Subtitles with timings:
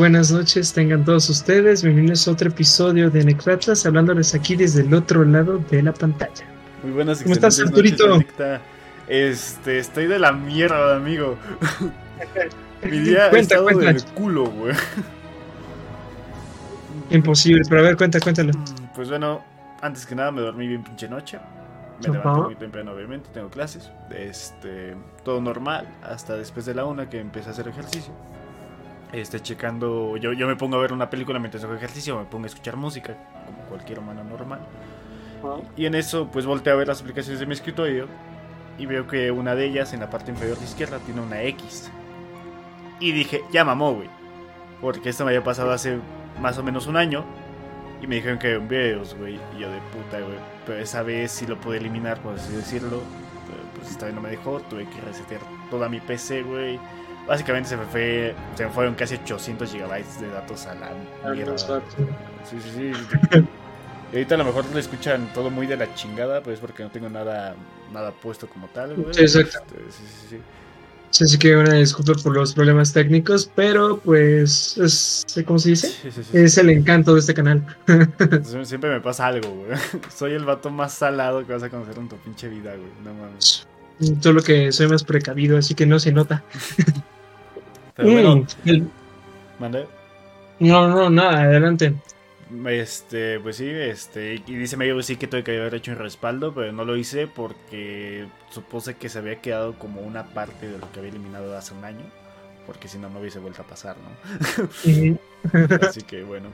[0.00, 1.82] Buenas noches, tengan todos ustedes.
[1.82, 6.42] Bienvenidos a otro episodio de Necratas, hablándoles aquí desde el otro lado de la pantalla.
[6.82, 8.08] Muy buenas ¿Cómo estás, Arturito?
[8.08, 8.32] noches.
[9.08, 11.36] Este, estoy de la mierda, amigo.
[12.82, 13.92] Mi día ha Cuenta, estado cuenta.
[13.92, 14.74] del culo, güey.
[17.10, 18.52] Imposible, pero a ver, cuenta, cuéntalo.
[18.94, 19.44] Pues bueno,
[19.82, 21.38] antes que nada me dormí bien pinche noche.
[22.02, 23.90] Me levanté muy temprano, obviamente, tengo clases.
[24.16, 28.14] Este, todo normal, hasta después de la una que empecé a hacer ejercicio.
[29.12, 32.44] Este, checando, yo, yo me pongo a ver una película mientras hago ejercicio, me pongo
[32.44, 33.16] a escuchar música,
[33.46, 34.60] como cualquier humano normal.
[35.76, 38.06] Y en eso, pues volteé a ver las aplicaciones de mi escritorio
[38.78, 41.90] y veo que una de ellas, en la parte inferior de izquierda, tiene una X.
[42.98, 44.08] Y dije, ya mamó, güey.
[44.80, 45.98] Porque esto me había pasado hace
[46.40, 47.24] más o menos un año.
[48.02, 49.38] Y me dijeron que había videos, güey.
[49.56, 50.38] Y yo de puta, güey.
[50.66, 53.02] Pero esa vez sí lo pude eliminar, por así decirlo.
[53.46, 54.60] Pero pues esta vez no me dejó.
[54.60, 55.40] Tuve que resetear
[55.70, 56.78] toda mi PC, güey.
[57.26, 58.34] Básicamente se me fue.
[58.56, 60.90] Se me fueron casi 800 gigabytes de datos a la
[61.32, 61.56] mierda.
[61.58, 63.38] Sí, sí, sí.
[64.12, 66.90] Y ahorita a lo mejor lo escuchan todo muy de la chingada, pues porque no
[66.90, 67.54] tengo nada
[67.92, 69.14] nada puesto como tal, güey.
[69.14, 69.58] Sí, exacto.
[69.88, 70.36] Este, sí, sí,
[71.10, 71.26] sí.
[71.26, 75.86] Sí, que una disculpa por los problemas técnicos, pero pues es, ¿cómo se dice?
[75.90, 76.36] Sí, sí, sí.
[76.38, 77.64] Es el encanto de este canal.
[77.86, 79.78] Sie- Siempre me pasa algo, güey.
[80.12, 82.90] Soy el vato más salado que vas a conocer en tu pinche vida, güey.
[83.04, 83.64] No mames.
[84.20, 86.42] Solo que soy más precavido, así que no se nota.
[88.00, 88.88] Pero bueno, Mm, el-
[89.58, 89.86] mande.
[90.58, 91.94] No, no, nada, adelante.
[92.66, 95.98] Este, pues sí, este, y dice medio que sí que tuve que haber hecho un
[95.98, 100.78] respaldo, pero no lo hice porque supuse que se había quedado como una parte de
[100.78, 102.04] lo que había eliminado hace un año,
[102.66, 104.64] porque si no, no hubiese vuelto a pasar, ¿no?
[104.90, 105.18] Ujú.
[105.88, 106.48] Así que bueno,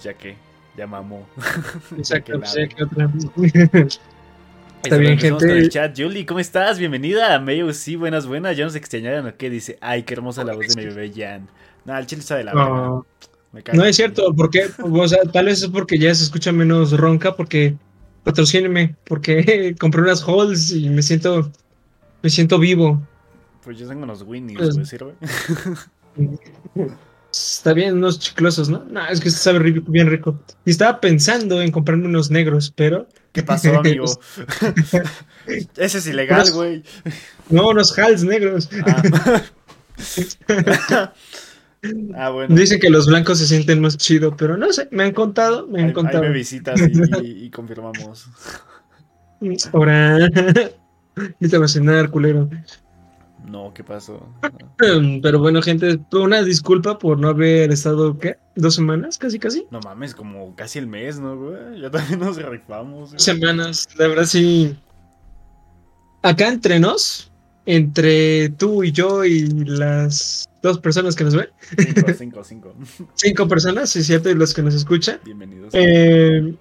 [0.00, 0.36] ya que,
[0.76, 1.26] ya mamó.
[1.98, 2.66] Exacto, que pues, nada.
[2.66, 3.10] ya que otra.
[4.84, 5.50] Está bien, gente.
[5.50, 5.98] el chat.
[5.98, 6.78] Julie, ¿cómo estás?
[6.78, 7.72] Bienvenida a Mayo.
[7.72, 8.54] Sí, buenas, buenas.
[8.54, 9.78] Ya nos extrañaron o qué dice.
[9.80, 11.48] Ay, qué hermosa la voz de mi bebé Jan.
[11.86, 12.52] No, el chile está de la.
[12.52, 13.06] No,
[13.52, 16.92] Me no es cierto, porque, o sea, tal vez es porque ya se escucha menos
[16.92, 17.76] ronca, porque
[18.24, 21.50] patrocíneme, porque compré unas halls y me siento,
[22.22, 23.02] me siento vivo.
[23.62, 25.14] Pues yo tengo unos Winnies, Pues- güey, ¿sirve?
[27.30, 28.84] Está bien, unos chiclosos, ¿no?
[28.84, 29.58] No, es que sabe
[29.88, 30.38] bien rico.
[30.64, 34.06] Y estaba pensando en comprarme unos negros, pero ¿Qué pasó, amigo?
[35.76, 36.82] Ese es ilegal, güey.
[37.50, 38.70] no, unos halls negros.
[38.86, 39.42] Ah.
[42.16, 42.54] Ah, bueno.
[42.56, 45.80] Dicen que los blancos se sienten más chido, pero no sé, me han contado, me
[45.80, 46.22] han Ahí, ahí contado.
[46.22, 46.92] me visitas y,
[47.22, 48.26] y- y confirmamos.
[49.74, 50.18] Ahora,
[51.38, 52.48] y te va a cenar, culero.
[53.44, 54.26] No, ¿qué pasó?
[54.96, 58.36] Um, Pero bueno, gente, una disculpa por no haber estado, ¿qué?
[58.56, 59.18] ¿Dos semanas?
[59.18, 59.66] Casi, casi.
[59.70, 61.80] No mames, como casi el mes, ¿no, güey?
[61.80, 63.10] Ya también nos rifamos.
[63.10, 63.20] güey.
[63.20, 64.76] Semanas, la verdad sí.
[66.22, 67.30] Acá entre nos,
[67.66, 72.74] entre tú y yo y las dos personas que nos ven, Cinco, cinco, cinco.
[73.14, 75.20] cinco personas, sí es cierto, y los que nos escuchan.
[75.24, 75.68] Bienvenidos.
[75.74, 76.54] Eh,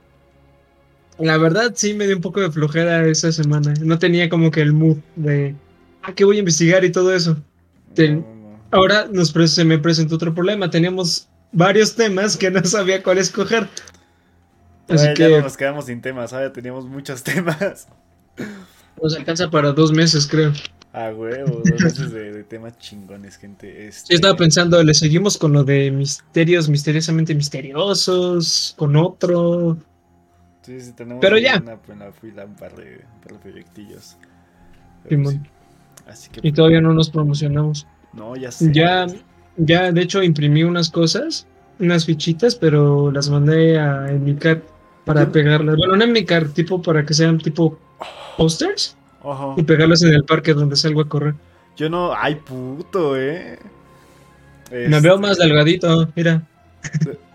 [1.19, 3.73] la verdad sí me dio un poco de flojera esa semana.
[3.81, 5.55] No tenía como que el mood de,
[6.03, 7.38] ah, que voy a investigar y todo eso.
[8.72, 10.69] Ahora nos se me presentó otro problema.
[10.69, 13.67] Teníamos varios temas que no sabía cuál escoger.
[14.89, 16.51] Así Ay, ya que no nos quedamos sin temas, ¿sabes?
[16.53, 17.88] Teníamos muchos temas.
[19.01, 20.51] nos alcanza para dos meses, creo.
[20.91, 23.88] Ah, huevo, dos meses de, de temas chingones, gente.
[23.88, 29.77] Este, Yo estaba pensando, le seguimos con lo de misterios misteriosamente misteriosos, con otro.
[30.62, 31.60] Sí, sí, tenemos Pero ya.
[31.60, 34.17] Una, la fila un par de, un par de proyectillos.
[35.10, 35.39] Pero sí.
[36.07, 36.39] Así que.
[36.48, 37.88] Y todavía no nos promocionamos.
[38.13, 38.72] No, ya sé.
[38.74, 39.07] Ya,
[39.57, 41.48] ya, de hecho, imprimí unas cosas,
[41.79, 44.62] unas fichitas, pero las mandé a Emicar
[45.05, 45.75] para pegarlas.
[45.77, 47.77] Bueno, no Emicar, tipo para que sean tipo
[48.38, 49.55] posters Ojo.
[49.57, 51.36] y pegarlas en el parque donde salgo a correr.
[51.75, 52.13] Yo no.
[52.15, 53.57] Ay, puto, eh.
[54.72, 56.41] Me Este, veo más delgadito, mira.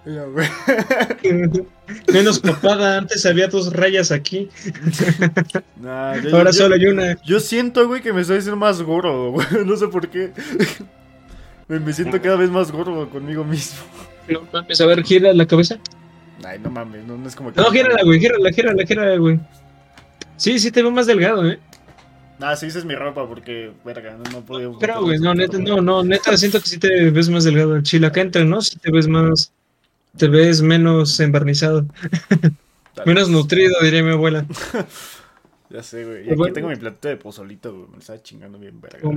[2.12, 4.48] Menos papada, antes había dos rayas aquí,
[5.80, 7.20] Nah, yo- ahora yo- solo hay una.
[7.22, 9.46] Yo siento, güey, que me estoy haciendo más gordo, güey.
[9.64, 10.32] No sé por qué.
[11.68, 13.78] Me, me siento cada vez más gordo conmigo mismo.
[14.28, 15.78] No mames, a ver, gira la cabeza.
[16.44, 17.60] Ay, no mames, no, no es como que.
[17.60, 19.40] No, gírala, güey, gírala, gírala, gírala, güey.
[20.36, 21.58] Sí, sí te veo más delgado, eh.
[22.40, 24.78] Ah, sí, esa es mi ropa porque, verga, no, no puedo.
[24.78, 28.06] Pero, güey, no, neta, no, no, neta, siento que sí te ves más delgado chile.
[28.06, 28.60] Acá entre, ¿no?
[28.62, 29.50] Sí te ves más,
[30.16, 31.86] te ves menos embarnizado,
[33.06, 34.46] menos nutrido, diría mi abuela.
[35.70, 36.20] Ya sé, güey.
[36.20, 36.54] Y Pero aquí bueno.
[36.54, 37.86] tengo mi platito de pozolito, güey.
[37.88, 39.00] Me lo estaba chingando bien, verga.
[39.06, 39.14] Oh,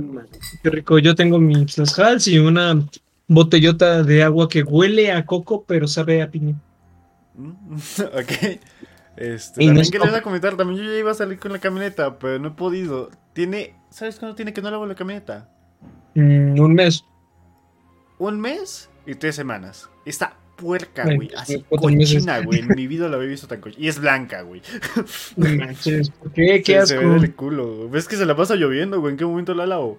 [0.62, 2.78] Qué rico, yo tengo mis Hals y una
[3.26, 6.54] botellota de agua que huele a coco, pero sabe a piña.
[7.36, 8.60] Mm, ok.
[9.16, 11.38] Este, Y también nos- que les voy a comentar, también yo ya iba a salir
[11.38, 13.10] con la camioneta, pero no he podido.
[13.32, 15.48] Tiene, ¿sabes cuándo tiene que no lavo la camioneta?
[16.14, 17.02] Mm, un mes.
[18.18, 19.88] un mes y tres semanas.
[20.04, 21.30] Está puerca, güey.
[21.36, 22.14] Así cuatro meses.
[22.14, 22.60] cochina, güey.
[22.60, 23.84] En mi vida lo había visto tan cochina.
[23.84, 24.62] Y es blanca, güey.
[25.36, 26.62] No manches, ¿por qué?
[26.62, 26.98] Qué asco.
[26.98, 27.88] Se ve del culo.
[27.88, 29.12] ¿Ves que se la pasa lloviendo, güey?
[29.12, 29.98] ¿En qué momento la lavo?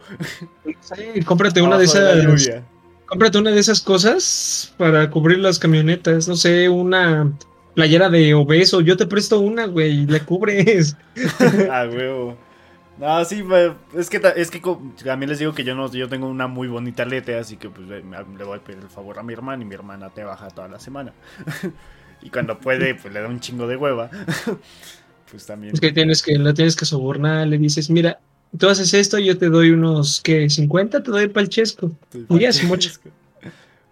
[0.81, 2.24] Sí, cómprate una de la esas.
[2.24, 2.63] lluvia.
[3.05, 6.27] Cómprate una de esas cosas para cubrir las camionetas.
[6.27, 7.31] No sé, una
[7.75, 8.81] playera de obeso.
[8.81, 10.95] Yo te presto una, güey, y la cubres.
[11.72, 12.38] Ah, huevo.
[12.97, 14.62] No, sí, pa- es que, es que
[15.03, 17.88] también les digo que yo no, yo tengo una muy bonita letra, así que pues
[17.88, 20.67] le, voy a pedir el favor a mi hermana y mi hermana te baja toda
[20.67, 21.12] la semana.
[22.21, 24.09] y cuando puede, pues le da un chingo de hueva.
[25.31, 25.73] pues también.
[25.73, 27.47] Es que tienes que, la tienes que sobornar.
[27.47, 28.19] Le dices, mira,
[28.57, 30.45] tú haces esto, yo te doy unos, ¿qué?
[30.45, 31.03] ¿50?
[31.03, 31.91] Te doy el palchesco.
[32.13, 33.09] Estoy y ya es Francesco.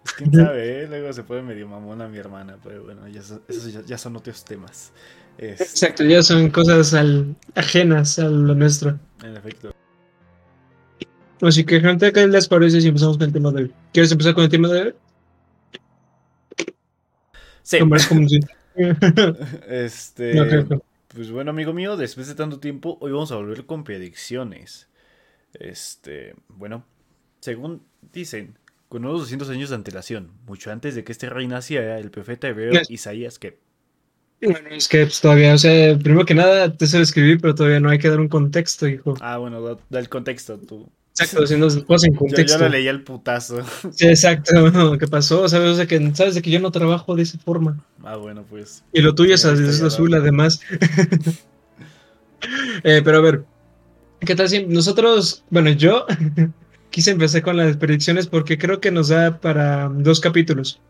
[0.02, 0.86] Pues quién sabe, ¿eh?
[0.88, 4.92] luego se puede medio mamona mi hermana, pero bueno, ya son otros temas.
[5.42, 8.98] Es, Exacto, ya son cosas al- ajenas a lo nuestro.
[9.24, 9.74] en efecto.
[11.40, 13.72] Así que, gente, ¿qué les parece si empezamos con el tema de hoy?
[13.92, 14.94] ¿Quieres empezar con el tema de hoy?
[17.62, 17.78] Sí.
[17.80, 18.40] Como es como si-
[19.68, 20.34] Este.
[20.34, 23.66] No, creo que- Pues bueno, amigo mío, después de tanto tiempo, hoy vamos a volver
[23.66, 24.88] con predicciones.
[25.54, 26.86] Este, bueno,
[27.40, 27.82] según
[28.12, 28.56] dicen,
[28.88, 32.48] con unos 200 años de antelación, mucho antes de que este rey naciera, el profeta
[32.48, 32.90] hebreo Yes.
[32.90, 33.58] Isaías, que
[34.42, 37.78] Bueno, es que pues, todavía, o sea, primero que nada te sé escribir, pero todavía
[37.78, 39.14] no hay que dar un contexto, hijo.
[39.20, 40.90] Ah, bueno, da, el contexto, tú.
[41.10, 42.58] Exacto, haciendo cosas en Yo, yo contexto.
[42.58, 43.60] lo leí al putazo.
[43.92, 44.52] Sí, exacto,
[44.98, 45.48] ¿qué pasó?
[45.48, 47.84] ¿Sabes de que, sabes de que yo no trabajo de esa forma?
[48.02, 48.82] Ah, bueno, pues.
[48.92, 50.60] Y lo tuyo es, es azul, además.
[52.82, 53.44] Eh, pero a ver,
[54.20, 56.06] ¿qué tal si nosotros, bueno, yo
[56.90, 60.80] quise empezar con las predicciones porque creo que nos da para dos capítulos.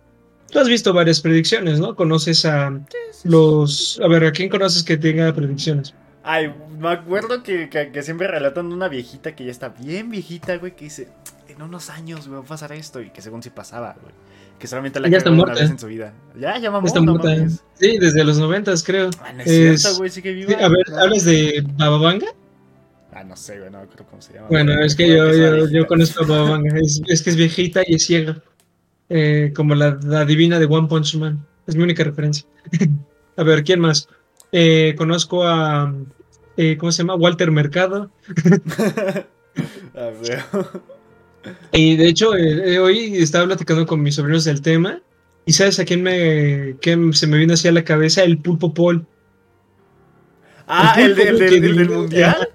[0.52, 1.96] Tú has visto varias predicciones, ¿no?
[1.96, 2.78] Conoces a
[3.24, 3.98] los...
[4.04, 5.94] A ver, ¿a quién conoces que tenga predicciones?
[6.22, 10.56] Ay, me acuerdo que, que- que siempre relatan una viejita que ya está bien viejita,
[10.58, 11.08] güey, que dice,
[11.48, 14.14] en unos años, güey, va a pasar esto, y que según sí pasaba, güey.
[14.58, 16.12] Que solamente la Ya está una vez en su vida.
[16.38, 17.28] Ya, ya mamó, Está no muerta.
[17.34, 17.64] mames.
[17.74, 19.10] Sí, desde los noventas, creo.
[19.20, 20.50] Ah, no es, Es- cierto, güey, sigue viva.
[20.50, 20.98] Sí, a ver, No.
[20.98, 22.28] ¿hablas de Bababanga?
[23.12, 24.46] Ah, no sé, güey, no acuerdo cómo se llama.
[24.48, 24.86] Bueno, güey.
[24.86, 26.78] es que yo, yo, yo conozco a Bababanga.
[26.80, 28.40] Es, es que es viejita y es ciega.
[29.14, 31.44] Eh, como la, la divina de One Punch Man.
[31.66, 32.46] Es mi única referencia.
[33.36, 34.08] a ver, ¿quién más?
[34.52, 35.94] Eh, conozco a.
[36.56, 37.14] eh, ¿Cómo se llama?
[37.16, 38.10] Walter Mercado.
[41.72, 45.00] Y de hecho, eh, eh, hoy estaba platicando con mis sobrinos del tema.
[45.44, 48.22] ¿Y sabes a quién me, quién se me vino hacia la cabeza?
[48.22, 49.04] El Pulpo Paul.
[50.68, 52.48] Ah, El el, de- el del- el mundial.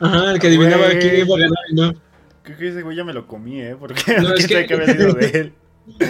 [0.00, 1.92] Ajá, el que Ah, adivinaba quién iba a ganar y no.
[2.42, 3.76] Creo que ese güey ya me lo comí, ¿eh?
[3.78, 5.52] Porque No, no, es que- que había sido de él.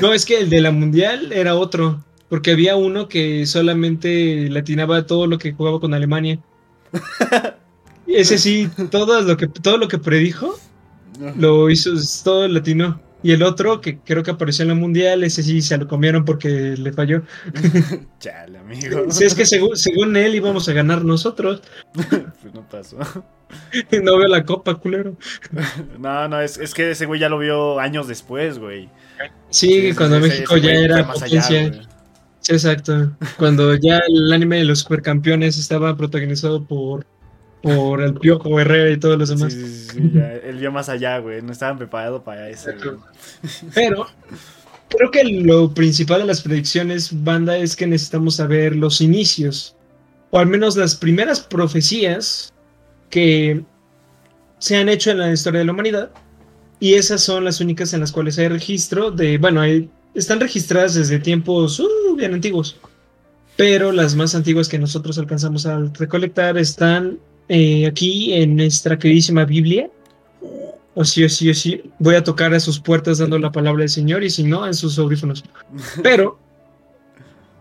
[0.01, 5.07] No, es que el de la mundial era otro, porque había uno que solamente latinaba
[5.07, 6.39] todo lo que jugaba con Alemania.
[8.07, 10.59] Ese sí, todo lo que todo lo que predijo
[11.37, 11.91] lo hizo
[12.23, 13.01] todo latino.
[13.25, 16.25] Y el otro que creo que apareció en la mundial, ese sí se lo comieron
[16.27, 17.23] porque le falló.
[18.21, 19.11] Chale, amigo.
[19.11, 21.63] Si es que según, según él íbamos a ganar nosotros,
[21.95, 22.99] Pues no pasó.
[24.03, 25.17] no veo la copa, culero.
[25.99, 28.91] No, no, es, es que ese güey ya lo vio años después, güey.
[29.49, 31.73] Sí, Sí, cuando ese- México ese ya era allá, potencia.
[32.41, 33.17] Sí, exacto.
[33.39, 37.07] Cuando ya el anime de los supercampeones estaba protagonizado por,
[37.65, 39.55] por el Piojo Herrera y todos los demás.
[39.55, 41.41] sí, sí, sí, ya, él vio más allá, güey.
[41.41, 42.71] No estaban preparados para eso.
[42.77, 42.97] güey.
[43.75, 44.07] Pero
[44.91, 49.77] creo que lo principal de las predicciones, banda, es que necesitamos saber los inicios,
[50.31, 52.53] o al menos las primeras profecías
[53.09, 53.65] que
[54.59, 56.11] se han hecho en la historia de la humanidad.
[56.81, 60.95] Y esas son las únicas en las cuales hay registro de, bueno, hay, están registradas
[60.95, 62.77] desde tiempos uh, bien antiguos.
[63.57, 67.19] Pero las más antiguas que nosotros alcanzamos a recolectar están
[67.49, 69.91] eh, aquí en nuestra queridísima Biblia.
[70.95, 71.83] O sí, o sí, o sí.
[71.99, 74.75] Voy a tocar a sus puertas dando la palabra del Señor y si no, en
[74.75, 75.45] sus audífonos.
[76.03, 76.39] Pero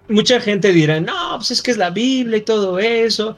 [0.08, 3.38] mucha gente dirá, no, pues es que es la Biblia y todo eso.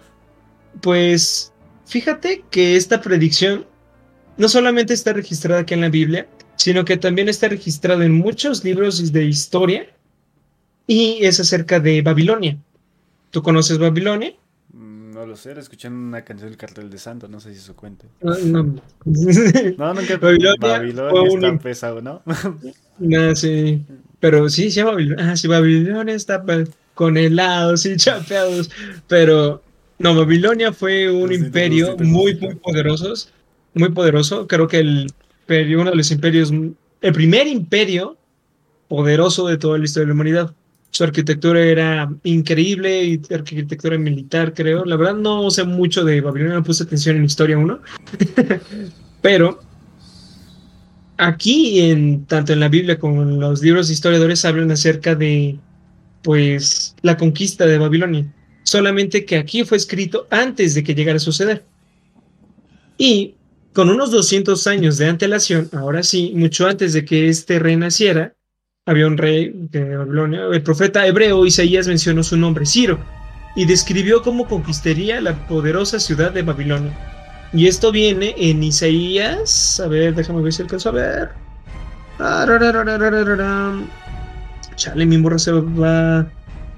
[0.81, 1.53] Pues
[1.85, 3.65] fíjate que esta predicción
[4.37, 8.63] no solamente está registrada aquí en la Biblia, sino que también está registrada en muchos
[8.63, 9.87] libros de historia
[10.87, 12.57] y es acerca de Babilonia.
[13.31, 14.33] ¿Tú conoces Babilonia?
[15.25, 15.55] No lo sé,
[15.89, 18.05] una canción del cartel de Santo, no sé si eso cuenta.
[18.21, 18.75] No, no.
[19.75, 20.17] No, nunca.
[20.17, 22.21] Babilonia Babilonia está un- pesado, ¿no?
[22.99, 23.83] No, sí.
[24.19, 25.31] Pero sí, llama Babilonia.
[25.31, 26.43] Ah, sí, Babilonia está
[26.93, 28.69] con helados y chapeados.
[29.07, 29.63] Pero
[29.97, 33.11] no, Babilonia fue un Sí, imperio muy, muy poderoso.
[33.73, 34.45] Muy poderoso.
[34.45, 35.07] Creo que el
[35.75, 36.51] uno de los imperios,
[37.01, 38.15] el primer imperio
[38.87, 40.53] poderoso de toda la historia de la humanidad.
[40.95, 44.85] Su arquitectura era increíble y arquitectura militar, creo.
[44.85, 47.81] La verdad no sé mucho de Babilonia, no puse atención en Historia 1.
[49.21, 49.59] Pero
[51.17, 55.59] aquí, en, tanto en la Biblia como en los libros de historiadores, hablan acerca de
[56.21, 58.33] pues la conquista de Babilonia.
[58.63, 61.65] Solamente que aquí fue escrito antes de que llegara a suceder.
[62.97, 63.35] Y
[63.73, 68.34] con unos 200 años de antelación, ahora sí, mucho antes de que este rey naciera,
[68.85, 70.41] había un rey de Babilonia.
[70.51, 72.99] El profeta hebreo Isaías mencionó su nombre, Ciro,
[73.55, 76.91] y describió cómo conquistaría la poderosa ciudad de Babilonia.
[77.51, 79.79] Y esto viene en Isaías.
[79.83, 81.29] A ver, déjame ver si alcanzo a ver.
[84.75, 86.27] Chale, mi morra se va a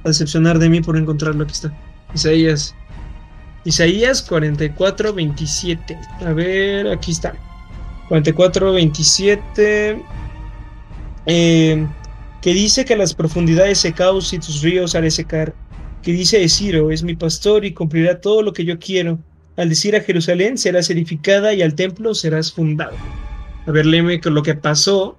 [0.05, 1.43] decepcionar de mí por encontrarlo.
[1.43, 1.73] Aquí está.
[2.13, 2.75] Isaías.
[3.65, 5.99] Isaías 44, 27.
[6.25, 7.33] A ver, aquí está.
[8.07, 10.01] 44, 27.
[11.25, 11.87] Eh,
[12.47, 15.53] que dice que las profundidades se caos y tus ríos haré secar.
[16.01, 19.19] Que dice Ciro, es mi pastor y cumplirá todo lo que yo quiero.
[19.57, 22.95] Al decir a Jerusalén serás edificada y al templo serás fundado.
[23.65, 25.17] A ver, léeme lo que pasó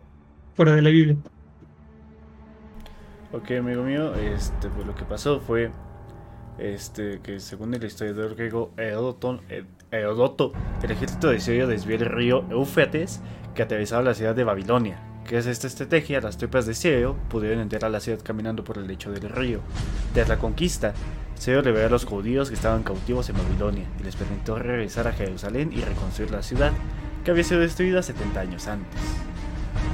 [0.55, 1.19] fuera de la Biblia.
[3.33, 5.71] Ok, amigo mío, este, pues lo que pasó fue
[6.59, 9.43] este, que según el historiador griego Heródoto,
[10.83, 13.21] el ejército de Siria desvió el río Éufrates
[13.55, 15.05] que atravesaba la ciudad de Babilonia.
[15.31, 18.79] Gracias a esta estrategia, las tropas de Sirio pudieron entrar a la ciudad caminando por
[18.79, 19.61] el lecho del río.
[20.15, 20.95] Tras la conquista,
[21.39, 25.13] Sirio liberó a los judíos que estaban cautivos en Babilonia y les permitió regresar a
[25.13, 26.73] Jerusalén y reconstruir la ciudad,
[27.25, 29.03] que había sido destruida 70 años antes.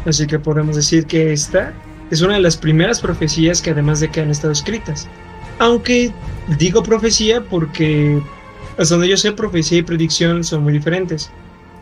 [0.06, 1.72] Así que podemos decir que esta
[2.12, 5.08] es una de las primeras profecías que además de que han estado escritas.
[5.58, 6.12] Aunque
[6.58, 8.22] digo profecía porque
[8.78, 11.28] hasta donde yo sé profecía y predicción son muy diferentes.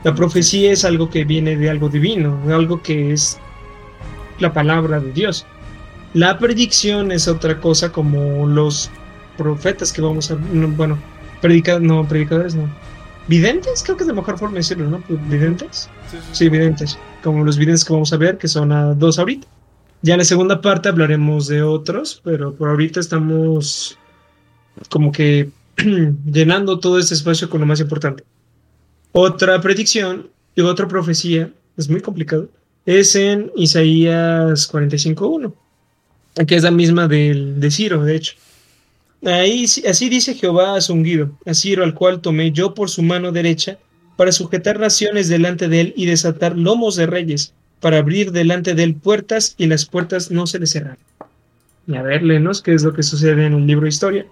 [0.04, 3.38] La profecía es algo que viene de algo divino, algo que es
[4.40, 5.46] la palabra de Dios.
[6.14, 8.90] La predicción es otra cosa como los
[9.36, 10.36] profetas que vamos a...
[10.36, 10.98] bueno,
[11.40, 12.68] predicadores, no, predicadores no.
[13.28, 13.82] ¿Videntes?
[13.84, 15.02] Creo que es la mejor forma de decirlo, ¿no?
[15.28, 15.88] ¿Videntes?
[16.10, 16.48] Sí, sí, sí.
[16.48, 16.98] videntes.
[17.22, 19.46] Como los videntes que vamos a ver, que son a dos ahorita.
[20.02, 23.96] Ya en la segunda parte hablaremos de otros, pero por ahorita estamos
[24.88, 25.50] como que
[26.24, 28.24] llenando todo este espacio con lo más importante.
[29.12, 32.48] Otra predicción y otra profecía, es muy complicado,
[32.86, 35.52] es en Isaías 45.1,
[36.46, 38.34] que es la misma del, de Ciro, de hecho.
[39.24, 43.02] Ahí, así dice Jehová a su ungido, a Ciro, al cual tomé yo por su
[43.02, 43.78] mano derecha,
[44.16, 48.82] para sujetar naciones delante de él y desatar lomos de reyes, para abrir delante de
[48.82, 50.98] él puertas y las puertas no se le cerraron.
[51.86, 54.26] Y a ver, lenos qué es lo que sucede en un libro de historia.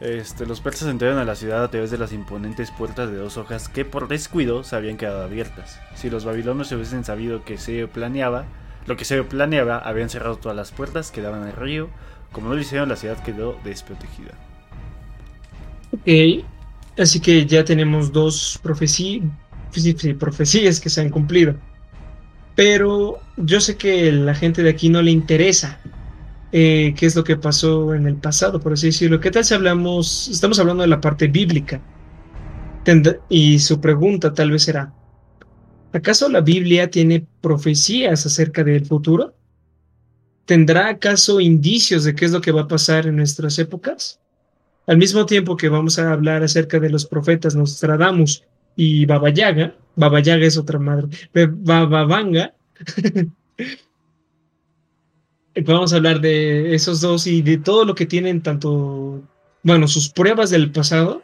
[0.00, 3.38] Este, los persas entraron a la ciudad a través de las imponentes puertas de dos
[3.38, 5.80] hojas que por descuido se habían quedado abiertas.
[5.94, 8.44] Si los babilonios hubiesen sabido que se planeaba,
[8.86, 11.88] lo que se planeaba, habían cerrado todas las puertas que daban al río.
[12.30, 14.32] Como no lo hicieron, la ciudad quedó desprotegida.
[15.92, 16.44] Ok,
[16.98, 19.30] así que ya tenemos dos profecías
[20.80, 21.54] que se han cumplido.
[22.54, 25.80] Pero yo sé que la gente de aquí no le interesa
[26.58, 29.20] eh, qué es lo que pasó en el pasado, por así decirlo.
[29.20, 31.82] ¿Qué tal si hablamos, estamos hablando de la parte bíblica?
[33.28, 34.94] y su pregunta tal vez será,
[35.92, 39.34] ¿acaso la Biblia tiene profecías acerca del futuro?
[40.46, 44.20] ¿Tendrá acaso indicios de qué es lo que va a pasar en nuestras épocas?
[44.86, 48.44] Al mismo tiempo que vamos a hablar acerca de los profetas Nostradamus
[48.76, 52.54] y Baba Yaga, Baba Yaga es otra madre, Baba Vanga,
[55.64, 59.22] vamos a hablar de esos dos y de todo lo que tienen tanto,
[59.62, 61.22] bueno, sus pruebas del pasado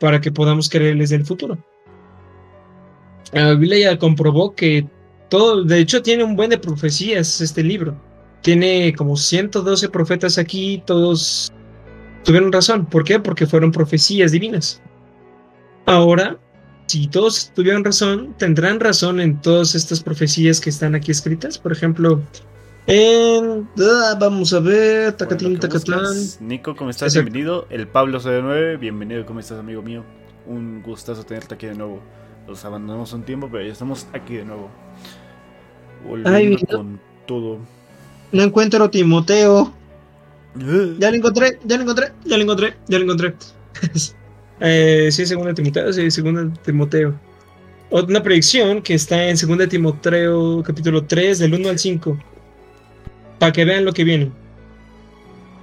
[0.00, 1.58] para que podamos creerles del futuro.
[3.32, 4.86] La Biblia ya comprobó que
[5.30, 7.96] todo, de hecho tiene un buen de profecías este libro.
[8.42, 11.52] Tiene como 112 profetas aquí, todos
[12.24, 12.86] tuvieron razón.
[12.86, 13.20] ¿Por qué?
[13.20, 14.82] Porque fueron profecías divinas.
[15.86, 16.38] Ahora,
[16.86, 21.58] si todos tuvieron razón, tendrán razón en todas estas profecías que están aquí escritas.
[21.58, 22.20] Por ejemplo,
[22.86, 26.02] en, ah, vamos a ver, Tacatín, Tacatán.
[26.40, 27.14] Nico, ¿cómo estás?
[27.14, 27.66] Bienvenido.
[27.70, 30.04] El Pablo 09, bienvenido, ¿cómo estás, amigo mío?
[30.46, 32.00] Un gustazo tenerte aquí de nuevo.
[32.48, 34.68] Los abandonamos un tiempo, pero ya estamos aquí de nuevo.
[36.06, 37.58] Volviendo con todo.
[38.32, 39.72] No encuentro Timoteo.
[40.60, 40.96] Eh.
[40.98, 43.34] Ya lo encontré, ya lo encontré, ya lo encontré, ya lo encontré.
[44.60, 47.14] eh, sí, segunda Timoteo, sí, segunda Timoteo.
[47.90, 52.18] Una predicción que está en segunda Timoteo, capítulo 3, del 1 al 5
[53.42, 54.30] para que vean lo que viene.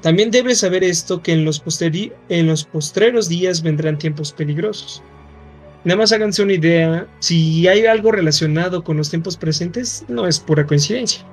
[0.02, 1.64] También debes saber esto, que en los,
[2.28, 5.02] en los postreros días vendrán tiempos peligrosos.
[5.86, 10.42] Nada más háganse una idea, si hay algo relacionado con los tiempos presentes, no es
[10.42, 11.26] pura coincidencia.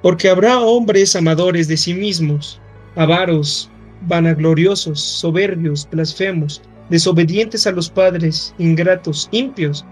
[0.00, 2.60] Porque habrá hombres amadores de sí mismos,
[2.94, 3.68] avaros,
[4.02, 9.84] vanagloriosos, soberbios, blasfemos, desobedientes a los padres, ingratos, impios,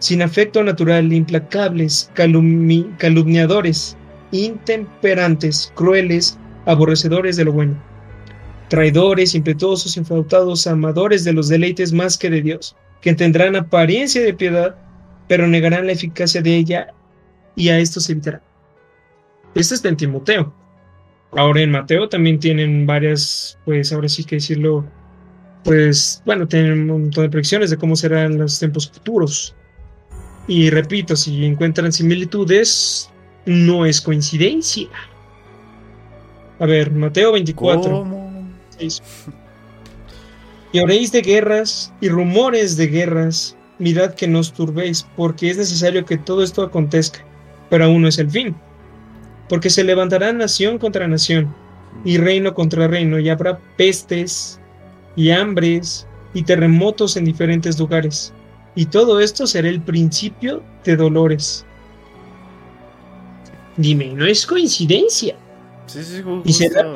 [0.00, 3.96] sin afecto natural, implacables, calumniadores,
[4.32, 7.82] intemperantes, crueles, aborrecedores de lo bueno,
[8.68, 14.34] traidores, impetuosos, inflautados, amadores de los deleites más que de Dios, que tendrán apariencia de
[14.34, 14.76] piedad,
[15.28, 16.94] pero negarán la eficacia de ella
[17.56, 18.42] y a esto se evitará.
[19.54, 20.54] Este es de Timoteo.
[21.32, 24.84] Ahora en Mateo también tienen varias, pues ahora sí que decirlo,
[25.64, 29.54] pues bueno, tienen un montón de predicciones de cómo serán los tiempos futuros.
[30.48, 33.10] Y repito, si encuentran similitudes,
[33.46, 34.88] no es coincidencia.
[36.58, 38.06] A ver, Mateo 24.
[40.72, 45.56] Y oréis de guerras y rumores de guerras, mirad que no os turbéis, porque es
[45.56, 47.24] necesario que todo esto acontezca,
[47.68, 48.54] pero aún no es el fin.
[49.48, 51.52] Porque se levantará nación contra nación,
[52.04, 54.60] y reino contra reino, y habrá pestes,
[55.16, 58.32] y hambres, y terremotos en diferentes lugares.
[58.76, 61.66] Y todo esto será el principio de dolores.
[63.80, 65.36] Dime, no es coincidencia.
[65.86, 66.92] Sí, sí, justo, y será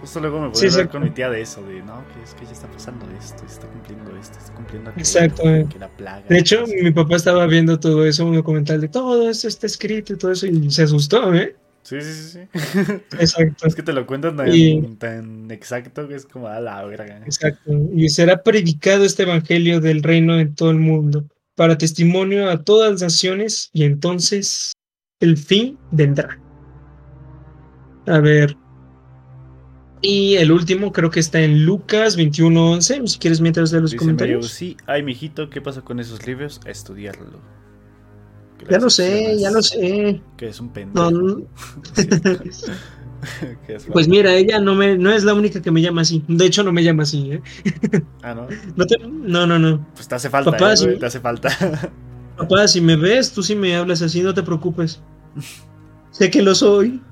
[0.00, 2.34] justo luego me voy a hablar con mi tía de eso, de no, que es
[2.34, 5.42] que ya está pasando esto, está cumpliendo esto, está cumpliendo aquello, Exacto.
[5.42, 9.28] Que la plaga, de hecho, mi papá estaba viendo todo eso, un documental de todo
[9.28, 11.54] esto está escrito y todo eso, y se asustó, ¿eh?
[11.82, 12.38] Sí, sí, sí.
[13.18, 13.66] Exacto.
[13.66, 14.36] es que te lo cuentan
[14.98, 17.18] tan, exacto que es como a la verga.
[17.24, 17.72] Exacto.
[17.94, 21.24] Y será predicado este evangelio del reino en todo el mundo,
[21.56, 24.72] para testimonio a todas las naciones, y entonces
[25.20, 26.38] el fin vendrá.
[28.06, 28.56] A ver.
[30.02, 33.06] Y el último creo que está en Lucas 21.11.
[33.06, 34.48] Si quieres mientras de los comentarios.
[34.48, 36.60] sí, ay, mijito, ¿qué pasa con esos libros?
[36.66, 37.40] A estudiarlo.
[38.68, 40.20] Ya lo sé, ya lo sé.
[40.36, 41.10] Que es un pendejo.
[41.10, 41.42] No,
[43.92, 46.24] pues mira, ella no me no es la única que me llama así.
[46.28, 47.42] De hecho, no me llama así, ¿eh?
[48.22, 48.48] Ah, ¿no?
[49.22, 50.96] No, no, no, Pues te hace falta, Papá, ¿eh?
[50.98, 51.50] te hace falta.
[52.40, 55.02] Papá, si me ves, tú sí me hablas así, no te preocupes.
[56.10, 57.02] sé que lo soy.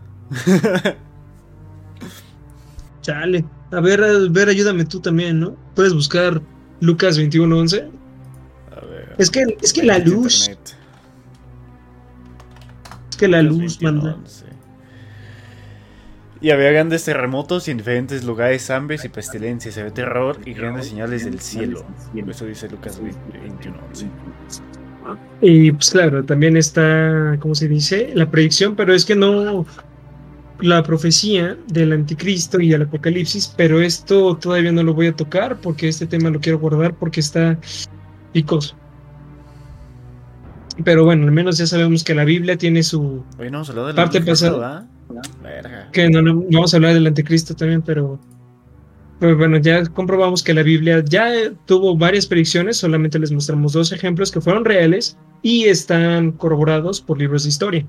[3.03, 3.45] Chale.
[3.71, 5.55] A ver, a ver, ayúdame tú también, ¿no?
[5.75, 6.41] Puedes buscar
[6.81, 7.91] Lucas 21:11.
[8.75, 9.15] A ver.
[9.19, 10.49] Es que, es que la luz.
[13.11, 14.17] Es que la luz manda.
[16.41, 19.75] Y había grandes terremotos y en diferentes lugares hambres y pestilencias.
[19.75, 21.85] Se ve terror y grandes señales del cielo.
[22.15, 24.09] Eso dice Lucas 21:11.
[25.41, 28.11] Y pues claro, también está, ¿cómo se dice?
[28.15, 29.65] La predicción, pero es que no
[30.61, 35.61] la profecía del anticristo y el apocalipsis, pero esto todavía no lo voy a tocar
[35.61, 37.59] porque este tema lo quiero guardar porque está
[38.33, 38.77] picoso.
[40.85, 43.25] Pero bueno, al menos ya sabemos que la Biblia tiene su
[43.95, 44.87] parte pasada.
[45.93, 48.21] Que no, no, vamos a hablar del anticristo también, pero
[49.19, 53.93] pues bueno, ya comprobamos que la Biblia ya tuvo varias predicciones, solamente les mostramos dos
[53.93, 57.87] ejemplos que fueron reales y están corroborados por libros de historia.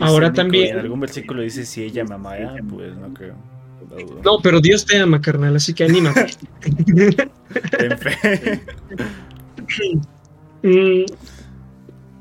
[0.00, 0.72] Ahora también.
[0.72, 3.36] En algún versículo dice si ella me amara, pues no creo.
[4.24, 6.34] No, pero Dios te ama, carnal, así que anímate.
[7.78, 8.60] Ten fe.
[10.62, 11.04] Mm,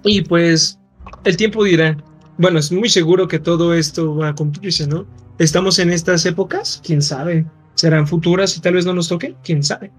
[0.04, 0.80] y pues
[1.24, 1.98] el tiempo dirá.
[2.38, 5.06] Bueno, es muy seguro que todo esto va a cumplirse, ¿no?
[5.38, 7.46] Estamos en estas épocas, quién sabe.
[7.76, 9.92] Serán futuras y tal vez no nos toque, quién sabe.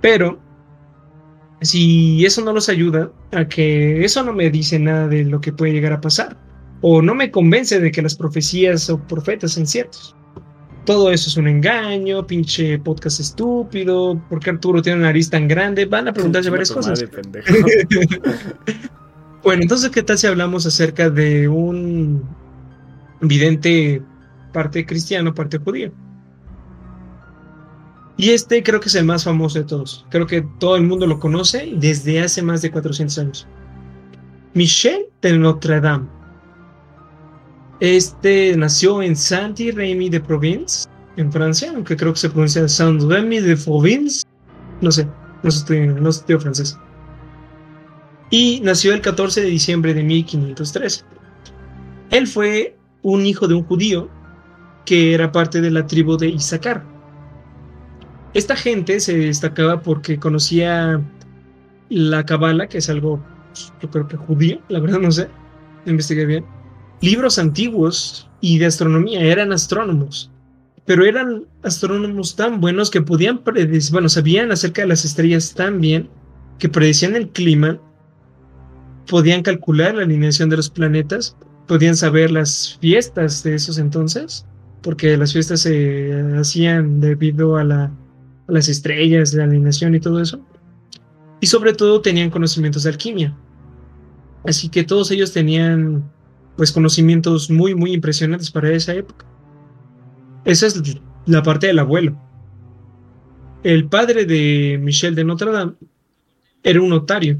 [0.00, 0.38] Pero
[1.60, 5.52] si eso no nos ayuda a que eso no me dice nada de lo que
[5.52, 6.36] puede llegar a pasar,
[6.82, 10.14] o no me convence de que las profecías o profetas sean ciertos.
[10.84, 15.48] Todo eso es un engaño, pinche podcast estúpido, ¿por qué Arturo tiene una nariz tan
[15.48, 15.86] grande?
[15.86, 17.02] Van a preguntarse varias cosas.
[19.42, 22.22] bueno, entonces, ¿qué tal si hablamos acerca de un
[23.22, 24.02] vidente
[24.52, 25.90] parte cristiano, parte judío?
[28.16, 30.06] Y este creo que es el más famoso de todos.
[30.10, 33.48] Creo que todo el mundo lo conoce desde hace más de 400 años.
[34.54, 36.06] Michel de Notre Dame.
[37.80, 43.56] Este nació en Saint-Rémy de Provence, en Francia, aunque creo que se pronuncia Saint-Rémy de
[43.56, 44.22] Provence.
[44.80, 45.08] No sé,
[45.42, 46.78] no estoy, no estoy francés.
[48.30, 51.04] Y nació el 14 de diciembre de 1513.
[52.10, 54.08] Él fue un hijo de un judío
[54.86, 56.93] que era parte de la tribu de Isaacar
[58.34, 61.00] esta gente se destacaba porque conocía
[61.88, 63.24] la cabala, que es algo,
[63.80, 65.28] yo creo que judío, la verdad no sé,
[65.86, 66.44] investigué bien.
[67.00, 70.32] Libros antiguos y de astronomía, eran astrónomos,
[70.84, 75.80] pero eran astrónomos tan buenos que podían predecir, bueno, sabían acerca de las estrellas tan
[75.80, 76.08] bien
[76.58, 77.78] que predecían el clima,
[79.06, 81.36] podían calcular la alineación de los planetas,
[81.68, 84.44] podían saber las fiestas de esos entonces,
[84.82, 87.92] porque las fiestas se hacían debido a la
[88.46, 90.40] las estrellas, la alineación y todo eso.
[91.40, 93.36] Y sobre todo tenían conocimientos de alquimia.
[94.44, 96.10] Así que todos ellos tenían
[96.56, 99.26] pues conocimientos muy muy impresionantes para esa época.
[100.44, 102.20] Esa es la parte del abuelo.
[103.62, 105.72] El padre de Michel de Notre Dame
[106.62, 107.38] era un notario,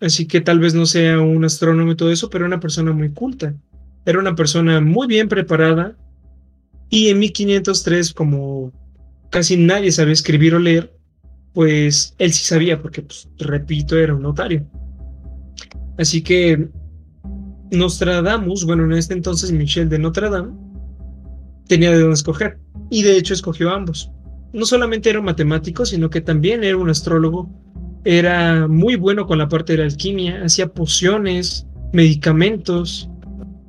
[0.00, 2.92] así que tal vez no sea un astrónomo y todo eso, pero era una persona
[2.92, 3.54] muy culta.
[4.06, 5.96] Era una persona muy bien preparada
[6.88, 8.72] y en 1503, como
[9.30, 10.94] casi nadie sabía escribir o leer,
[11.52, 14.66] pues él sí sabía, porque, pues, repito, era un notario.
[15.98, 16.68] Así que
[17.70, 20.52] Nostradamus, bueno, en este entonces Michel de Notre Dame,
[21.66, 22.58] tenía de dónde escoger.
[22.90, 24.10] Y de hecho escogió ambos.
[24.52, 27.48] No solamente era un matemático, sino que también era un astrólogo.
[28.04, 33.08] Era muy bueno con la parte de la alquimia, hacía pociones, medicamentos.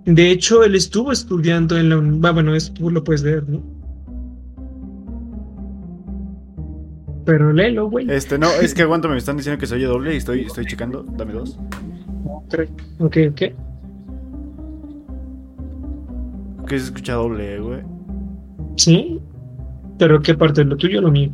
[0.05, 2.31] De hecho, él estuvo estudiando en la...
[2.31, 3.61] Bueno, esto lo puedes leer, ¿no?
[7.25, 8.09] Pero léelo, güey.
[8.09, 10.65] Este, no, es que aguanta, me están diciendo que se oye doble y estoy, estoy
[10.65, 11.03] checando.
[11.03, 11.59] Dame dos.
[12.99, 13.41] Ok, ok.
[16.67, 17.81] Que se escucha doble, güey.
[18.77, 19.21] Sí.
[19.97, 20.63] Pero ¿qué parte?
[20.63, 21.31] ¿Lo tuyo o lo mío?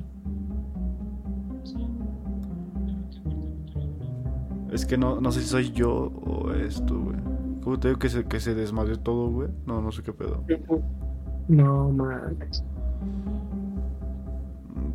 [4.71, 7.17] Es que no, no sé si soy yo o esto, güey.
[7.63, 9.49] ¿Cómo te digo que se, que se desmadre todo, güey?
[9.65, 10.43] No, no sé qué pedo.
[11.47, 12.63] No, mames.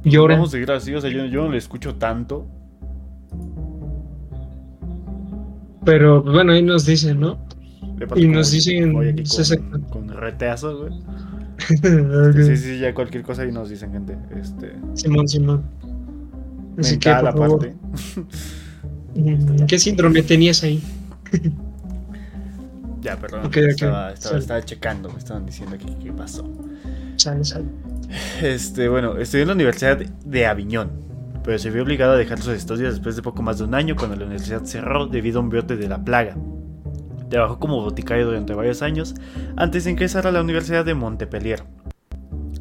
[0.04, 0.34] Y ahora.
[0.34, 2.46] Vamos a seguir así, o sea, yo, yo no le escucho tanto.
[5.84, 7.38] Pero pues, bueno, ahí nos dicen, ¿no?
[8.16, 8.92] Y nos dicen.
[8.92, 10.92] con, con reteazo, güey.
[12.34, 14.16] Sí, sí, ya cualquier cosa ahí nos dicen, gente.
[14.34, 14.72] Este...
[14.94, 15.62] Simón, Simón.
[16.78, 17.70] Así que, por favor.
[19.68, 20.82] ¿Qué síndrome tenías ahí?
[23.00, 23.50] ya, perdón.
[23.54, 26.50] estaba, estaba, checando, me estaban diciendo qué pasó.
[27.16, 27.66] Sale, sale.
[28.42, 30.90] Este, bueno, estudió en la Universidad de Aviñón,
[31.44, 33.96] pero se vio obligado a dejar sus estudios después de poco más de un año
[33.96, 36.36] cuando la universidad cerró debido a un brote de la plaga.
[37.30, 39.14] Trabajó como boticario durante varios años
[39.56, 41.64] antes de ingresar a la Universidad de Montpellier,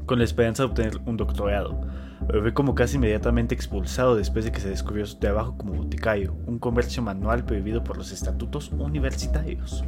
[0.06, 1.82] con la esperanza de obtener un doctorado.
[2.28, 6.36] Pero fue como casi inmediatamente expulsado después de que se descubrió su trabajo como boticario,
[6.46, 9.84] un comercio manual prohibido por los estatutos universitarios.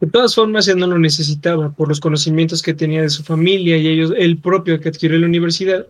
[0.00, 3.76] De todas formas, él no lo necesitaba por los conocimientos que tenía de su familia
[3.76, 5.86] y ellos, el propio que adquirió en la universidad.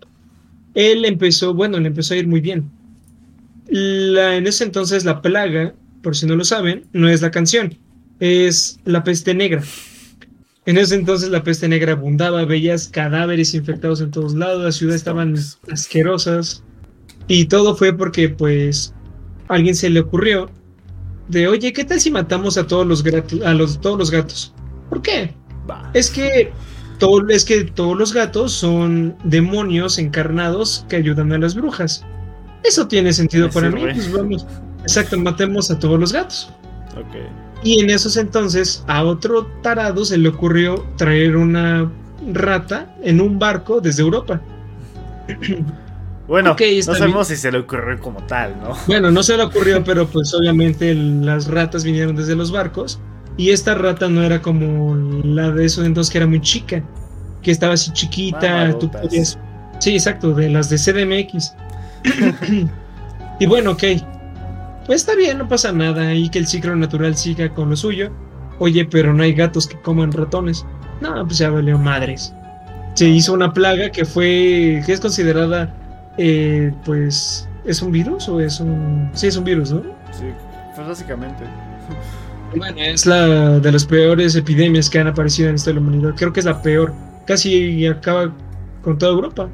[0.74, 2.70] Él empezó, bueno, le empezó a ir muy bien.
[3.68, 7.76] La, en ese entonces la plaga, por si no lo saben, no es la canción,
[8.18, 9.62] es la peste negra.
[10.64, 15.00] En ese entonces la peste negra abundaba, veías cadáveres infectados en todos lados, las ciudades
[15.00, 15.34] estaban
[15.70, 16.62] asquerosas
[17.26, 18.94] y todo fue porque pues
[19.48, 20.50] a alguien se le ocurrió
[21.28, 24.52] de, oye, ¿qué tal si matamos a todos los, gatos, a los, todos los gatos?
[24.88, 25.34] ¿Por qué?
[25.92, 26.52] Es que,
[26.98, 32.04] todo, es que todos los gatos son demonios encarnados que ayudan a las brujas.
[32.64, 33.82] Eso tiene sentido para mí.
[33.82, 34.46] Pues vamos,
[34.82, 36.50] exacto, matemos a todos los gatos.
[37.62, 41.90] Y en esos entonces a otro tarado se le ocurrió traer una
[42.32, 44.40] rata en un barco desde Europa.
[46.28, 48.76] Bueno, no sabemos si se le ocurrió como tal, ¿no?
[48.86, 53.00] Bueno, no se le ocurrió, pero pues obviamente las ratas vinieron desde los barcos.
[53.38, 56.82] Y esta rata no era como la de esos entonces que era muy chica,
[57.40, 58.76] que estaba así chiquita.
[59.78, 61.54] Sí, exacto, de las de CDMX.
[63.40, 63.84] y bueno, ok,
[64.86, 68.10] pues está bien, no pasa nada, y que el ciclo natural siga con lo suyo.
[68.58, 70.66] Oye, pero no hay gatos que coman ratones.
[71.00, 72.34] No, pues ya valió madres.
[72.94, 75.77] Se hizo una plaga que fue, que es considerada,
[76.18, 79.10] eh, pues, ¿es un virus o es un...
[79.14, 79.82] Sí, es un virus, ¿no?
[80.12, 80.26] Sí,
[80.74, 81.44] pues básicamente.
[82.56, 86.14] Bueno, es la de las peores epidemias que han aparecido en esta humanidad.
[86.16, 86.94] Creo que es la peor.
[87.26, 88.34] Casi acaba
[88.82, 89.48] con toda Europa.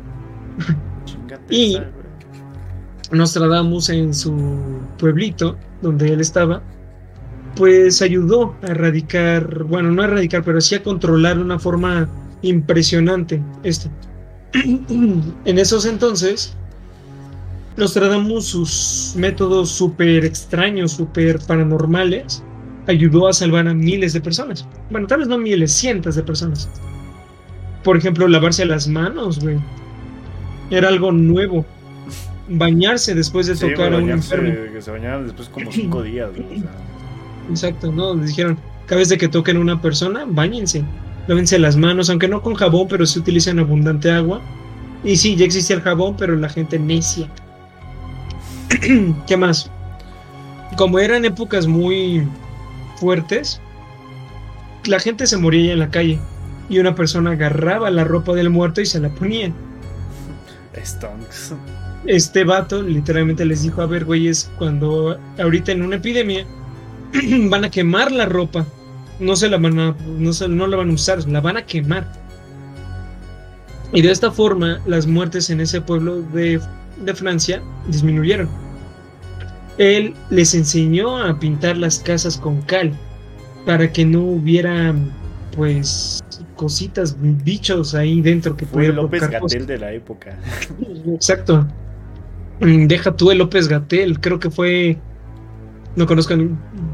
[1.50, 1.78] y
[3.10, 6.62] Nostradamus en su pueblito, donde él estaba,
[7.56, 12.08] pues ayudó a erradicar, bueno, no a erradicar, pero sí a controlar de una forma
[12.42, 13.90] impresionante esto.
[15.44, 16.54] en esos entonces,
[17.76, 22.42] Nostradamus, sus métodos súper extraños, súper paranormales,
[22.86, 24.66] ayudó a salvar a miles de personas.
[24.90, 26.68] Bueno, tal vez no miles, cientos de personas.
[27.82, 29.58] Por ejemplo, lavarse las manos, güey.
[30.70, 31.66] Era algo nuevo
[32.48, 34.52] bañarse después de tocar a un enfermo.
[34.72, 36.30] Que se bañaran después como cinco días.
[37.50, 38.14] Exacto, ¿no?
[38.14, 40.84] dijeron, cada vez de que toquen a una persona, bañense.
[41.26, 44.40] Lávense las manos, aunque no con jabón, pero se utiliza en abundante agua.
[45.02, 47.28] Y sí, ya existía el jabón, pero la gente necia.
[49.26, 49.70] ¿Qué más?
[50.76, 52.26] Como eran épocas muy
[52.96, 53.60] fuertes,
[54.84, 56.18] la gente se moría en la calle.
[56.68, 59.52] Y una persona agarraba la ropa del muerto y se la ponía.
[60.82, 61.54] Stonks
[62.06, 66.46] este vato literalmente les dijo, a ver, güeyes, cuando ahorita en una epidemia,
[67.48, 68.66] van a quemar la ropa.
[69.20, 71.66] No se la van a, no, se, no la van a usar, la van a
[71.66, 72.10] quemar.
[73.92, 76.60] Y de esta forma las muertes en ese pueblo de,
[77.04, 78.48] de Francia disminuyeron.
[79.78, 82.92] Él les enseñó a pintar las casas con cal
[83.66, 84.94] para que no hubiera
[85.56, 86.22] pues
[86.56, 90.38] cositas, bichos ahí dentro que Fue López Gatel de la época.
[91.06, 91.66] Exacto.
[92.60, 94.98] Deja tú el López Gatel, creo que fue.
[95.96, 96.34] No conozco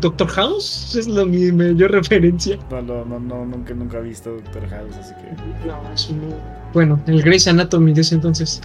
[0.01, 2.59] Doctor House, es la mi mayor referencia.
[2.71, 5.67] No, no, no, no nunca, nunca he visto Doctor House, así que.
[5.67, 6.35] No, es un...
[6.75, 8.61] Bueno, el Grey's Anatomy de ese entonces.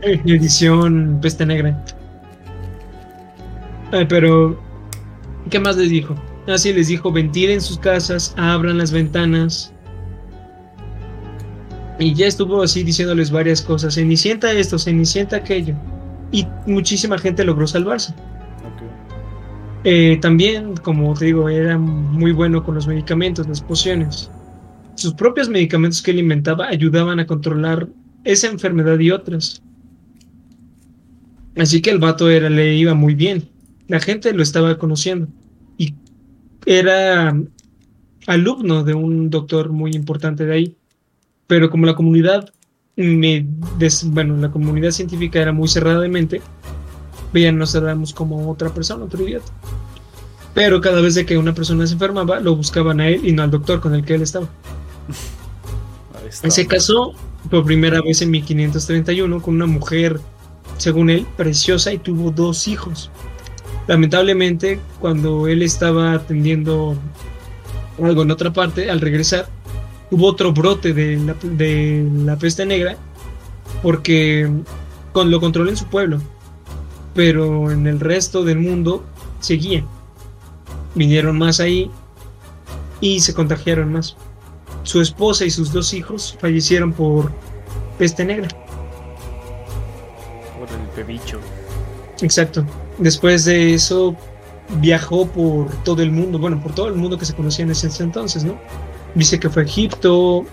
[0.00, 0.20] Okay.
[0.34, 1.84] Edición Peste Negra.
[4.08, 4.58] Pero.
[5.50, 6.14] ¿Qué más les dijo?
[6.48, 9.72] Así les dijo: ventilen sus casas, abran las ventanas,
[11.98, 13.94] y ya estuvo así diciéndoles varias cosas.
[13.94, 15.74] Cenicienta esto, Cenicienta aquello.
[16.32, 18.14] Y muchísima gente logró salvarse.
[19.84, 24.30] Eh, también, como te digo, era muy bueno con los medicamentos, las pociones.
[24.94, 27.88] Sus propios medicamentos que él inventaba ayudaban a controlar
[28.24, 29.62] esa enfermedad y otras.
[31.56, 33.48] Así que el vato era, le iba muy bien.
[33.88, 35.28] La gente lo estaba conociendo.
[35.76, 35.94] Y
[36.64, 37.36] era
[38.26, 40.76] alumno de un doctor muy importante de ahí
[41.52, 42.48] pero como la comunidad
[42.96, 43.46] me
[43.78, 46.40] la comunidad científica era muy cerrada de mente,
[47.32, 49.52] veían nos cerramos como otra persona, otro idiota.
[50.54, 53.42] Pero cada vez de que una persona se enfermaba, lo buscaban a él y no
[53.42, 54.48] al doctor con el que él estaba.
[56.30, 57.12] Se casó
[57.50, 60.18] por primera vez en 1531 con una mujer,
[60.78, 63.10] según él, preciosa y tuvo dos hijos.
[63.86, 66.96] Lamentablemente, cuando él estaba atendiendo
[68.02, 69.48] algo en otra parte, al regresar,
[70.10, 72.96] hubo otro brote de la, de la peste negra
[73.82, 74.50] porque
[75.12, 76.20] con, lo controló en su pueblo,
[77.14, 79.04] pero en el resto del mundo
[79.40, 79.84] seguía.
[80.94, 81.90] Vinieron más ahí
[83.00, 84.16] y se contagiaron más.
[84.82, 87.32] Su esposa y sus dos hijos fallecieron por
[87.98, 88.48] peste negra.
[90.58, 91.38] Por el pebicho.
[92.20, 92.64] Exacto.
[92.98, 94.16] Después de eso
[94.80, 98.02] viajó por todo el mundo, bueno, por todo el mundo que se conocía en ese
[98.02, 98.58] entonces, ¿no?
[99.14, 100.46] Dice que fue a Egipto,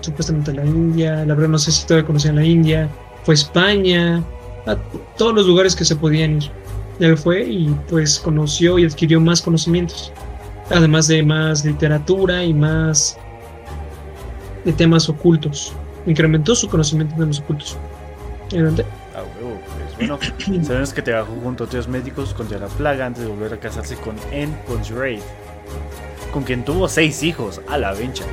[0.00, 2.88] supuestamente a la India, la verdad no sé si todavía conocían la India,
[3.24, 4.24] fue a España,
[4.68, 4.76] a
[5.16, 6.50] todos los lugares que se podían ir.
[7.00, 10.12] Él fue y pues conoció y adquirió más conocimientos,
[10.70, 13.16] además de más literatura y más
[14.64, 15.72] de temas ocultos.
[16.06, 17.76] Incrementó su conocimiento de los ocultos.
[19.14, 19.22] Ah,
[19.96, 20.18] pues bueno,
[20.64, 23.96] sabemos que trabajó junto a otros médicos contra la plaga antes de volver a casarse
[23.96, 25.20] con Anne Ponsraid
[26.32, 28.24] con quien tuvo seis hijos, a la vencha.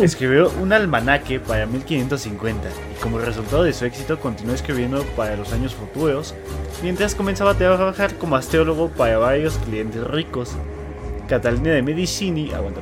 [0.00, 5.52] Escribió un almanaque para 1550 y como resultado de su éxito continuó escribiendo para los
[5.52, 6.34] años futuros,
[6.82, 10.52] mientras comenzaba a trabajar como astrólogo para varios clientes ricos.
[11.28, 12.80] Catalina de Medicini, aguanta,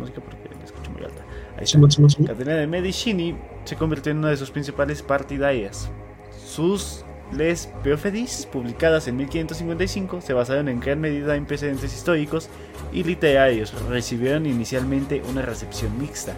[0.00, 1.22] música porque la escucho muy alta.
[1.56, 1.78] Ahí está.
[2.26, 5.90] Catalina de Medicini se convirtió en una de sus principales partidarias.
[6.44, 12.48] Sus les Peofedis, publicadas en 1555, se basaron en gran medida en precedentes históricos
[12.92, 13.72] y literarios.
[13.88, 16.34] Recibieron inicialmente una recepción mixta.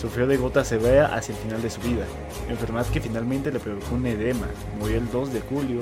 [0.00, 2.04] Sufrió de gota severa hacia el final de su vida,
[2.48, 4.46] enfermedad que finalmente le provocó un edema.
[4.78, 5.80] Murió el 2 de julio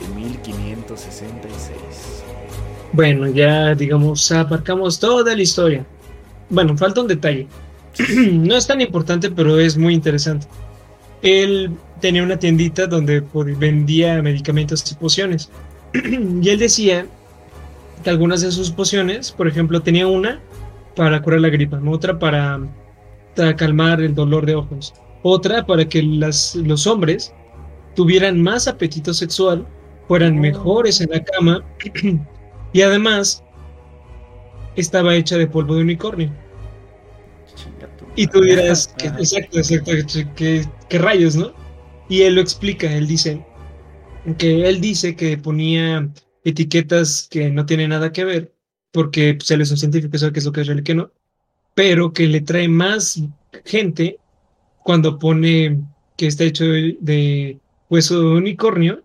[0.00, 1.76] de 1566.
[2.92, 5.84] Bueno, ya digamos, abarcamos toda la historia.
[6.48, 7.48] Bueno, falta un detalle.
[8.32, 10.46] no es tan importante, pero es muy interesante.
[11.22, 13.24] Él tenía una tiendita donde
[13.58, 15.50] vendía medicamentos y pociones.
[15.92, 17.06] y él decía
[18.04, 20.40] que algunas de sus pociones, por ejemplo, tenía una
[20.94, 22.60] para curar la gripa, otra para,
[23.56, 27.34] calmar el dolor de ojos, otra para que los hombres
[27.94, 29.66] tuvieran más apetito sexual,
[30.08, 30.40] fueran oh.
[30.40, 31.64] mejores en la cama
[32.72, 33.42] y además
[34.76, 36.32] estaba hecha de polvo de unicornio.
[38.14, 39.92] Y tú dirás, que, exacto, exacto,
[40.34, 41.52] que, que rayos, ¿no?
[42.08, 43.44] Y él lo explica, él dice
[44.34, 46.08] que él dice que ponía
[46.44, 48.54] etiquetas que no tienen nada que ver,
[48.90, 50.94] porque pues, él es un científico, sabe qué es lo que es real y qué
[50.94, 51.10] no,
[51.76, 53.22] pero que le trae más
[53.66, 54.18] gente
[54.82, 55.78] cuando pone
[56.16, 57.58] que está hecho de
[57.90, 59.02] hueso de unicornio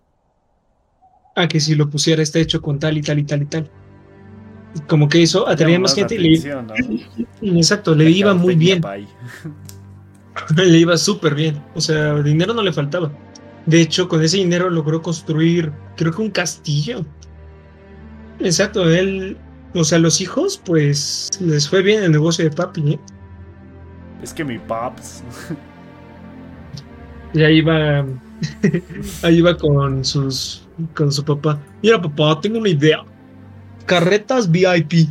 [1.36, 3.70] a que si lo pusiera está hecho con tal y tal y tal y tal.
[4.88, 6.64] Como que eso atraía más gente y le...
[7.60, 8.82] Exacto, le iba muy bien.
[10.56, 11.62] le iba súper bien.
[11.76, 13.12] O sea, dinero no le faltaba.
[13.66, 17.06] De hecho, con ese dinero logró construir, creo que un castillo.
[18.40, 19.38] Exacto, él,
[19.74, 22.94] o sea, los hijos, pues les fue bien el negocio de papi.
[22.94, 23.00] ¿eh?
[24.22, 25.24] Es que mi paps.
[27.34, 28.06] Y ahí va,
[29.24, 31.58] ahí va con sus, con su papá.
[31.82, 33.04] Mira, papá, tengo una idea.
[33.86, 34.94] carretas VIP.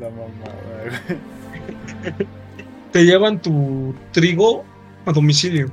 [0.00, 0.28] La güey.
[2.92, 4.64] Te llevan tu trigo
[5.06, 5.66] a domicilio.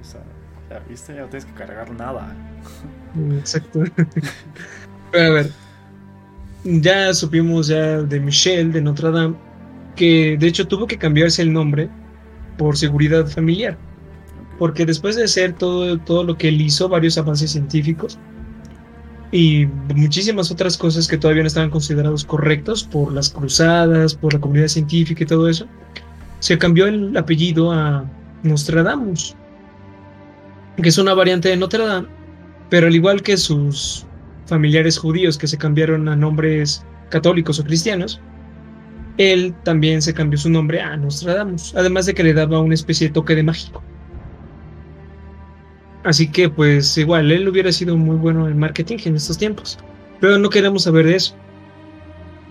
[0.00, 0.22] O sea,
[0.68, 2.34] ya viste, ya no tienes que cargar nada.
[3.38, 3.84] Exacto.
[5.14, 5.50] A ver,
[6.64, 9.36] ya supimos ya de Michelle de Notre Dame
[9.96, 11.90] que de hecho tuvo que cambiarse el nombre
[12.56, 13.76] por seguridad familiar,
[14.58, 18.18] porque después de hacer todo, todo lo que él hizo, varios avances científicos
[19.32, 24.40] y muchísimas otras cosas que todavía no estaban considerados correctos por las cruzadas, por la
[24.40, 25.66] comunidad científica y todo eso,
[26.40, 28.04] se cambió el apellido a
[28.42, 29.34] Nostradamus,
[30.80, 32.08] que es una variante de Notre Dame,
[32.70, 34.06] pero al igual que sus
[34.52, 38.20] familiares judíos que se cambiaron a nombres católicos o cristianos,
[39.16, 43.06] él también se cambió su nombre a Nostradamus, además de que le daba una especie
[43.06, 43.82] de toque de mágico.
[46.04, 49.78] Así que pues igual, él hubiera sido muy bueno en marketing en estos tiempos,
[50.20, 51.34] pero no queremos saber de eso.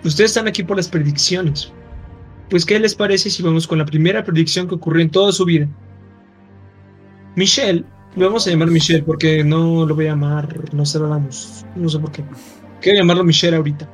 [0.04, 1.72] Ustedes están aquí por las predicciones.
[2.50, 5.46] Pues, ¿qué les parece si vamos con la primera predicción que ocurrió en toda su
[5.46, 5.68] vida?
[7.36, 7.86] Michelle,
[8.16, 12.12] lo vamos a llamar Michelle porque no lo voy a llamar Nostradamus, no sé por
[12.12, 12.24] qué.
[12.82, 13.90] Quiero llamarlo Michelle ahorita.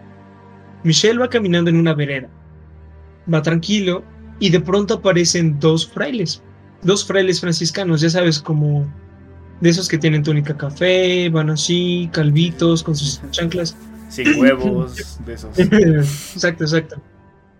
[0.83, 2.29] Michelle va caminando en una vereda.
[3.31, 4.03] Va tranquilo
[4.39, 6.41] y de pronto aparecen dos frailes.
[6.83, 8.87] Dos frailes franciscanos, ya sabes, como
[9.61, 13.75] de esos que tienen túnica café, van así, calvitos, con sus chanclas.
[14.09, 15.59] Sin huevos, de esos.
[16.35, 17.01] exacto, exacto.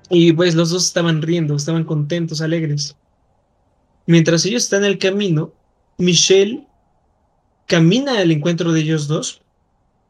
[0.10, 2.95] Y pues los dos estaban riendo, estaban contentos, alegres.
[4.05, 5.51] Mientras ellos están en el camino,
[5.97, 6.67] Michelle
[7.67, 9.41] camina al encuentro de ellos dos,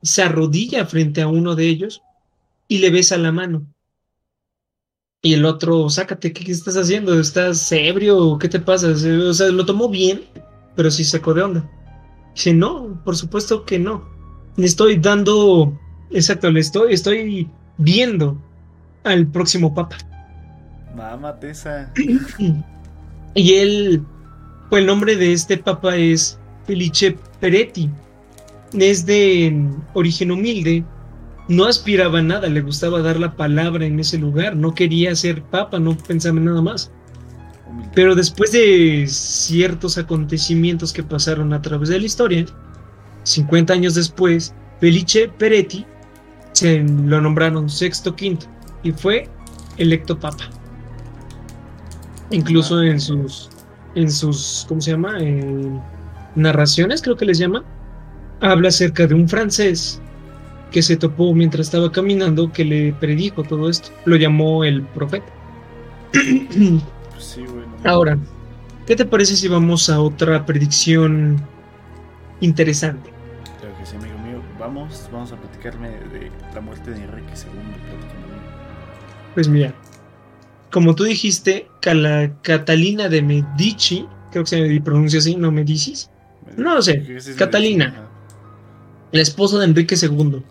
[0.01, 2.01] se arrodilla frente a uno de ellos
[2.67, 3.65] y le besa la mano.
[5.21, 7.19] Y el otro, sácate, ¿qué, qué estás haciendo?
[7.19, 8.37] ¿Estás ebrio?
[8.37, 8.89] ¿Qué te pasa?
[8.89, 10.21] O sea, lo tomó bien,
[10.75, 11.69] pero sí sacó de onda.
[12.35, 14.07] Dice, no, por supuesto que no.
[14.57, 15.77] Estoy dando,
[16.11, 18.37] exacto, le estoy, estoy viendo
[19.03, 19.97] al próximo papa.
[20.95, 21.91] Mámate esa.
[23.33, 24.03] Y él,
[24.69, 27.89] pues el nombre de este papa es Felice Peretti.
[28.73, 30.83] Es de origen humilde.
[31.47, 34.55] No aspiraba a nada, le gustaba dar la palabra en ese lugar.
[34.55, 36.91] No quería ser papa, no pensaba en nada más.
[37.95, 42.45] Pero después de ciertos acontecimientos que pasaron a través de la historia,
[43.23, 45.85] 50 años después, Felice Peretti
[46.51, 48.47] se lo nombraron sexto quinto
[48.83, 49.29] y fue
[49.77, 50.49] electo papa.
[52.29, 53.49] Incluso en sus,
[53.97, 55.17] en sus, ¿cómo se llama?
[56.35, 57.63] Narraciones, creo que les llama.
[58.41, 59.99] Habla acerca de un francés
[60.71, 63.89] que se topó mientras estaba caminando que le predijo todo esto.
[64.05, 65.25] Lo llamó el profeta.
[66.11, 67.65] Pues sí, güey.
[67.83, 68.17] no Ahora,
[68.85, 71.41] ¿qué te parece si vamos a otra predicción
[72.39, 73.09] interesante?
[73.59, 74.41] Claro que sí, amigo mío.
[74.59, 77.97] Vamos, vamos a platicarme de la muerte de Enrique II.
[79.33, 79.73] Pues mira,
[80.71, 86.09] como tú dijiste, Cala- Catalina de Medici, creo que se pronuncia así, no Medicis,
[86.57, 87.05] No lo sé.
[87.37, 88.03] Catalina.
[89.11, 90.43] la esposa de Enrique II,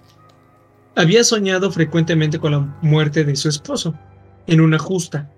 [0.95, 3.95] había soñado frecuentemente con la muerte de su esposo
[4.47, 5.31] en una justa.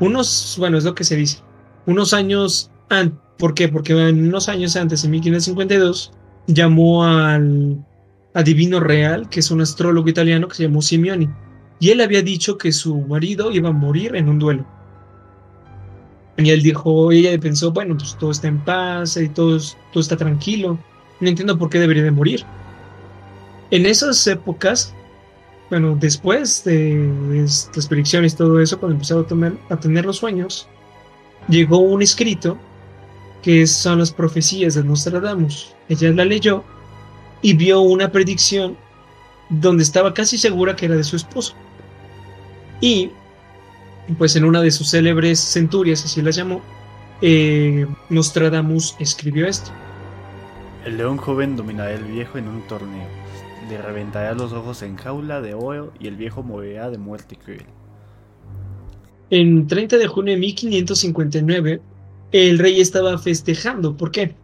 [0.00, 1.38] Unos, bueno, es lo que se dice,
[1.86, 3.68] unos años antes, ¿por qué?
[3.68, 6.12] Porque en unos años antes, en 1552,
[6.48, 7.78] llamó al
[8.34, 11.28] adivino real, que es un astrólogo italiano que se llamó Simeoni,
[11.78, 14.66] y él había dicho que su marido iba a morir en un duelo.
[16.38, 20.00] Y él dijo, ella pensó, bueno, pues todo está en paz y todo, es- todo
[20.02, 20.78] está tranquilo.
[21.20, 22.44] No entiendo por qué debería de morir.
[23.70, 24.94] En esas épocas,
[25.70, 27.10] bueno, después de,
[27.74, 30.68] las predicciones y todo eso, cuando empezaron a, a tener los sueños,
[31.48, 32.58] llegó un escrito
[33.42, 35.74] que son las profecías de Nostradamus.
[35.88, 36.64] Ella la leyó
[37.42, 38.76] y vio una predicción
[39.48, 41.54] donde estaba casi segura que era de su esposo.
[42.80, 43.10] Y,
[44.18, 46.62] pues en una de sus célebres centurias, así las llamó,
[47.22, 49.70] eh, Nostradamus escribió esto.
[50.84, 53.08] El león joven dominará al viejo en un torneo.
[53.68, 57.64] Le reventará los ojos en jaula de oro y el viejo morirá de muerte cruel.
[59.30, 61.80] En 30 de junio de 1559,
[62.30, 63.96] el rey estaba festejando.
[63.96, 64.36] ¿Por qué?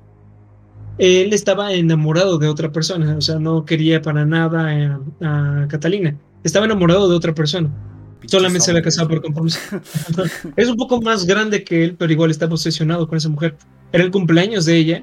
[0.99, 6.17] Él estaba enamorado de otra persona, o sea, no quería para nada a, a Catalina.
[6.43, 7.71] Estaba enamorado de otra persona.
[8.27, 9.59] Solamente se había casado por compromiso.
[10.57, 13.57] es un poco más grande que él, pero igual estaba obsesionado con esa mujer.
[13.93, 15.03] Era el cumpleaños de ella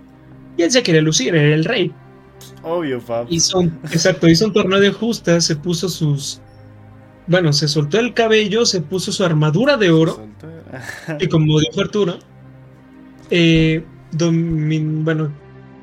[0.58, 1.92] y él se quería lucir, era el rey.
[2.64, 3.28] Obvio, Fab.
[3.30, 6.42] Hizo un, exacto, hizo un torneo de justas, se puso sus.
[7.28, 10.26] Bueno, se soltó el cabello, se puso su armadura de oro.
[11.20, 12.20] Y como dijo Arturo,
[13.32, 15.32] eh, domin- bueno,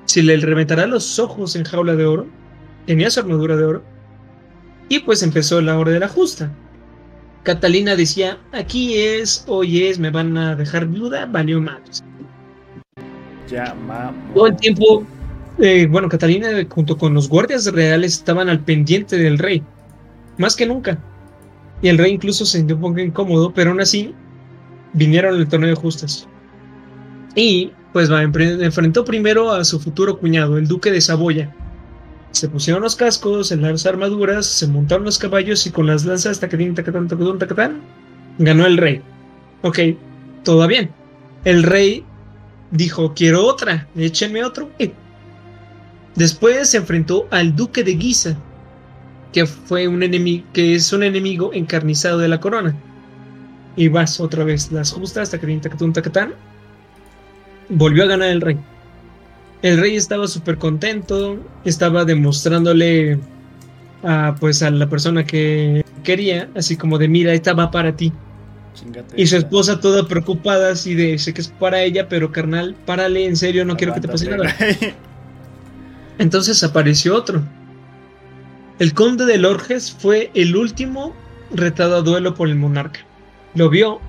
[0.04, 2.26] si le reventará los ojos en jaula de oro,
[2.86, 3.82] tenía su armadura de oro.
[4.88, 6.52] Y pues empezó la hora de la justa.
[7.46, 12.02] Catalina decía, aquí es, hoy es, me van a dejar viuda, valió más.
[13.48, 13.72] Ya,
[14.34, 15.06] Todo el tiempo,
[15.60, 19.62] eh, bueno, Catalina junto con los guardias reales estaban al pendiente del rey,
[20.38, 20.98] más que nunca.
[21.82, 24.12] Y el rey incluso se sintió un poco incómodo, pero aún así
[24.94, 26.26] vinieron al torneo de justas.
[27.36, 31.54] Y pues va, enfrentó primero a su futuro cuñado, el duque de Saboya.
[32.36, 36.38] Se pusieron los cascos, en las armaduras, se montaron los caballos y con las lanzas,
[36.38, 37.80] tacatán, tacatán, tacatán, tacatán,
[38.36, 39.00] ganó el rey.
[39.62, 39.78] Ok,
[40.44, 40.90] todo bien.
[41.46, 42.04] El rey
[42.70, 44.68] dijo, quiero otra, échenme otro.
[46.14, 48.36] Después se enfrentó al duque de Guisa,
[49.32, 52.76] que fue un enemigo, que es un enemigo encarnizado de la corona.
[53.76, 56.34] Y vas otra vez las justas, tacatán, tacatán, tacatán.
[57.70, 58.58] Volvió a ganar el rey.
[59.66, 63.18] El rey estaba súper contento, estaba demostrándole
[64.04, 68.12] a, pues, a la persona que quería, así como de, mira, esta va para ti
[69.16, 73.26] y su esposa toda preocupada, así de, sé que es para ella, pero carnal, párale,
[73.26, 74.54] en serio, no quiero que te pase nada.
[76.18, 77.42] Entonces apareció otro.
[78.78, 81.12] El conde de Lorges fue el último
[81.50, 83.00] retado a duelo por el monarca.
[83.54, 84.00] Lo vio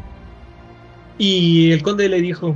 [1.18, 2.56] y el conde le dijo,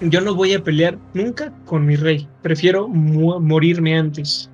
[0.00, 4.50] yo no voy a pelear nunca con mi rey, prefiero morirme antes.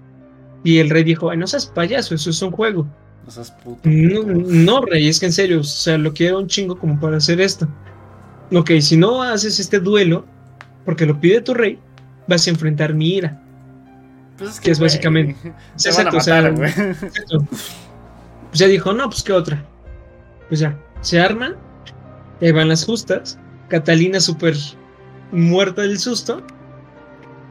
[0.64, 2.86] Y el rey dijo, Ay, no seas payaso, eso es un juego.
[3.84, 7.40] No, Rey, es que en serio, o sea, lo quiero un chingo como para hacer
[7.40, 7.68] esto.
[8.53, 10.26] Ok, si no haces este duelo,
[10.84, 11.78] porque lo pide tu rey,
[12.26, 13.40] vas a enfrentar mi ira.
[14.38, 15.36] Pues que, es básicamente.
[15.74, 19.64] exacto, o sea, Pues ya dijo, no, pues qué otra.
[20.49, 21.57] Pues ya, se arman,
[22.40, 23.38] ahí van las justas.
[23.68, 24.57] Catalina súper
[25.33, 26.43] muerta del susto.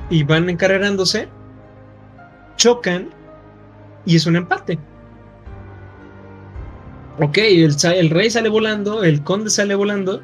[0.09, 1.27] Y van encarrerándose.
[2.55, 3.09] Chocan.
[4.05, 4.79] Y es un empate.
[7.19, 10.21] Ok, el, rey sale volando, el conde sale volando,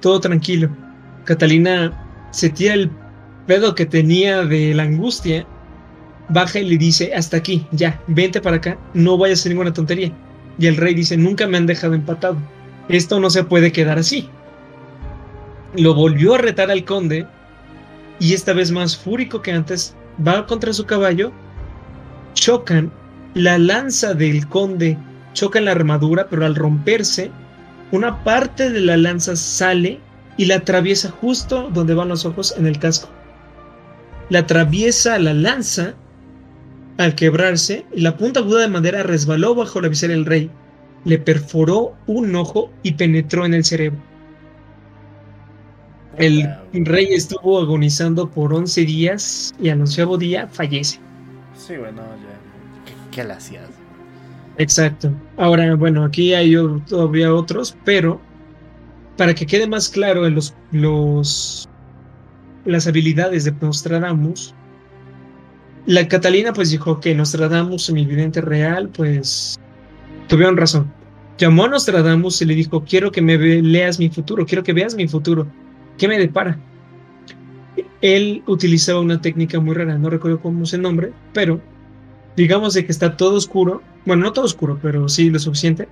[0.00, 0.68] todo tranquilo.
[1.24, 2.90] Catalina se tira el
[3.46, 5.46] pedo que tenía de la angustia,
[6.28, 9.72] baja y le dice, hasta aquí, ya, vente para acá, no vayas a hacer ninguna
[9.72, 10.12] tontería.
[10.58, 12.36] Y el rey dice, nunca me han dejado empatado,
[12.88, 14.28] esto no se puede quedar así.
[15.74, 17.26] Lo volvió a retar al conde,
[18.18, 19.96] y esta vez más fúrico que antes,
[20.26, 21.32] va contra su caballo,
[22.34, 22.92] chocan,
[23.34, 24.98] la lanza del conde
[25.32, 27.30] choca la armadura, pero al romperse,
[27.90, 30.00] una parte de la lanza sale
[30.36, 33.08] y la atraviesa justo donde van los ojos en el casco.
[34.28, 35.94] La atraviesa la lanza
[36.98, 40.50] al quebrarse, y la punta aguda de madera resbaló bajo la visera del rey,
[41.04, 44.11] le perforó un ojo y penetró en el cerebro.
[46.18, 51.00] El rey estuvo agonizando por 11 días y al onceavo día fallece.
[51.56, 53.10] Sí, bueno, ya.
[53.10, 53.68] ¿Qué, le hacías?
[54.58, 55.12] Exacto.
[55.36, 56.54] Ahora, bueno, aquí hay
[56.86, 58.20] todavía otros, pero
[59.16, 61.68] para que quede más claro en los, los
[62.64, 64.54] las habilidades de Nostradamus,
[65.86, 69.58] la Catalina pues dijo que Nostradamus, mi vidente real, pues
[70.28, 70.92] tuvieron razón.
[71.38, 74.94] Llamó a Nostradamus y le dijo, quiero que me leas mi futuro, quiero que veas
[74.94, 75.46] mi futuro.
[75.98, 76.58] ¿Qué me depara?
[78.00, 81.60] Él utilizaba una técnica muy rara, no recuerdo cómo es el nombre, pero
[82.36, 85.88] digamos de que está todo oscuro, bueno, no todo oscuro, pero sí lo suficiente.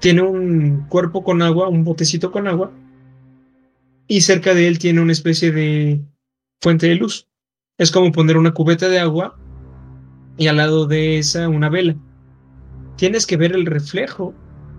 [0.00, 2.72] Tiene un cuerpo con agua, un botecito con agua,
[4.08, 6.00] y cerca de él tiene una especie de
[6.60, 7.28] fuente de luz.
[7.78, 9.38] Es como poner una cubeta de agua
[10.36, 11.96] y al lado de esa una vela.
[12.96, 14.34] Tienes que ver el reflejo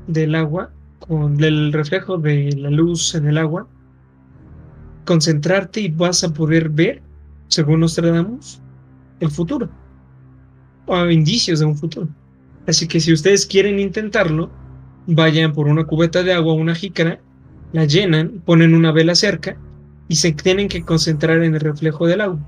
[0.08, 3.68] del agua, con el reflejo de la luz en el agua,
[5.08, 7.02] concentrarte y vas a poder ver,
[7.48, 8.62] según nos tratamos,
[9.20, 9.70] el futuro
[10.88, 12.08] o indicios de un futuro.
[12.68, 14.50] Así que si ustedes quieren intentarlo,
[15.06, 17.20] vayan por una cubeta de agua una jícara,
[17.74, 19.58] la llenan, ponen una vela cerca
[20.08, 22.40] y se tienen que concentrar en el reflejo del agua.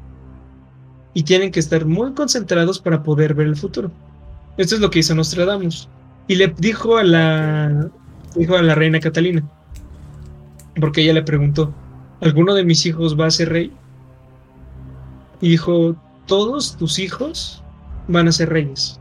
[1.14, 3.92] Y tienen que estar muy concentrados para poder ver el futuro.
[4.58, 5.90] Esto es lo que hizo Nostradamus.
[6.28, 7.90] Y le dijo a la,
[8.36, 9.44] dijo a la reina Catalina,
[10.80, 11.74] porque ella le preguntó,
[12.22, 13.72] ¿alguno de mis hijos va a ser rey?
[15.42, 15.96] Y dijo,
[16.26, 17.64] todos tus hijos
[18.08, 19.00] van a ser reyes.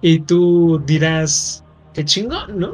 [0.00, 1.64] Y tú dirás,
[1.94, 2.70] qué chingón, ¿no?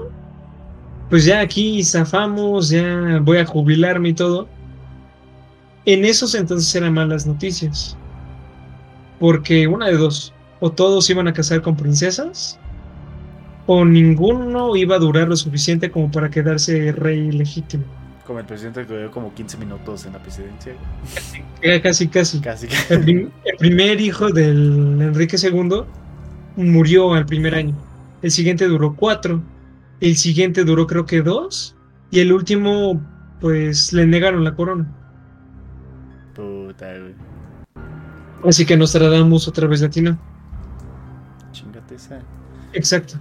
[1.08, 4.48] Pues ya aquí zafamos, ya voy a jubilarme y todo.
[5.84, 7.96] En esos entonces eran malas noticias.
[9.18, 12.58] Porque una de dos, o todos iban a casar con princesas,
[13.66, 17.84] o ninguno iba a durar lo suficiente como para quedarse rey legítimo.
[18.26, 20.74] Como el presidente que dio como 15 minutos en la presidencia.
[21.82, 22.40] Casi, casi.
[22.40, 22.68] Casi.
[22.88, 25.84] El, el primer hijo del Enrique II
[26.56, 27.74] murió al primer año.
[28.22, 29.42] El siguiente duró cuatro.
[30.00, 31.76] El siguiente duró creo que dos.
[32.10, 33.00] Y el último,
[33.40, 34.86] pues le negaron la corona.
[36.34, 37.14] Puta, güey.
[38.44, 40.18] Así que nos tratamos otra vez latino.
[41.52, 42.20] Chingate esa.
[42.72, 43.14] Exacto.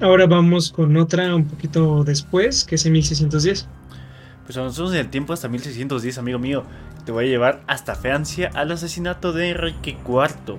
[0.00, 3.66] Ahora vamos con otra un poquito después, que es en 1610.
[4.46, 6.62] Pues avanzamos en el tiempo hasta 1610, amigo mío.
[7.04, 10.56] Te voy a llevar hasta Francia al asesinato de Enrique IV.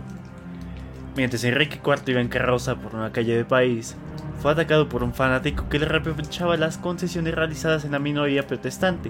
[1.15, 3.95] Mientras Enrique IV iba en carroza por una calle del país,
[4.41, 9.09] fue atacado por un fanático que le reprochaba las concesiones realizadas en la minoría protestante.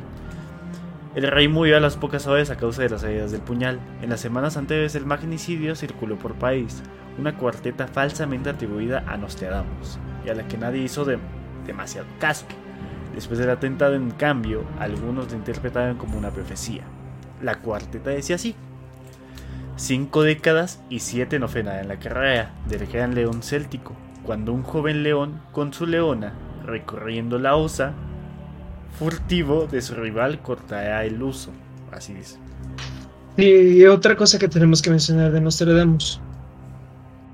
[1.15, 3.79] El rey murió a las pocas horas a causa de las heridas del puñal.
[4.03, 6.83] En las semanas anteriores del magnicidio circuló por país
[7.17, 11.17] una cuarteta falsamente atribuida a Nostradamus y a la que nadie hizo de
[11.65, 12.45] demasiado caso.
[13.17, 16.83] Después del atentado, en cambio, algunos la interpretaron como una profecía.
[17.41, 18.53] La cuarteta decía así:
[19.75, 25.01] Cinco décadas y siete novenas en la carrera del gran león céltico, cuando un joven
[25.01, 27.93] león con su leona, recorriendo la osa,
[28.99, 31.49] furtivo de su rival cortará el uso.
[31.91, 32.37] Así dice.
[33.35, 36.21] Y otra cosa que tenemos que mencionar de Nostradamus.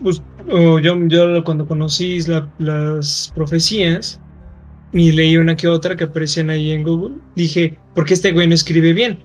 [0.02, 4.22] Pues, yo, cuando conocí la- las profecías
[4.94, 8.48] y leí una que otra que aparecían ahí en Google, dije, ¿por qué este güey
[8.48, 9.20] no escribe bien?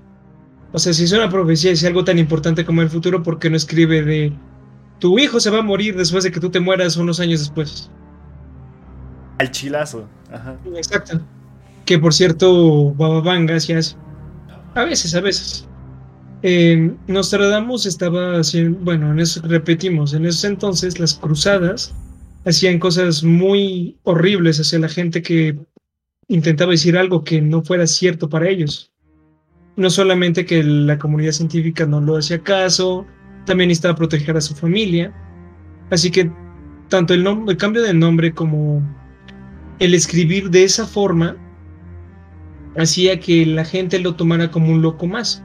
[0.73, 3.51] O sea, si es una profecía, es algo tan importante como el futuro, ¿por qué
[3.51, 4.33] no escribe de
[4.99, 7.91] tu hijo se va a morir después de que tú te mueras unos años después?
[9.39, 10.09] Al chilazo.
[10.33, 10.59] Ajá.
[10.75, 11.21] Exacto.
[11.85, 13.97] Que por cierto, Baba Vanga hacía eso.
[14.75, 15.67] A veces, a veces.
[16.43, 21.95] Eh, Nostradamus estaba haciendo, bueno, en eso repetimos, en esos entonces las cruzadas
[22.45, 25.59] hacían cosas muy horribles hacia la gente que
[26.29, 28.93] intentaba decir algo que no fuera cierto para ellos.
[29.77, 33.07] No solamente que la comunidad científica no lo hacía caso,
[33.47, 35.13] también necesitaba proteger a su familia.
[35.91, 36.31] Así que
[36.89, 38.83] tanto el, el cambio de nombre como
[39.79, 41.37] el escribir de esa forma
[42.77, 45.43] hacía que la gente lo tomara como un loco más.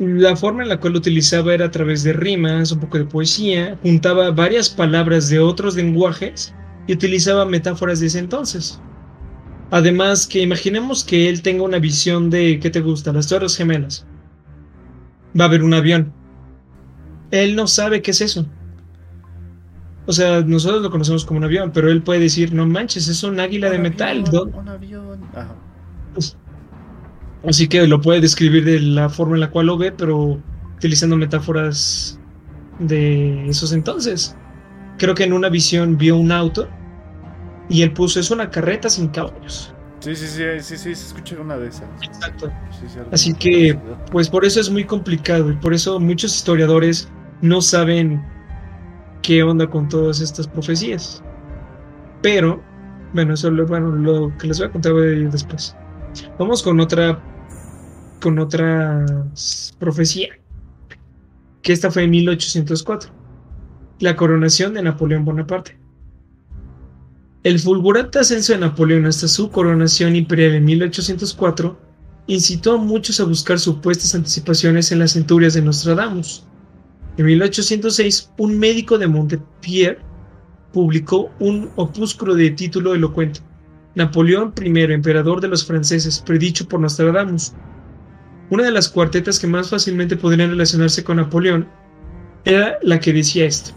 [0.00, 3.04] La forma en la cual lo utilizaba era a través de rimas, un poco de
[3.04, 6.54] poesía, juntaba varias palabras de otros lenguajes
[6.86, 8.80] y utilizaba metáforas de ese entonces.
[9.70, 13.12] Además, que imaginemos que él tenga una visión de, ¿qué te gusta?
[13.12, 14.06] Las Torres Gemelas.
[15.38, 16.12] Va a haber un avión.
[17.30, 18.46] Él no sabe qué es eso.
[20.06, 23.22] O sea, nosotros lo conocemos como un avión, pero él puede decir, no manches, es
[23.22, 24.24] un águila de Un metal.
[24.26, 25.20] avión, ¿dó- Un avión.
[25.34, 25.54] Ajá.
[26.14, 26.36] pues,
[27.46, 30.40] Así que lo puede describir de la forma en la cual lo ve, pero
[30.76, 32.18] utilizando metáforas
[32.78, 34.36] de esos entonces.
[34.98, 36.68] Creo que en una visión vio un auto
[37.68, 39.74] y él puso es una carreta sin caballos.
[40.00, 41.84] Sí, sí, sí, sí, sí, se escucha una de esas.
[42.02, 42.50] Exacto.
[42.70, 43.78] Sí, Así que,
[44.10, 47.08] pues por eso es muy complicado y por eso muchos historiadores
[47.42, 48.22] no saben
[49.22, 51.22] qué onda con todas estas profecías.
[52.22, 52.62] Pero,
[53.12, 55.76] bueno, eso lo, bueno, lo que les voy a contar después.
[56.38, 57.20] Vamos con otra,
[58.20, 59.04] con otra
[59.78, 60.38] profecía,
[61.62, 63.10] que esta fue en 1804,
[64.00, 65.78] la coronación de Napoleón Bonaparte.
[67.42, 71.78] El fulgurante ascenso de Napoleón hasta su coronación imperial en 1804
[72.26, 76.44] incitó a muchos a buscar supuestas anticipaciones en las centurias de Nostradamus.
[77.16, 79.98] En 1806, un médico de Montpellier
[80.72, 83.40] publicó un opúsculo de título elocuente,
[83.94, 87.52] Napoleón I, emperador de los franceses, predicho por Nostradamus.
[88.50, 91.68] Una de las cuartetas que más fácilmente podrían relacionarse con Napoleón
[92.44, 93.72] era la que decía esto.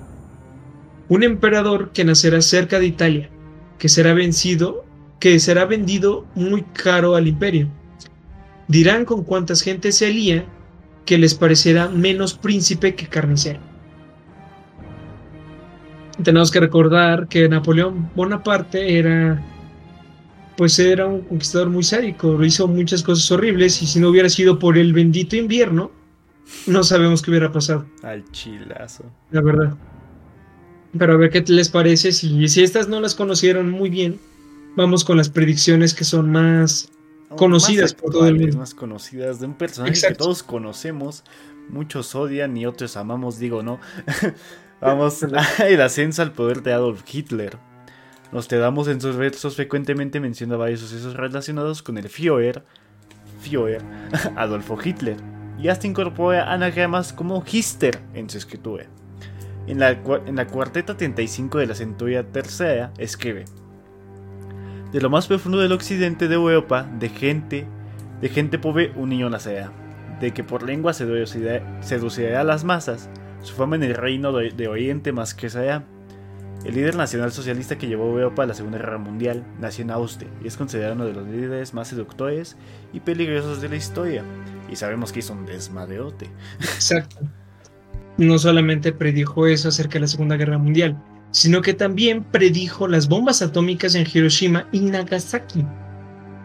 [1.10, 3.30] Un emperador que nacerá cerca de Italia,
[3.78, 4.86] que será vencido,
[5.20, 7.70] que será vendido muy caro al imperio
[8.68, 10.46] dirán con cuántas gente se alía
[11.06, 13.60] que les parecerá menos príncipe que carnicero.
[16.24, 19.44] Tenemos que recordar que Napoleón Bonaparte era
[20.58, 24.60] pues era un conquistador muy sádico, hizo muchas cosas horribles y si no hubiera sido
[24.60, 25.92] por el bendito invierno,
[26.68, 29.06] no sabemos qué hubiera pasado, Al chilazo.
[29.32, 29.76] la verdad.
[30.98, 34.20] Pero a ver qué les parece, si, si estas no las conocieron muy bien,
[34.76, 36.90] vamos con las predicciones que son más
[37.36, 38.58] Conocidas Más por todo el mundo.
[38.58, 41.24] Más conocidas de un personaje que todos conocemos,
[41.70, 43.80] muchos odian y otros amamos, digo no.
[44.82, 45.24] Vamos
[45.68, 47.58] el ascenso al poder de Adolf Hitler.
[48.34, 52.64] Nos te en sus versos frecuentemente menciona varios sucesos relacionados con el Führer,
[53.42, 53.84] Führer,
[54.36, 55.18] Adolfo Hitler,
[55.60, 58.86] y hasta incorpora anagramas como Hister en su escritura.
[59.68, 59.92] En la,
[60.26, 63.46] en la cuarteta 35 de la centuria tercera escribe:
[64.92, 67.68] De lo más profundo del occidente de Europa, de gente,
[68.20, 69.72] de gente pobre, un niño nacerá.
[70.20, 73.10] De que por lengua seducirá a las masas,
[73.44, 75.84] su fama en el reino de, Oriente más que crecerá.
[76.66, 79.92] El líder nacional socialista que llevó a Europa a la Segunda Guerra Mundial nació en
[79.92, 82.56] Austria y es considerado uno de los líderes más seductores
[82.94, 84.24] y peligrosos de la historia.
[84.72, 86.30] Y sabemos que hizo un desmadreote.
[86.62, 87.18] Exacto.
[88.18, 90.98] No solamente predijo eso acerca de la Segunda Guerra Mundial,
[91.32, 95.66] sino que también predijo las bombas atómicas en Hiroshima y Nagasaki.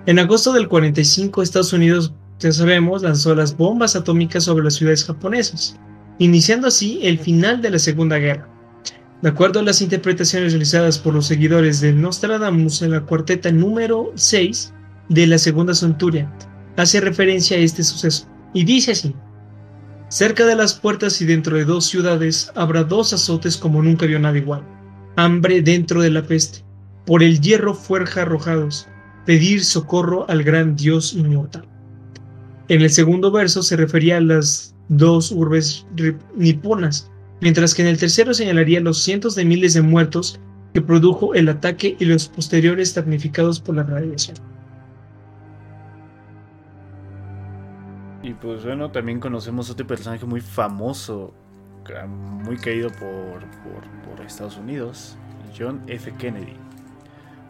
[0.07, 5.05] En agosto del 45, Estados Unidos, ya sabemos, lanzó las bombas atómicas sobre las ciudades
[5.05, 5.79] japonesas,
[6.19, 8.49] iniciando así el final de la Segunda Guerra.
[9.21, 14.13] De acuerdo a las interpretaciones realizadas por los seguidores de Nostradamus en la cuarteta número
[14.15, 14.73] 6
[15.09, 16.33] de la Segunda Centuria,
[16.77, 19.13] hace referencia a este suceso, y dice así,
[20.09, 24.19] Cerca de las puertas y dentro de dos ciudades habrá dos azotes como nunca vio
[24.19, 24.63] nada igual.
[25.17, 26.65] Hambre dentro de la peste,
[27.05, 28.87] por el hierro fuerza arrojados,
[29.27, 31.69] pedir socorro al gran Dios inmortal.
[32.69, 35.87] En el segundo verso se refería a las dos urbes
[36.37, 37.11] niponas,
[37.41, 40.41] mientras que en el tercero señalaría los cientos de miles de muertos
[40.75, 44.37] que produjo el ataque y los posteriores damnificados por la radiación.
[48.23, 51.33] Y pues bueno, también conocemos otro personaje muy famoso,
[52.45, 55.17] muy querido por, por, Estados Unidos,
[55.59, 56.13] John F.
[56.19, 56.53] Kennedy.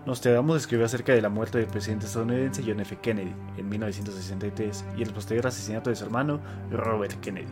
[0.01, 2.97] Nos Nostradamus escribió acerca de la muerte del presidente estadounidense John F.
[3.03, 7.49] Kennedy en 1963 y el posterior asesinato de su hermano Robert Kennedy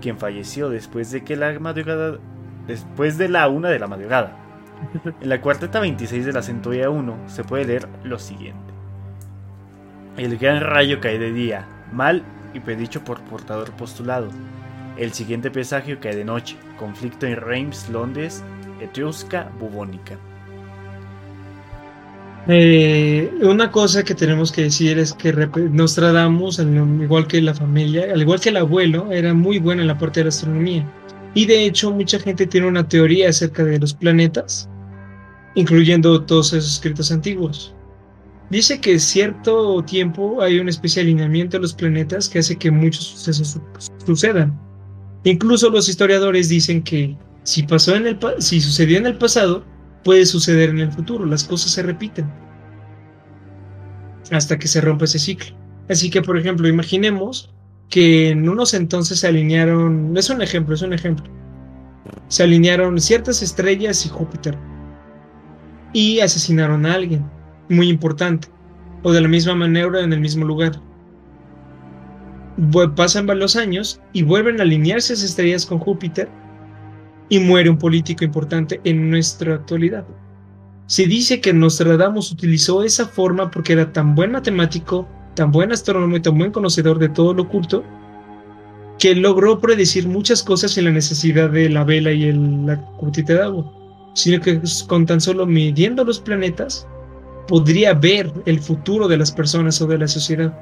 [0.00, 2.18] quien falleció después de que la madrugada
[2.66, 4.36] después de la una de la madrugada.
[5.20, 8.74] En la cuarteta 26 de la Centuria 1 se puede leer lo siguiente.
[10.16, 12.22] El gran rayo cae de día, mal
[12.54, 14.28] y predicho por portador postulado.
[14.96, 18.42] El siguiente presagio cae de noche, conflicto en Reims, Londres,
[18.80, 20.16] Etrusca, Bubónica.
[22.48, 28.06] Eh, una cosa que tenemos que decir es que Nostradamus, al igual que la familia,
[28.12, 30.86] al igual que el abuelo, era muy bueno en la parte de la astronomía.
[31.34, 34.68] Y de hecho, mucha gente tiene una teoría acerca de los planetas,
[35.54, 37.74] incluyendo todos esos escritos antiguos.
[38.48, 42.70] Dice que cierto tiempo hay un especie de alineamiento de los planetas que hace que
[42.70, 43.58] muchos sucesos
[44.06, 44.56] sucedan.
[45.24, 49.64] Incluso los historiadores dicen que si, pasó en el, si sucedió en el pasado,
[50.06, 52.32] puede suceder en el futuro, las cosas se repiten
[54.30, 55.56] hasta que se rompe ese ciclo.
[55.90, 57.52] Así que, por ejemplo, imaginemos
[57.90, 61.26] que en unos entonces se alinearon, es un ejemplo, es un ejemplo,
[62.28, 64.56] se alinearon ciertas estrellas y Júpiter
[65.92, 67.28] y asesinaron a alguien
[67.68, 68.46] muy importante,
[69.02, 70.80] o de la misma manera en el mismo lugar.
[72.94, 76.28] Pasan los años y vuelven a alinearse esas estrellas con Júpiter
[77.28, 80.06] y muere un político importante en nuestra actualidad.
[80.86, 86.16] Se dice que Nostradamus utilizó esa forma porque era tan buen matemático, tan buen astrónomo
[86.16, 87.82] y tan buen conocedor de todo lo oculto,
[88.98, 93.34] que logró predecir muchas cosas sin la necesidad de la vela y el, la cubitita
[93.34, 93.72] de agua,
[94.14, 96.86] sino que con tan solo midiendo los planetas
[97.48, 100.54] podría ver el futuro de las personas o de la sociedad.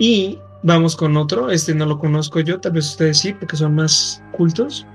[0.00, 3.76] y Vamos con otro, este no lo conozco yo, tal vez ustedes sí, porque son
[3.76, 4.86] más cultos.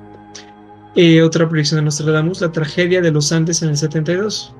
[0.95, 4.53] Eh, otra predicción de Nostradamus, la tragedia de los Andes en el 72.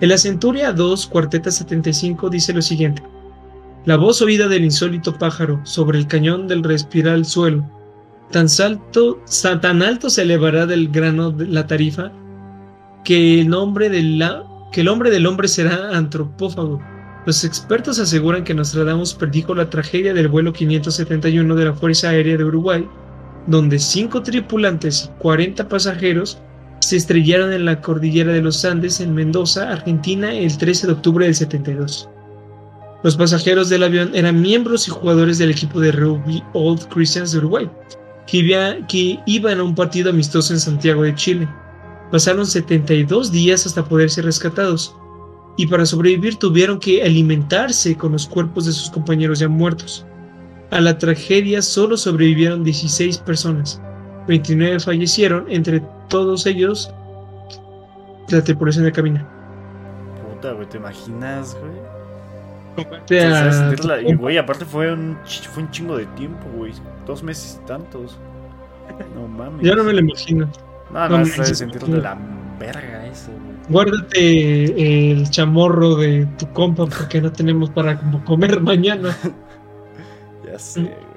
[0.00, 3.02] En la Centuria 2, cuarteta 75, dice lo siguiente.
[3.86, 7.68] La voz oída del insólito pájaro sobre el cañón del respiral suelo.
[8.30, 8.46] Tan,
[9.60, 12.10] tan alto se elevará del grano de la tarifa
[13.04, 16.80] que el, nombre la, que el hombre del hombre será antropófago
[17.26, 22.36] los expertos aseguran que Nostradamus predijo la tragedia del vuelo 571 de la Fuerza Aérea
[22.36, 22.86] de Uruguay,
[23.46, 26.38] donde cinco tripulantes y 40 pasajeros
[26.80, 31.24] se estrellaron en la cordillera de los Andes en Mendoza, Argentina, el 13 de octubre
[31.24, 32.10] del 72.
[33.02, 37.38] Los pasajeros del avión eran miembros y jugadores del equipo de rugby Old Christians de
[37.38, 37.70] Uruguay,
[38.26, 41.48] que, iban a un partido amistoso en Santiago de Chile.
[42.10, 44.94] Pasaron 72 días hasta poder ser rescatados
[45.56, 50.04] y para sobrevivir tuvieron que alimentarse con los cuerpos de sus compañeros ya muertos.
[50.70, 53.80] A la tragedia solo sobrevivieron 16 personas,
[54.26, 56.92] 29 fallecieron, entre todos ellos
[58.28, 59.28] la tripulación de cabina.
[60.32, 61.94] Puta, güey, ¿te imaginas, güey?
[64.08, 65.16] y, güey, aparte fue un,
[65.52, 66.72] fue un chingo de tiempo, güey.
[67.06, 68.18] Dos meses y tantos.
[69.14, 69.64] No mames.
[69.64, 70.48] Ya no me lo imagino.
[70.90, 72.18] No, no, no de sentirlo de la
[72.58, 79.16] verga eso, güey guárdate el chamorro de tu compa porque no tenemos para comer mañana.
[80.46, 81.14] ya sé, güey.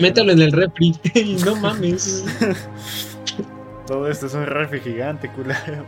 [0.00, 2.24] Métalo en el refri y no mames.
[3.86, 5.84] Todo esto es un refri gigante, culero.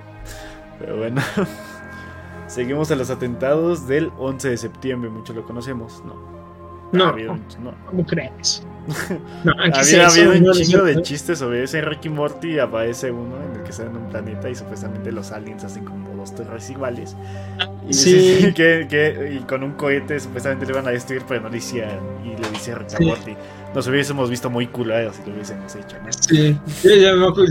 [0.78, 1.20] Pero bueno.
[2.46, 6.39] Seguimos a los atentados del 11 de septiembre, muchos lo conocemos, ¿no?
[6.92, 7.74] No, Ha habido no.
[7.86, 8.62] ¿cómo crees?
[9.44, 12.58] No, ¿qué es Había habido un chingo de chistes sobre ese Ricky Morty.
[12.58, 16.08] Aparece uno en el que está en un planeta y supuestamente los aliens hacen como
[16.16, 17.14] dos torres iguales.
[17.88, 18.52] Y Sí.
[18.56, 22.00] que, que- y con un cohete supuestamente le iban a destruir, pero no lo hicieron.
[22.24, 23.04] Y le dice Ricky Sí.
[23.04, 23.36] Morty:
[23.74, 26.12] Nos hubiésemos visto muy culeros si lo hubiésemos hecho, ¿no?
[26.12, 26.58] Sí,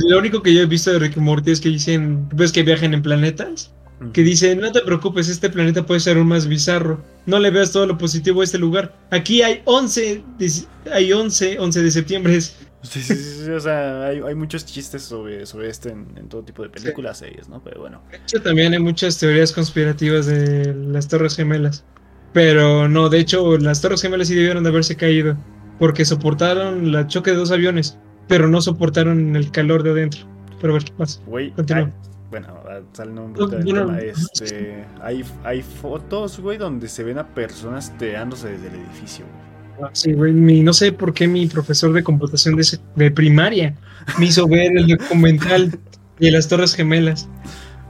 [0.09, 2.63] lo único que yo he visto de Rick y Morty es que dicen, ves que
[2.63, 3.71] viajan en planetas,
[4.13, 7.71] que dicen, no te preocupes, este planeta puede ser aún más bizarro, no le veas
[7.71, 8.95] todo lo positivo a este lugar.
[9.11, 10.51] Aquí hay 11, de-
[10.91, 14.65] hay 11, 11 de septiembre, es- Sí, sí, sí, sí, o sea, hay, hay muchos
[14.65, 17.61] chistes sobre, sobre esto en, en todo tipo de películas, series, ¿no?
[17.61, 18.01] Pero bueno.
[18.09, 21.83] de hecho también hay muchas teorías conspirativas de las Torres Gemelas,
[22.31, 25.35] pero no, de hecho las Torres Gemelas sí debieron de haberse caído,
[25.77, 27.97] porque soportaron el choque de dos aviones,
[28.29, 30.21] pero no soportaron el calor de adentro.
[30.61, 30.85] Pero a ver.
[31.25, 31.91] Güey, hay-
[32.30, 37.17] bueno, ah, saliendo un poquito del tema, este, hay, hay fotos, güey, donde se ven
[37.17, 39.25] a personas tirándose desde el edificio,
[39.77, 39.89] güey.
[39.93, 43.73] Sí, güey, mi- no sé por qué mi profesor de computación de, de primaria
[44.17, 45.80] me hizo ver el documental
[46.19, 47.30] de las Torres Gemelas.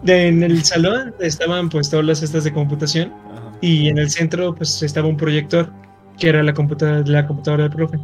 [0.04, 3.52] De- en el salón estaban pues todas las estas de computación Ajá.
[3.62, 5.72] y en el centro pues estaba un proyector
[6.20, 7.98] que era la computadora, la computadora del profe.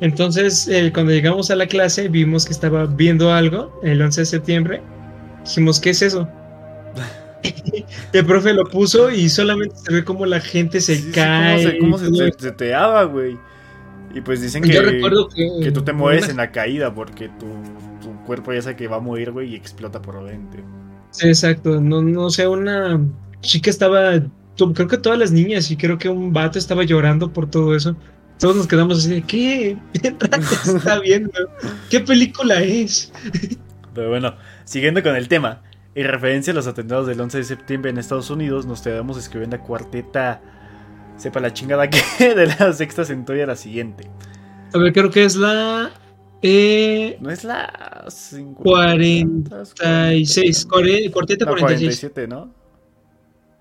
[0.00, 4.26] Entonces, eh, cuando llegamos a la clase vimos que estaba viendo algo el 11 de
[4.26, 4.82] septiembre.
[5.44, 6.28] Dijimos, ¿qué es eso?
[8.12, 11.78] el profe lo puso y solamente se ve como la gente se Sí, sí, cae.
[11.78, 13.36] ¿Cómo se, cómo se, todo se- se te daba, güey?
[14.14, 16.94] Y pues dicen que, Yo recuerdo que, que tú te mueves una- en la caída
[16.94, 17.46] porque tu,
[18.02, 20.62] tu cuerpo ya sabe que va a morir, güey, y explota por dentro.
[21.10, 21.80] Sí, exacto.
[21.80, 23.00] No, no sé, una
[23.40, 24.20] chica estaba.
[24.74, 27.96] Creo que todas las niñas y creo que un vato estaba llorando por todo eso.
[28.38, 29.76] Todos nos quedamos así de ¿qué?
[30.00, 30.08] ¿Qué
[30.76, 31.32] está viendo?
[31.90, 33.12] ¿Qué película es?
[33.94, 34.34] Pero bueno,
[34.72, 35.60] siguiendo con el tema,
[35.94, 39.58] en referencia a los atentados del 11 de septiembre en Estados Unidos, nos quedamos escribiendo
[39.58, 40.40] la cuarteta,
[41.18, 42.00] sepa la chingada que,
[42.34, 44.08] de la sexta centuria la siguiente.
[44.72, 45.90] A ver, creo que es la
[46.40, 50.66] eh, No es la 50, 46.
[50.66, 52.00] cuare- Cuarteta No, 46.
[52.00, 52.54] 47, ¿no?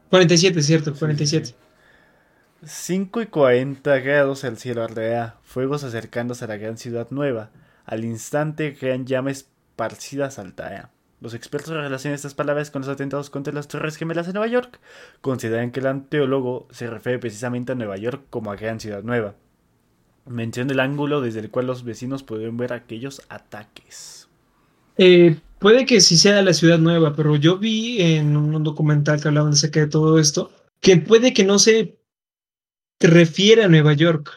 [0.09, 1.55] 47, cierto, 47.
[2.63, 7.49] 5 y 40 grados el cielo ardea, fuegos acercándose a la gran ciudad nueva.
[7.85, 10.89] Al instante crean llamas esparcidas al Tarea.
[11.21, 14.79] Los expertos relacionan estas palabras con los atentados contra las Torres Gemelas en Nueva York.
[15.21, 19.35] Consideran que el anteólogo se refiere precisamente a Nueva York como a gran ciudad nueva.
[20.25, 24.29] Menciona el ángulo desde el cual los vecinos pueden ver aquellos ataques.
[24.97, 29.27] Eh, puede que sí sea la ciudad nueva, pero yo vi en un documental que
[29.27, 31.99] hablaban acerca de todo esto, que puede que no se
[32.99, 34.31] refiere a Nueva York.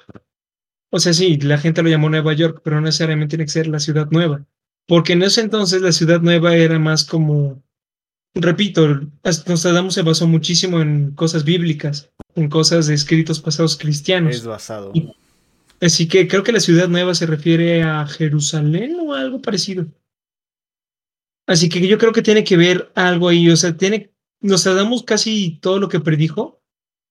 [0.91, 3.68] O sea, sí, la gente lo llamó Nueva York, pero no necesariamente tiene que ser
[3.68, 4.45] la ciudad nueva.
[4.87, 7.62] Porque en ese entonces la ciudad nueva era más como,
[8.35, 14.37] repito, Nostradamus se basó muchísimo en cosas bíblicas, en cosas de escritos pasados cristianos.
[14.37, 14.91] Es basado.
[14.95, 15.12] Y-
[15.80, 19.87] Así que creo que la ciudad nueva se refiere a Jerusalén o algo parecido.
[21.47, 23.51] Así que yo creo que tiene que ver algo ahí.
[23.51, 24.11] O sea, tiene,
[24.41, 26.62] nos damos casi todo lo que predijo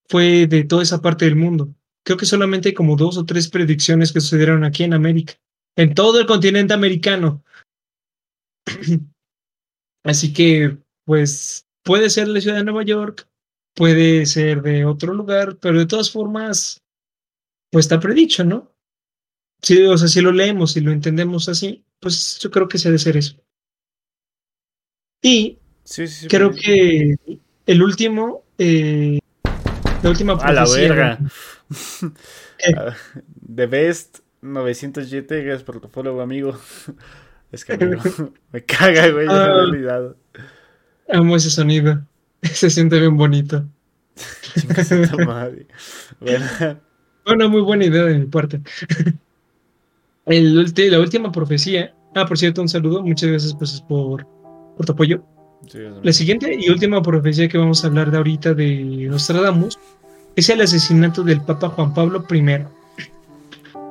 [0.10, 1.76] fue de toda esa parte del mundo.
[2.04, 5.34] Creo que solamente hay como dos o tres predicciones que sucedieron aquí en América,
[5.76, 7.44] en todo el continente americano.
[10.05, 13.28] Así que, pues, puede ser la ciudad de Nueva York,
[13.76, 16.82] puede ser de otro lugar, pero de todas formas,
[17.72, 18.72] pues está predicho, ¿no?
[19.61, 22.89] Sí, o sea, si lo leemos y lo entendemos así, pues yo creo que se
[22.89, 23.38] ha de ser eso.
[25.22, 27.16] Y Sí, creo que
[27.66, 29.20] el último, eh,
[30.01, 31.20] la última A la verga.
[32.57, 32.74] ¿Qué?
[33.55, 36.57] The Best 907, gracias por tu follow, amigo.
[37.54, 38.01] Es que amigo,
[38.51, 39.54] me caga, güey, ya Ah.
[39.56, 40.18] olvidado.
[41.10, 42.01] Amo ese sonido.
[42.41, 43.64] Se siente bien bonito.
[45.26, 45.68] Madre.
[46.20, 46.45] Bueno,
[47.26, 48.60] Bueno, muy buena idea de mi parte.
[50.26, 51.93] El la última profecía.
[52.16, 53.01] Ah, por cierto, un saludo.
[53.04, 54.26] Muchas gracias pues, por,
[54.78, 55.24] por tu apoyo.
[55.70, 59.80] sí, La siguiente y última profecía que vamos a hablar de ahorita de Nostradamus
[60.36, 62.66] es el asesinato del Papa Juan Pablo I.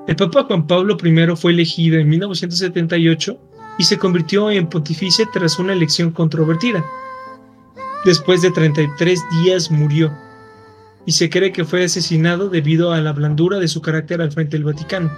[0.08, 3.38] El Papa Juan Pablo I fue elegido en 1978
[3.78, 6.84] y se convirtió en pontífice tras una elección controvertida.
[8.04, 10.12] Después de 33 días murió
[11.06, 14.56] y se cree que fue asesinado debido a la blandura de su carácter al frente
[14.56, 15.10] del Vaticano.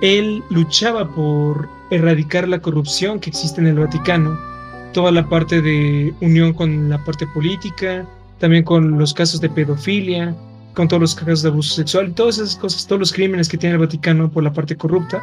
[0.00, 4.38] Él luchaba por erradicar la corrupción que existe en el Vaticano
[4.92, 8.06] toda la parte de unión con la parte política,
[8.38, 10.34] también con los casos de pedofilia,
[10.74, 13.74] con todos los casos de abuso sexual todas esas cosas, todos los crímenes que tiene
[13.74, 15.22] el Vaticano por la parte corrupta.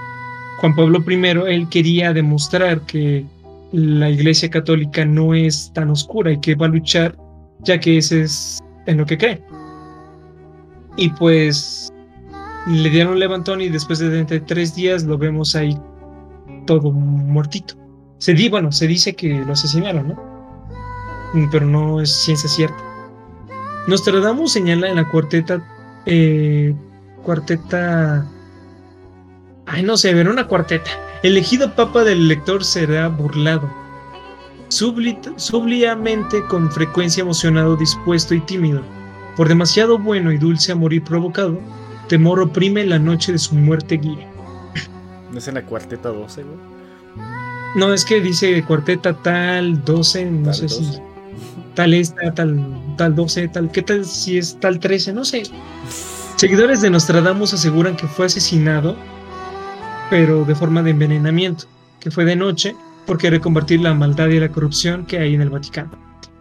[0.60, 3.26] Juan Pablo I, él quería demostrar que
[3.72, 7.16] la Iglesia Católica no es tan oscura y que va a luchar,
[7.62, 9.42] ya que ese es en lo que cree.
[10.98, 11.94] Y pues
[12.68, 15.78] le dieron un levantón y después de 33 días lo vemos ahí
[16.66, 17.76] todo muertito.
[18.18, 21.50] Se di, bueno, se dice que lo asesinaron, ¿no?
[21.52, 22.84] Pero no es ciencia cierta.
[23.88, 25.64] Nostradamus señala en la cuarteta,
[26.06, 26.76] eh,
[27.24, 28.28] cuarteta,
[29.70, 30.92] ay no sé, ver una cuarteta.
[31.24, 33.70] Elegido papa del lector será burlado.
[34.68, 38.82] Subliamente con frecuencia emocionado, dispuesto y tímido.
[39.36, 41.60] Por demasiado bueno y dulce amor y provocado,
[42.08, 44.28] temor oprime la noche de su muerte guía.
[45.32, 46.58] ¿No es en la cuarteta 12, güey?
[47.76, 51.00] No, es que dice cuarteta tal 12, no sé si
[51.76, 52.60] tal esta, tal,
[52.98, 55.14] tal 12, tal, ¿qué tal si es tal 13?
[55.14, 55.44] No sé.
[56.36, 58.98] Seguidores de Nostradamus aseguran que fue asesinado,
[60.10, 61.66] pero de forma de envenenamiento,
[62.00, 65.42] que fue de noche, porque quiere combatir la maldad y la corrupción que hay en
[65.42, 65.92] el Vaticano.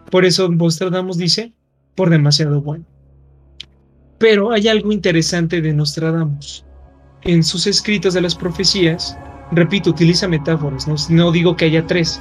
[0.09, 1.53] Por eso Nostradamus dice,
[1.95, 2.85] por demasiado bueno.
[4.17, 6.65] Pero hay algo interesante de Nostradamus.
[7.23, 9.17] En sus escritos de las profecías,
[9.51, 12.19] repito, utiliza metáforas, no, digo que haya tres,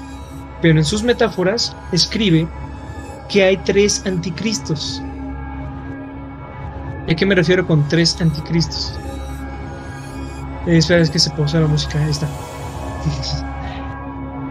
[0.61, 2.49] pero en sus metáforas escribe
[3.29, 5.03] que hay tres anticristos.
[7.09, 8.99] ¿A qué me refiero con tres anticristos?
[10.69, 11.99] Espera, es que se puso la música.
[11.99, 12.29] Ahí está.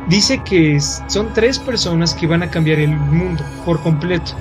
[0.09, 4.32] Dice que son tres personas que van a cambiar el mundo por completo.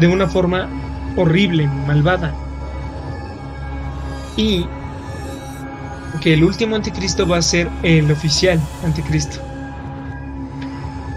[0.00, 0.68] De una forma
[1.16, 2.32] horrible, malvada.
[4.36, 4.66] Y
[6.22, 9.38] que el último anticristo va a ser el oficial anticristo.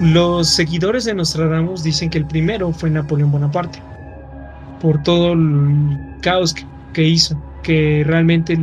[0.01, 3.80] Los seguidores de Nostradamus dicen que el primero fue Napoleón Bonaparte,
[4.82, 6.55] por todo el caos
[6.93, 8.59] que, hizo, que realmente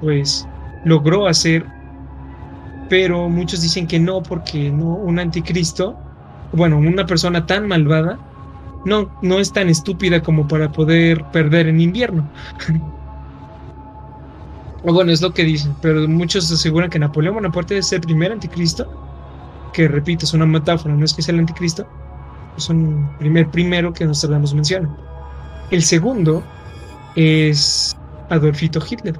[0.00, 0.46] pues
[0.84, 1.66] logró hacer,
[2.88, 5.96] pero muchos dicen que no, porque no, un anticristo,
[6.52, 8.18] bueno, una persona tan malvada,
[8.84, 12.28] no, no es tan estúpida como para poder perder en invierno.
[14.84, 18.88] bueno, es lo que dicen, pero muchos aseguran que Napoleón Bonaparte es el primer anticristo,
[19.72, 21.86] que repito, es una metáfora, no es que sea el anticristo,
[22.56, 24.96] es un primer primero que nos hablamos menciona.
[25.70, 26.44] El segundo
[27.16, 27.96] es
[28.30, 29.18] Adolfito Hitler,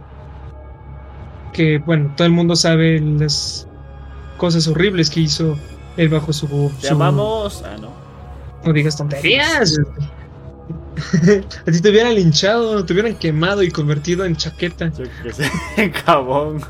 [1.52, 3.66] que bueno, todo el mundo sabe las
[4.36, 5.58] cosas horribles que hizo
[5.96, 6.70] él bajo su...
[6.82, 7.62] Llamamos...
[7.64, 7.90] Ah, no.
[8.64, 9.78] No digas tonterías.
[11.66, 14.90] a ti te hubieran linchado, te hubieran quemado y convertido en chaqueta.
[14.96, 16.60] Yo que sé, en cabón.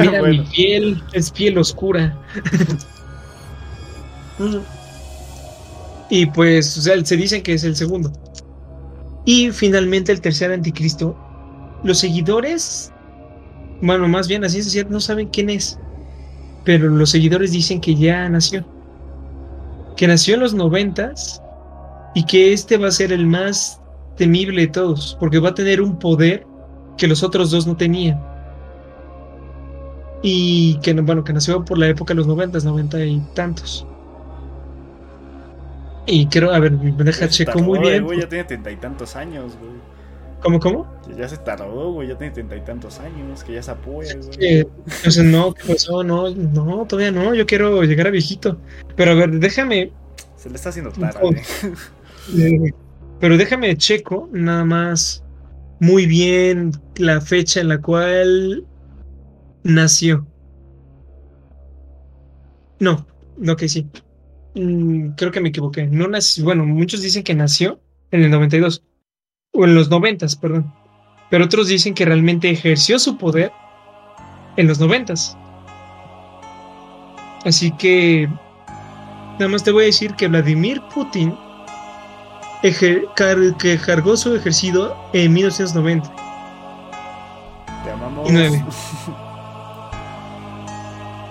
[0.00, 2.16] Mira, mi piel es piel oscura.
[6.10, 8.12] y pues, o sea, se dicen que es el segundo.
[9.24, 11.16] Y finalmente el tercer anticristo.
[11.84, 12.91] Los seguidores,
[13.82, 15.78] bueno, más bien así es cierto, no saben quién es.
[16.64, 18.64] Pero los seguidores dicen que ya nació.
[19.96, 21.42] Que nació en los noventas
[22.14, 23.80] y que este va a ser el más
[24.16, 26.46] temible de todos, porque va a tener un poder
[26.96, 28.22] que los otros dos no tenían.
[30.22, 33.84] Y que, bueno, que nació por la época de los noventas, noventa y tantos.
[36.06, 38.04] Y creo, a ver, me deja checo muy bien.
[38.04, 39.72] Güey, ya tiene treinta y tantos años, güey.
[40.42, 40.86] ¿Cómo, cómo?
[41.16, 44.66] Ya se tardó, güey, ya tiene treinta y tantos años, que ya se apoya, güey.
[45.06, 46.02] o sea, no, ¿qué pasó?
[46.02, 48.58] No, no, todavía no, yo quiero llegar a viejito.
[48.96, 49.92] Pero a ver, déjame.
[50.36, 51.42] Se le está haciendo tarde.
[53.20, 55.22] Pero déjame checo nada más
[55.78, 58.66] muy bien la fecha en la cual
[59.62, 60.26] nació.
[62.80, 63.88] No, no que sí.
[64.56, 65.86] Mm, creo que me equivoqué.
[65.86, 67.80] No nació, bueno, muchos dicen que nació
[68.10, 68.82] en el 92
[69.52, 70.72] o en los 90, perdón.
[71.30, 73.52] Pero otros dicen que realmente ejerció su poder
[74.56, 75.14] en los 90.
[77.44, 78.28] Así que
[79.34, 81.34] nada más te voy a decir que Vladimir Putin
[82.62, 86.14] que cargó su ejercicio en 1990.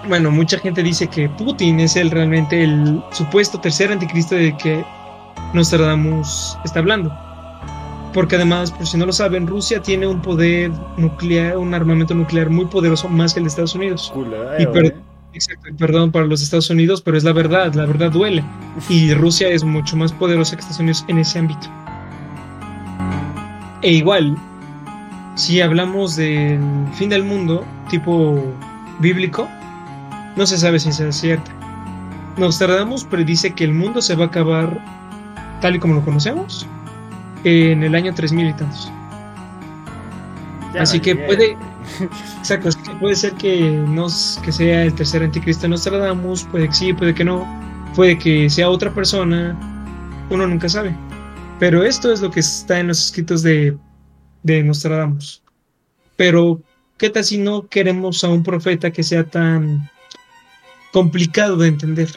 [0.03, 4.57] Y bueno, mucha gente dice que Putin es el realmente el supuesto tercer anticristo de
[4.57, 4.83] que
[5.53, 7.30] Nostradamus está hablando.
[8.13, 12.49] Porque además, por si no lo saben, Rusia tiene un poder nuclear, un armamento nuclear
[12.49, 14.11] muy poderoso más que el de Estados Unidos.
[14.59, 14.65] y
[15.33, 18.43] Exacto, perdón para los Estados Unidos, pero es la verdad, la verdad duele.
[18.89, 21.67] Y Rusia es mucho más poderosa que Estados Unidos en ese ámbito.
[23.81, 24.35] E igual,
[25.35, 26.59] si hablamos del
[26.93, 28.43] fin del mundo, tipo
[28.99, 29.47] bíblico,
[30.35, 31.49] no se sabe si sea cierto.
[32.37, 34.83] Nostradamus predice que el mundo se va a acabar
[35.61, 36.67] tal y como lo conocemos
[37.43, 38.91] en el año 3000 y tantos.
[40.79, 41.57] Así que puede,
[42.39, 42.69] Exacto,
[42.99, 44.07] puede ser que, no,
[44.43, 47.45] que sea el tercer anticristo Nostradamus, puede que sí, puede que no,
[47.95, 49.57] puede que sea otra persona,
[50.29, 50.95] uno nunca sabe.
[51.59, 53.77] Pero esto es lo que está en los escritos de,
[54.43, 55.43] de Nostradamus.
[56.15, 56.61] Pero,
[56.97, 59.89] ¿qué tal si no queremos a un profeta que sea tan
[60.91, 62.09] complicado de entender?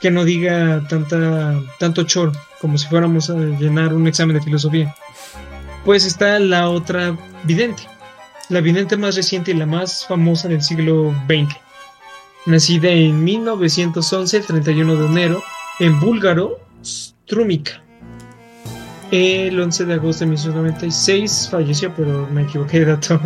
[0.00, 2.32] Que no diga tanta, tanto choro,
[2.62, 4.94] como si fuéramos a llenar un examen de filosofía.
[5.84, 7.82] Pues está la otra vidente,
[8.48, 11.54] la vidente más reciente y la más famosa del siglo XX.
[12.46, 15.42] Nacida en 1911, el 31 de enero,
[15.80, 17.82] en búlgaro, Strumica.
[19.10, 23.20] El 11 de agosto de 1996 falleció, pero me equivoqué de dato.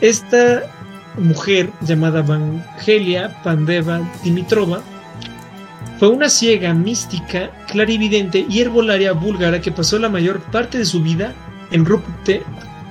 [0.00, 0.64] Esta
[1.16, 4.82] mujer llamada Vangelia Pandeva Dimitrova
[5.98, 11.02] fue una ciega, mística, clarividente y herbolaria búlgara que pasó la mayor parte de su
[11.02, 11.34] vida
[11.70, 12.42] en Rupte,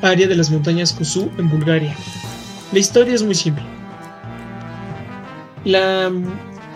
[0.01, 1.95] área de las montañas Kusu, en Bulgaria.
[2.71, 3.63] La historia es muy simple.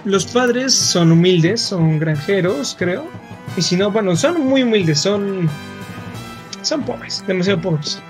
[0.05, 3.05] los padres son humildes, son granjeros, creo.
[3.57, 5.49] Y si no, bueno, son muy humildes, son,
[6.61, 8.01] son pobres, demasiado pobres.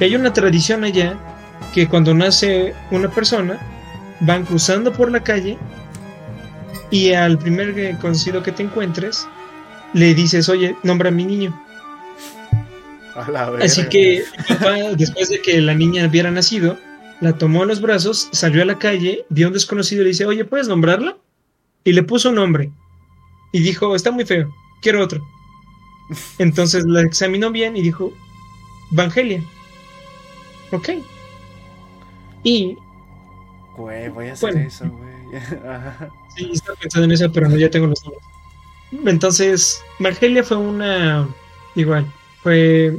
[0.00, 1.16] Hay una tradición allá
[1.72, 3.58] que cuando nace una persona,
[4.20, 5.58] van cruzando por la calle
[6.90, 9.26] y al primer conocido que te encuentres,
[9.92, 11.58] le dices, oye, nombra a mi niño.
[13.60, 14.24] Así que
[14.96, 16.78] después de que la niña hubiera nacido,
[17.20, 20.10] la tomó a los brazos, salió a la calle, vio a un desconocido y le
[20.10, 21.16] dice, oye, ¿puedes nombrarla?
[21.84, 22.70] Y le puso un nombre.
[23.52, 25.20] Y dijo, está muy feo, quiero otro.
[26.38, 28.12] Entonces la examinó bien y dijo,
[28.90, 29.42] Vangelia.
[30.70, 30.90] Ok.
[32.44, 32.76] Y...
[33.76, 35.42] Güey, voy a hacer eso, güey.
[36.52, 38.24] estaba pensando en eso, pero no, ya tengo los nombres.
[39.06, 41.28] Entonces, Margelia fue una.
[41.74, 42.10] Igual,
[42.42, 42.98] fue.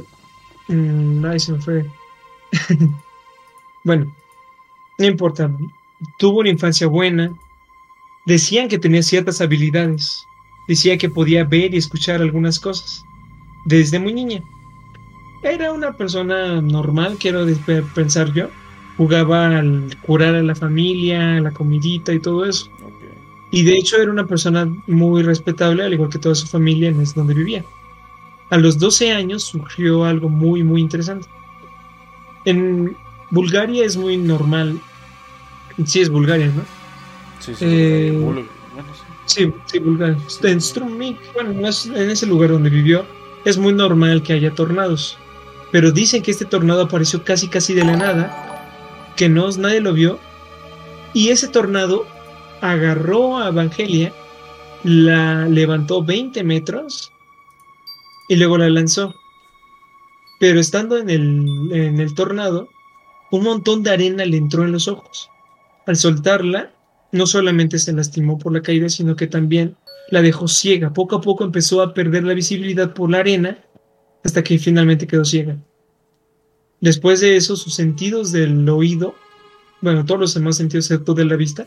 [0.68, 1.24] Mmm,
[1.60, 1.84] fue.
[3.84, 4.14] bueno,
[4.98, 5.50] no importa.
[6.18, 7.32] Tuvo una infancia buena.
[8.26, 10.24] Decían que tenía ciertas habilidades.
[10.68, 13.02] Decía que podía ver y escuchar algunas cosas.
[13.66, 14.42] Desde muy niña.
[15.42, 17.46] Era una persona normal, quiero
[17.94, 18.48] pensar yo
[19.00, 22.70] jugaba al curar a la familia, la comidita y todo eso.
[23.50, 27.00] Y de hecho era una persona muy respetable, al igual que toda su familia en
[27.00, 27.64] es donde vivía.
[28.50, 31.28] A los 12 años surgió algo muy, muy interesante.
[32.44, 32.96] En
[33.30, 34.80] Bulgaria es muy normal.
[35.84, 36.62] Sí, es Bulgaria, ¿no?
[37.40, 38.44] Sí, sí, eh,
[39.26, 40.18] sí, sí, Bulgaria.
[40.42, 43.04] En Strumik, bueno, en ese lugar donde vivió,
[43.44, 45.18] es muy normal que haya tornados.
[45.70, 48.50] Pero dicen que este tornado apareció casi, casi de la nada
[49.16, 50.18] que no, nadie lo vio.
[51.12, 52.06] Y ese tornado
[52.60, 54.12] agarró a Evangelia,
[54.84, 57.12] la levantó 20 metros
[58.28, 59.14] y luego la lanzó.
[60.38, 62.68] Pero estando en el, en el tornado,
[63.30, 65.30] un montón de arena le entró en los ojos.
[65.86, 66.72] Al soltarla,
[67.12, 69.76] no solamente se lastimó por la caída, sino que también
[70.10, 70.92] la dejó ciega.
[70.92, 73.58] Poco a poco empezó a perder la visibilidad por la arena
[74.24, 75.56] hasta que finalmente quedó ciega.
[76.80, 79.14] Después de eso, sus sentidos del oído,
[79.80, 81.66] bueno, todos los demás sentidos excepto de la vista,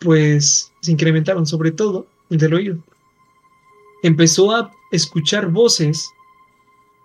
[0.00, 2.78] pues se incrementaron, sobre todo el del oído.
[4.02, 6.08] Empezó a escuchar voces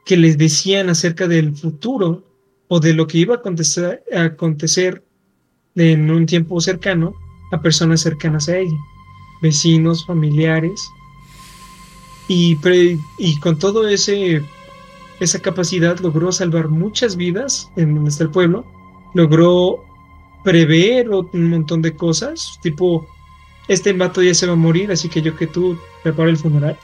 [0.06, 2.24] que les decían acerca del futuro
[2.68, 5.04] o de lo que iba a acontecer, a acontecer
[5.76, 7.16] en un tiempo cercano
[7.52, 8.78] a personas cercanas a ella,
[9.42, 10.90] vecinos, familiares.
[12.28, 12.58] Y,
[13.42, 14.44] con todo ese
[15.20, 18.66] esa capacidad logró salvar muchas vidas en donde está el pueblo,
[19.14, 19.84] logró
[20.44, 23.08] prever un montón de cosas, tipo,
[23.68, 26.78] este vato ya se va a morir, así que yo que tú prepara el funeral,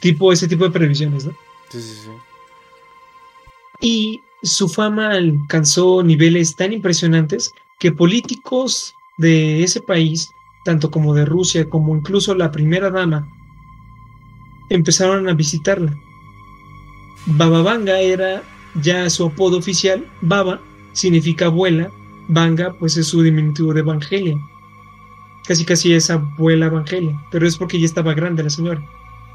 [0.00, 1.32] tipo ese tipo de previsiones, ¿no?
[1.70, 2.10] Sí, sí, sí.
[3.80, 10.30] Y su fama alcanzó niveles tan impresionantes que políticos de ese país,
[10.64, 13.28] tanto como de Rusia como incluso la primera dama,
[14.70, 15.96] empezaron a visitarla
[17.26, 18.42] Baba Vanga era
[18.82, 20.06] ya su apodo oficial.
[20.20, 20.60] Baba
[20.92, 21.90] significa abuela,
[22.28, 24.38] Vanga pues es su diminutivo de Evangelia.
[25.46, 28.82] Casi casi es abuela Evangelia, pero es porque ya estaba grande la señora.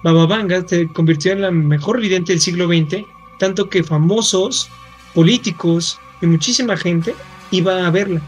[0.03, 3.05] Baba Vanga se convirtió en la mejor vidente del siglo XX,
[3.37, 4.69] tanto que famosos,
[5.13, 7.15] políticos y muchísima gente
[7.51, 8.21] iba a verla.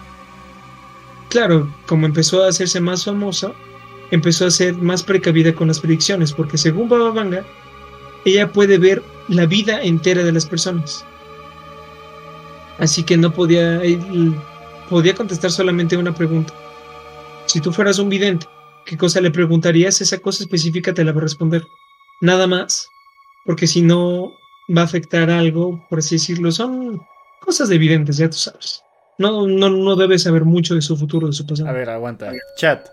[1.30, 3.54] Claro, como empezó a hacerse más famosa,
[4.12, 7.44] empezó a ser más precavida con las predicciones, porque según Baba Vanga,
[8.26, 11.04] ella puede ver la vida entera de las personas.
[12.78, 13.82] Así que no podía,
[14.90, 16.54] podía contestar solamente una pregunta.
[17.46, 18.48] Si tú fueras un vidente,
[18.86, 20.02] ¿qué cosa le preguntarías?
[20.02, 21.64] Esa cosa específica te la va a responder.
[22.22, 22.88] Nada más,
[23.46, 24.32] porque si no
[24.76, 26.52] va a afectar algo, por así decirlo.
[26.52, 27.02] Son
[27.42, 28.84] cosas de evidentes, ya tú sabes.
[29.18, 31.70] No, no, no debes saber mucho de su futuro, de su pasado.
[31.70, 32.32] A ver, aguanta.
[32.58, 32.88] Chat.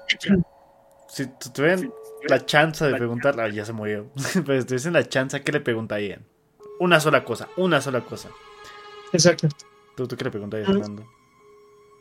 [1.09, 1.93] Si tú ven
[2.29, 4.11] la chance de preguntar, ah, ya se murió.
[4.47, 6.27] Pero si tuviesen la chance, ¿qué le preguntarían?
[6.79, 8.31] Una sola cosa, una sola cosa.
[9.13, 9.49] Exacto.
[9.97, 11.07] ¿Tú, tú qué le preguntarías, Fernando?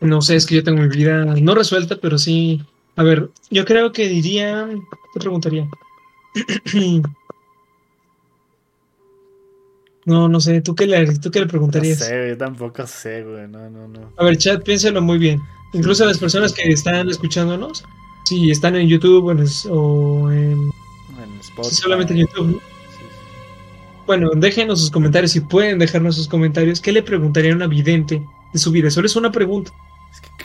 [0.01, 2.61] No sé, es que yo tengo mi vida no resuelta, pero sí.
[2.95, 4.67] A ver, yo creo que diría.
[5.13, 5.67] ¿Qué preguntaría?
[10.05, 11.99] No, no sé, ¿tú qué le, tú qué le preguntarías?
[11.99, 14.11] No sé, yo tampoco sé, güey, no, no, no.
[14.17, 15.39] A ver, chat, piénselo muy bien.
[15.73, 17.83] Incluso las personas que están escuchándonos,
[18.25, 20.71] si están en YouTube o en, o en,
[21.21, 21.75] En Spotify.
[21.75, 22.59] solamente en YouTube.
[24.07, 28.25] Bueno, déjenos sus comentarios, si pueden dejarnos sus comentarios, ¿qué le preguntaría a una vidente
[28.51, 28.89] de su vida?
[28.89, 29.71] Solo es una pregunta.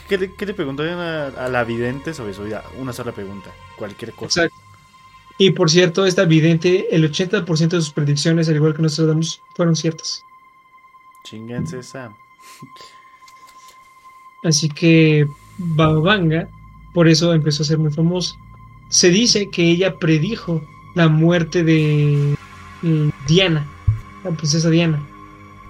[0.08, 2.64] ¿Qué, le, qué le preguntarían a, a la vidente sobre su vida?
[2.78, 4.44] Una sola pregunta, cualquier cosa.
[4.44, 4.64] Exacto.
[5.36, 9.74] Y por cierto, esta vidente, el 80% de sus predicciones, al igual que Nostradamus, fueron
[9.74, 10.24] ciertas.
[11.24, 12.14] Chinguense esa.
[14.44, 15.26] Así que
[15.58, 16.48] Babanga,
[16.92, 18.36] por eso empezó a ser muy famosa.
[18.90, 20.62] Se dice que ella predijo
[20.94, 22.36] la muerte de
[22.82, 23.66] mm, Diana,
[24.22, 25.04] la princesa Diana.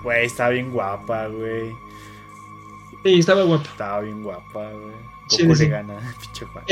[0.02, 1.72] Güey, estaba bien guapa, güey.
[3.04, 3.68] Estaba guapa.
[3.68, 4.94] Estaba bien guapa, güey.
[5.28, 5.62] Poco sí.
[5.64, 6.64] le gana, pinche Juan.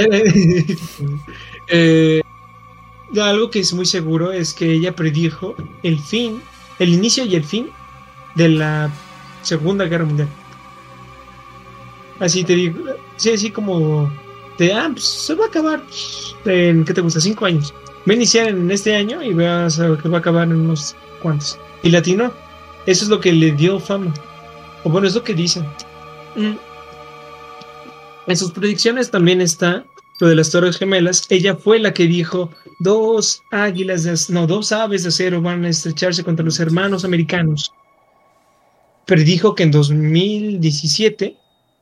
[1.68, 2.22] Eh,
[3.20, 6.42] algo que es muy seguro es que ella predijo el fin,
[6.78, 7.70] el inicio y el fin
[8.34, 8.90] de la
[9.42, 10.28] Segunda Guerra Mundial.
[12.20, 12.84] Así te digo,
[13.16, 14.10] sí, así como
[14.58, 15.82] de, ah, pues se va a acabar
[16.44, 17.20] en, ¿qué te gusta?
[17.20, 17.74] Cinco años.
[18.08, 20.94] Va a iniciar en este año y vas a que va a acabar en unos
[21.20, 21.58] cuantos.
[21.82, 22.32] Y latino,
[22.86, 24.12] eso es lo que le dio fama.
[24.84, 25.66] O bueno, es lo que dicen.
[26.36, 26.56] Mm.
[28.26, 29.84] En sus predicciones también está
[30.20, 31.26] lo de las Torres Gemelas.
[31.30, 35.68] Ella fue la que dijo dos águilas, de, no, dos aves de acero van a
[35.68, 37.72] estrecharse contra los hermanos americanos.
[39.06, 41.36] Predijo que en 2017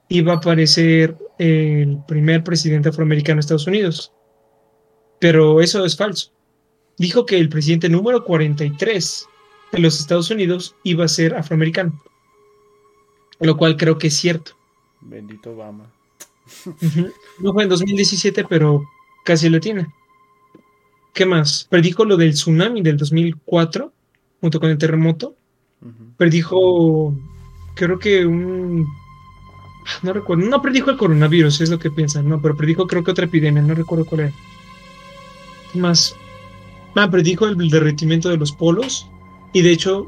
[0.09, 4.13] iba a aparecer el primer presidente afroamericano de Estados Unidos.
[5.19, 6.33] Pero eso es falso.
[6.97, 9.27] Dijo que el presidente número 43
[9.73, 12.03] de los Estados Unidos iba a ser afroamericano.
[13.41, 14.53] Lo cual creo que es cierto.
[15.01, 15.91] Bendito Obama.
[17.39, 18.85] No fue en 2017, pero
[19.25, 19.87] casi lo tiene.
[21.15, 21.67] ¿Qué más?
[21.69, 23.93] Predijo lo del tsunami del 2004,
[24.41, 25.37] junto con el terremoto.
[26.17, 27.15] Predijo,
[27.75, 28.87] creo que un...
[30.03, 33.11] No recuerdo, no predijo el coronavirus, es lo que piensan, no, pero predijo creo que
[33.11, 34.33] otra epidemia, no recuerdo cuál era.
[35.73, 36.15] ¿Qué más?
[36.95, 39.09] Ah, predijo el derretimiento de los polos
[39.53, 40.07] y de hecho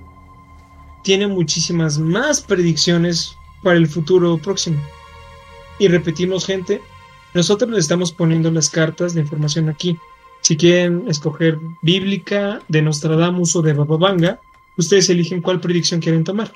[1.02, 4.80] tiene muchísimas más predicciones para el futuro próximo.
[5.78, 6.80] Y repetimos, gente,
[7.34, 9.98] nosotros les estamos poniendo las cartas de información aquí.
[10.42, 14.40] Si quieren escoger bíblica, de Nostradamus o de Bababanga,
[14.76, 16.52] ustedes eligen cuál predicción quieren tomar.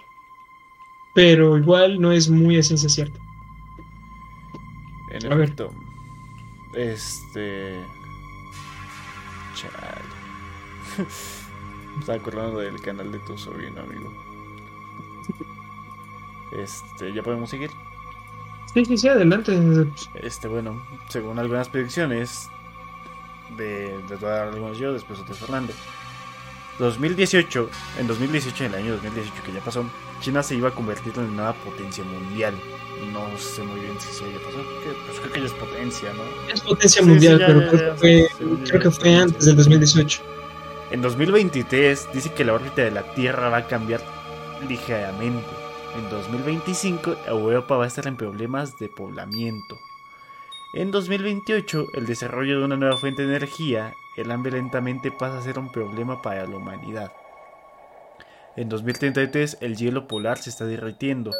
[1.14, 3.18] Pero igual no es muy a ciencia cierta.
[5.12, 5.44] En A ver.
[5.44, 5.72] efecto.
[6.74, 7.82] Este.
[9.54, 10.02] Chale.
[11.94, 14.25] Me Estaba acordando del canal de tu sobrino, amigo.
[16.52, 17.70] Este, ya podemos seguir.
[18.72, 19.58] Sí, sí, sí, adelante.
[20.14, 22.48] Este, bueno, según algunas predicciones,
[23.56, 25.72] de, a dar algunos yo, después otros Fernando.
[26.78, 29.84] 2018, en 2018, en el año 2018 que ya pasó,
[30.20, 32.54] China se iba a convertir en una potencia mundial.
[33.12, 34.58] No sé muy bien si se ya pasó.
[34.82, 36.52] que- Pues creo que ya es potencia, ¿no?
[36.52, 38.28] Es potencia Sí, mundial, sí, ya, pero ya, creo, ya, que fue,
[38.66, 40.22] creo que fue antes del 2018.
[40.90, 44.02] En 2023 dice que la órbita de la Tierra va a cambiar
[44.68, 45.46] ligeramente.
[45.96, 49.78] En 2025 Europa va a estar en problemas de poblamiento.
[50.74, 55.42] En 2028 el desarrollo de una nueva fuente de energía, el hambre lentamente pasa a
[55.42, 57.12] ser un problema para la humanidad.
[58.56, 61.30] En 2033 el hielo polar se está derritiendo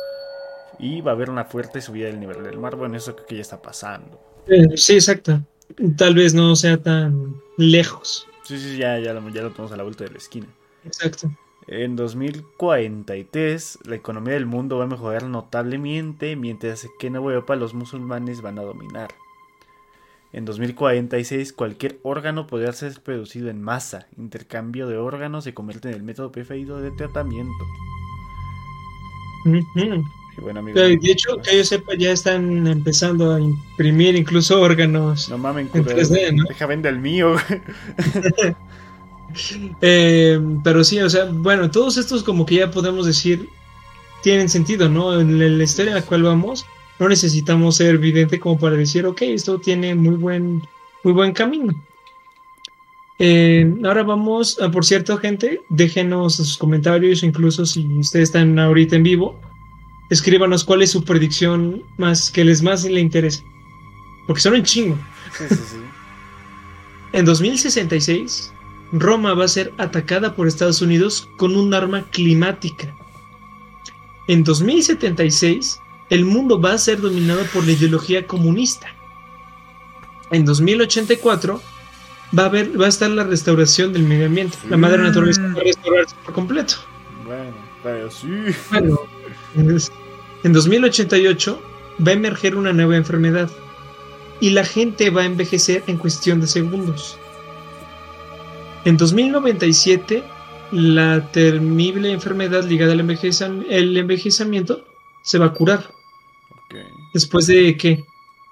[0.78, 2.76] y va a haber una fuerte subida del nivel del mar.
[2.76, 4.20] Bueno, eso creo que ya está pasando.
[4.48, 5.40] Eh, sí, exacto.
[5.96, 8.26] Tal vez no sea tan lejos.
[8.44, 10.46] Sí, sí, ya, ya, lo- ya lo tenemos a la vuelta de la esquina.
[10.84, 11.30] Exacto.
[11.68, 17.74] En 2043, la economía del mundo va a mejorar notablemente, mientras que en Europa los
[17.74, 19.08] musulmanes van a dominar.
[20.32, 24.06] En 2046, cualquier órgano podrá ser producido en masa.
[24.16, 27.64] Intercambio de órganos se convierte en el método preferido de tratamiento.
[29.44, 30.04] Ujú.
[30.36, 30.78] Y bueno, amigo.
[30.78, 35.28] De hecho, que yo sepa, ya están empezando a imprimir incluso órganos.
[35.28, 35.98] No mames, en culero.
[35.98, 36.44] 3D, ¿no?
[36.48, 37.36] Deja vender el mío.
[39.80, 43.48] Eh, pero sí, o sea, bueno, todos estos como que ya podemos decir
[44.22, 45.20] tienen sentido, ¿no?
[45.20, 46.66] En la, historia en la cual vamos,
[46.98, 50.62] no necesitamos ser evidente como para decir, ok, esto tiene muy buen,
[51.04, 51.74] muy buen camino.
[53.18, 58.96] Eh, ahora vamos, ah, por cierto, gente, déjenos sus comentarios, incluso si ustedes están ahorita
[58.96, 59.40] en vivo,
[60.10, 63.42] escríbanos cuál es su predicción más que les más le interese.
[64.26, 64.98] Porque son un chingo.
[65.38, 65.76] Sí, sí, sí.
[67.12, 68.52] En 2066,
[68.92, 72.94] Roma va a ser atacada por Estados Unidos con un arma climática.
[74.28, 75.80] En 2076,
[76.10, 78.88] el mundo va a ser dominado por la ideología comunista.
[80.30, 81.60] En 2084,
[82.36, 84.56] va a, haber, va a estar la restauración del medio ambiente.
[84.68, 86.74] La madre naturaleza va a restaurarse por completo.
[87.24, 88.28] Bueno, pero sí.
[88.70, 89.00] Bueno,
[90.44, 91.62] en 2088
[92.06, 93.50] va a emerger una nueva enfermedad
[94.40, 97.18] y la gente va a envejecer en cuestión de segundos.
[98.86, 100.22] En 2097,
[100.70, 103.00] la temible enfermedad ligada al
[103.68, 104.86] el envejecimiento
[105.24, 105.90] se va a curar.
[107.12, 108.04] Después de, ¿qué?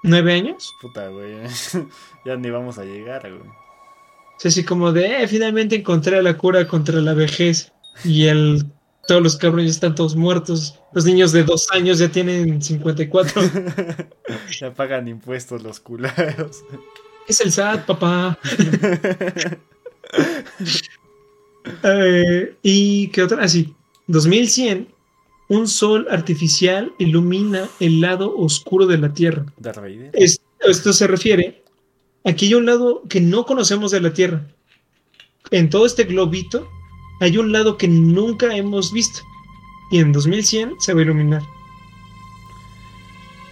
[0.03, 0.75] ¿Nueve años?
[0.81, 1.37] Puta, güey.
[2.25, 3.49] ya ni vamos a llegar, güey.
[3.49, 7.71] O sea, así como de, eh, finalmente encontré la cura contra la vejez
[8.03, 8.65] y el,
[9.07, 10.81] todos los cabrones están todos muertos.
[10.91, 13.41] Los niños de dos años ya tienen 54.
[14.59, 16.65] ya pagan impuestos los culeros.
[17.25, 18.37] es el SAT, papá.
[21.83, 23.41] Eh, ¿Y qué otra?
[23.43, 23.73] Así,
[24.07, 24.87] 2100,
[25.49, 29.45] un sol artificial ilumina el lado oscuro de la Tierra.
[29.57, 30.11] Darth Vader.
[30.13, 31.63] Es- esto se refiere
[32.23, 34.45] a que hay un lado que no conocemos de la Tierra.
[35.51, 36.67] En todo este globito
[37.19, 39.21] hay un lado que nunca hemos visto.
[39.91, 41.43] Y en 2100 se va a iluminar.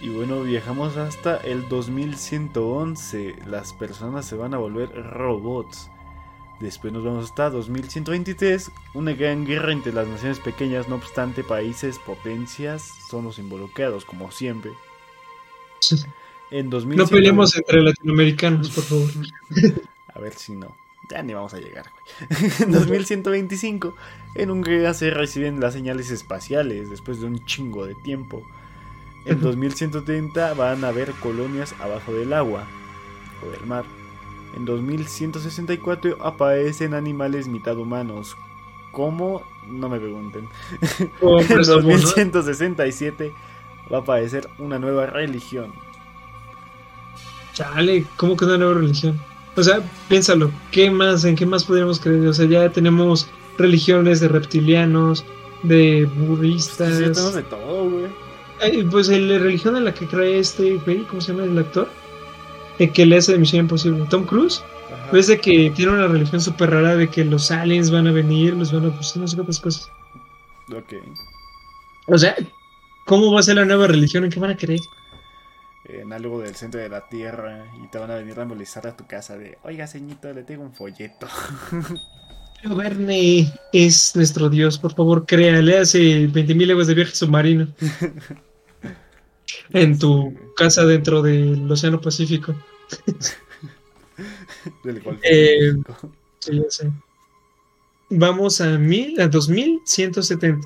[0.00, 3.36] Y bueno, viajamos hasta el 2111.
[3.46, 5.88] Las personas se van a volver robots.
[6.60, 8.70] Después nos vamos hasta 2123.
[8.94, 10.88] Una gran guerra entre las naciones pequeñas.
[10.88, 14.72] No obstante, países, potencias son los involucrados, como siempre.
[16.50, 19.10] En 2100 No peleemos entre latinoamericanos, por favor.
[20.14, 20.76] A ver si no.
[21.10, 22.50] Ya ni vamos a llegar, güey.
[22.60, 23.94] En 2125,
[24.36, 28.42] en Hungría se reciben las señales espaciales después de un chingo de tiempo.
[29.26, 29.46] En Ujú.
[29.48, 32.66] 2130 van a haber colonias abajo del agua
[33.42, 33.84] o del mar.
[34.54, 38.36] En 2164 aparecen animales mitad humanos.
[38.92, 39.42] ¿Cómo?
[39.68, 40.48] No me pregunten.
[41.20, 41.90] Oh, En pero somos, ¿no?
[41.90, 43.32] 2167
[43.92, 45.72] va a aparecer una nueva religión.
[47.52, 49.20] Chale, ¿cómo que una nueva religión?
[49.56, 52.26] O sea, piénsalo, ¿qué más, en qué más podríamos creer?
[52.26, 53.28] O sea, ya tenemos
[53.58, 55.24] religiones de reptilianos,
[55.62, 56.94] de budistas.
[56.96, 58.84] Sí, tenemos de todo, güey.
[58.90, 61.88] Pues la religión en la que cree este güey, ¿cómo se llama el actor?
[62.78, 64.62] El que le hace de Misión Imposible, Tom Cruise.
[64.92, 65.10] Ajá.
[65.12, 68.54] Ves de que tiene una religión súper rara de que los aliens van a venir,
[68.54, 69.88] los van a pues no sé qué otras cosas.
[70.74, 70.94] Ok.
[72.06, 72.34] O sea,
[73.06, 74.24] ¿cómo va a ser la nueva religión?
[74.24, 74.80] ¿En qué van a creer?
[75.84, 78.96] en algo del centro de la tierra y te van a venir a molestar a
[78.96, 81.28] tu casa de, oiga, ceñito, le tengo un folleto.
[82.64, 87.68] Verne es nuestro Dios, por favor, créale, hace 20.000 leguas de viaje submarino
[89.70, 92.54] en tu casa dentro del Océano Pacífico.
[94.84, 95.72] Del Eh.
[96.38, 96.90] Sí, ya sé.
[98.10, 100.60] Vamos a, mil, a 2170.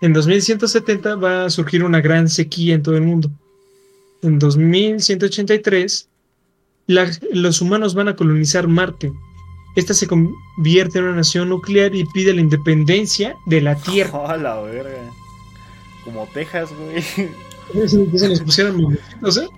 [0.00, 3.30] En 2170 va a surgir una gran sequía en todo el mundo.
[4.22, 6.08] En 2183,
[6.86, 9.12] la- los humanos van a colonizar Marte.
[9.76, 14.10] Esta se convierte en una nación nuclear y pide la independencia de la Tierra.
[14.18, 15.10] Oh, la verga.
[16.04, 17.02] Como Texas, güey.
[17.72, 19.48] Se nos pusieron ¿eh?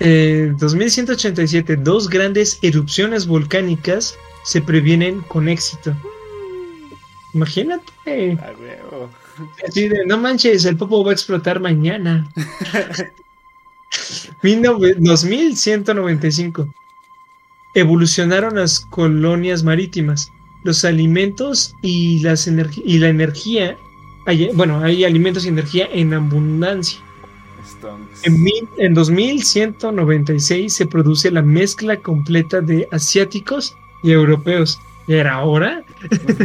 [0.00, 5.96] Eh, 2187, dos grandes erupciones volcánicas se previenen con éxito.
[7.32, 8.38] Imagínate.
[9.68, 12.28] Así de, no manches, el popo va a explotar mañana.
[14.42, 16.74] 19- 2195.
[17.74, 20.30] Evolucionaron las colonias marítimas.
[20.62, 23.76] Los alimentos y, las y la energía.
[24.26, 27.00] Hay- bueno, hay alimentos y energía en abundancia.
[27.66, 28.24] Stonks.
[28.26, 34.80] En, mil- en 2196 se produce la mezcla completa de asiáticos y europeos.
[35.06, 35.84] ¿Y era ahora?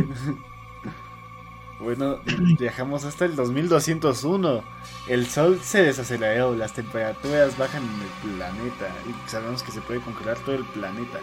[1.80, 2.18] bueno,
[2.60, 4.64] viajamos hasta el 2201.
[5.08, 8.94] El sol se desaceleró, las temperaturas bajan en el planeta.
[9.08, 11.20] Y sabemos que se puede congelar todo el planeta.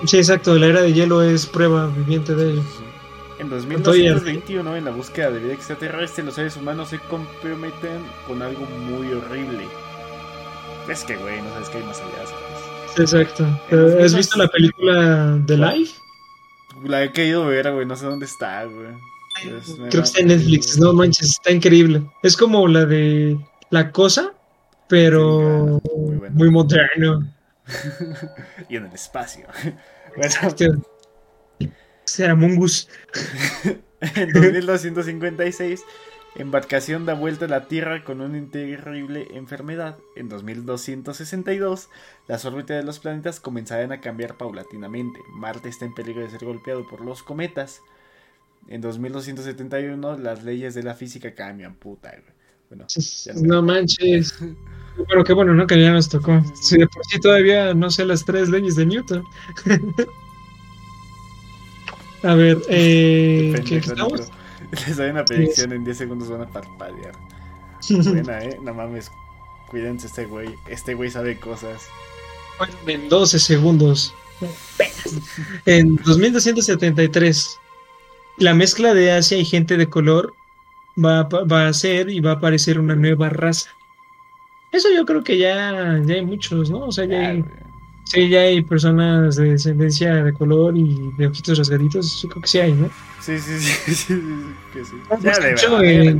[0.00, 0.06] ¿no?
[0.06, 0.54] Sí, exacto.
[0.56, 2.62] La era de hielo es prueba viviente de ello.
[3.38, 8.40] En Estoy 2221, en la búsqueda de vida extraterrestre, los seres humanos se comprometen con
[8.40, 9.64] algo muy horrible.
[10.88, 12.98] Es que, güey, no sabes qué hay más allá, ¿sabes?
[12.98, 13.44] Exacto.
[14.02, 16.00] ¿Has visto la película The Life?
[16.84, 18.88] La he querido ver, güey, no sé dónde está, güey.
[19.42, 20.78] Creo que está en Netflix.
[20.78, 22.02] No manches, está increíble.
[22.22, 23.38] Es como la de
[23.68, 24.32] La Cosa,
[24.88, 25.90] pero Sí,
[26.30, 27.30] muy moderno.
[28.70, 29.46] y en el espacio.
[30.16, 30.34] bueno,
[32.06, 32.88] Será Mongus.
[34.14, 35.82] En 2256,
[36.36, 39.96] embarcación da vuelta a la Tierra con una terrible enfermedad.
[40.14, 41.88] En 2262,
[42.28, 45.18] las órbitas de los planetas comenzarán a cambiar paulatinamente.
[45.32, 47.80] Marte está en peligro de ser golpeado por los cometas.
[48.68, 52.14] En 2271, las leyes de la física cambian, puta,
[52.68, 52.86] Bueno,
[53.36, 54.38] no manches.
[55.08, 55.66] Pero qué bueno, ¿no?
[55.66, 56.42] Que ya nos tocó.
[56.60, 59.24] Si de por sí todavía no sé las tres leyes de Newton.
[62.22, 64.30] A ver, eh, ¿qué estamos?
[64.86, 67.12] Les doy una predicción, en 10 segundos van a parpadear.
[67.88, 69.10] Buena, eh, no mames.
[69.68, 70.54] Cuídense este güey.
[70.68, 71.86] Este güey sabe cosas.
[72.58, 74.14] Bueno, en 12 segundos.
[75.66, 77.58] en 2273,
[78.38, 80.34] la mezcla de Asia y gente de color
[81.02, 83.70] va, va a ser y va a aparecer una nueva raza.
[84.72, 86.80] Eso yo creo que ya, ya hay muchos, ¿no?
[86.80, 87.44] O sea, ya hay,
[88.06, 92.22] sí, ya hay personas de descendencia de color y de ojitos rasgaditos.
[92.22, 92.88] Yo creo que sí hay, ¿no?
[93.20, 94.22] Sí, sí, sí, sí,
[94.72, 94.92] que sí.
[95.10, 95.32] Ah, ya
[95.68, 96.16] pues,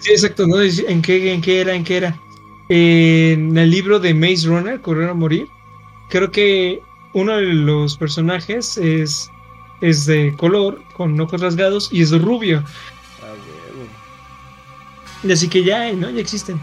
[0.00, 0.60] sí, exacto, ¿no?
[0.60, 1.74] ¿En qué, ¿En qué era?
[1.74, 2.20] ¿En qué era?
[2.68, 5.48] En el libro de Maze Runner, Correr a Morir,
[6.10, 6.82] creo que
[7.14, 9.30] uno de los personajes es,
[9.80, 12.62] es de color, con ojos rasgados, y es rubio.
[13.22, 13.34] Ah,
[15.32, 16.10] Así que ya hay, ¿no?
[16.10, 16.60] Ya existen.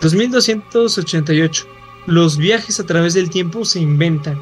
[0.00, 1.71] 2288.
[2.06, 4.40] Los viajes a través del tiempo se inventan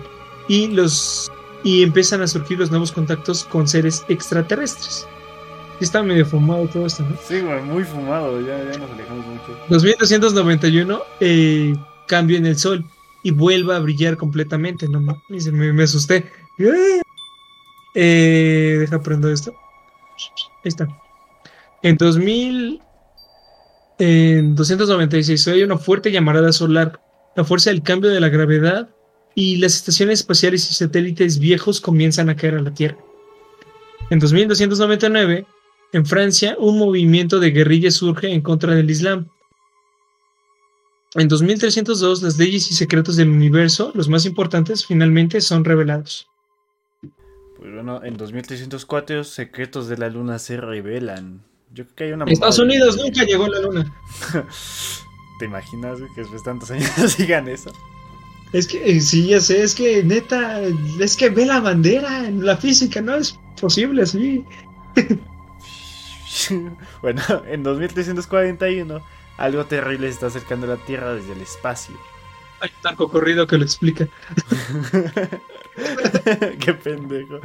[0.49, 1.31] y los
[1.63, 5.07] y empiezan a surgir los nuevos contactos con seres extraterrestres.
[5.81, 7.17] Está medio fumado todo esto, ¿no?
[7.27, 9.57] Sí, muy fumado, ya, nos alejamos mucho.
[9.69, 11.75] 2291, eh,
[12.07, 12.85] cambio en el sol
[13.23, 16.31] y vuelva a brillar completamente, no me, me asusté.
[17.95, 19.53] Eh, deja prender esto.
[19.53, 20.89] Ahí está.
[21.83, 22.83] En 2000,
[23.99, 27.01] en 296 hay una fuerte llamarada solar.
[27.37, 28.91] La fuerza del cambio de la gravedad
[29.35, 32.99] y las estaciones espaciales y satélites viejos comienzan a caer a la Tierra.
[34.11, 35.47] En 2299,
[35.93, 39.29] en Francia, un movimiento de guerrilla surge en contra del Islam.
[41.15, 46.29] En 2302, las leyes y secretos del universo, los más importantes, finalmente son revelados.
[47.57, 51.43] Pues bueno, en 2304, secretos de la luna se revelan.
[51.73, 52.25] Yo creo que hay una.
[52.25, 53.95] Estados Unidos nunca llegó a la luna.
[55.41, 57.73] ¿Te imaginas que después de tantos años sigan eso?
[58.53, 62.45] Es que, eh, sí, ya sé, es que neta, es que ve la bandera en
[62.45, 64.45] la física, no es posible así.
[67.01, 69.01] bueno, en 2341,
[69.39, 71.97] algo terrible se está acercando a la Tierra desde el espacio.
[72.61, 74.09] Hay un arco corrido que lo explica.
[76.61, 77.41] Qué pendejo.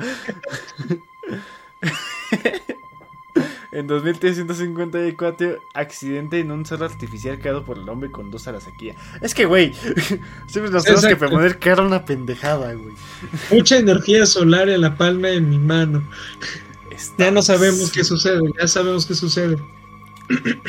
[3.75, 8.95] En 2354, accidente en un sol artificial creado por el hombre conduce a la sequía.
[9.19, 9.73] Es que, güey,
[10.47, 12.95] siempre nos tenemos que poner cara una pendejada, güey.
[13.51, 16.03] Mucha energía solar en la palma de mi mano.
[17.17, 19.57] Ya no sabemos qué sucede, ya sabemos qué sucede.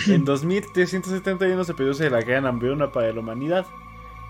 [0.09, 3.69] En 2371 se produce la gran hambruna para la humanidad.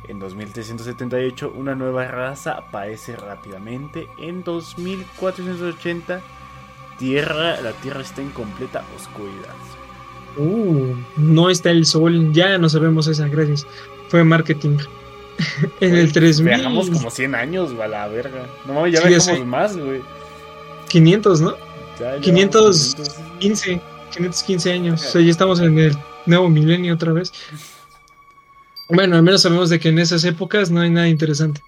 [0.07, 4.07] En 2378 una nueva raza aparece rápidamente.
[4.19, 6.21] En 2480
[6.99, 9.55] Tierra, la Tierra está en completa oscuridad.
[10.37, 13.67] Uh, no está el sol, ya no sabemos esa, gracias.
[14.09, 14.79] Fue marketing.
[15.81, 16.47] en el 3000.
[16.47, 18.47] Viajamos como 100 años, güey, a la verga.
[18.67, 20.03] No ya viajamos más, güey.
[20.89, 21.55] 500, ¿no?
[22.21, 25.05] 515, 515 años.
[25.05, 25.97] O sea, ya estamos en el
[26.27, 27.33] nuevo milenio otra vez.
[28.89, 31.61] Bueno, al menos sabemos de que en esas épocas no hay nada interesante.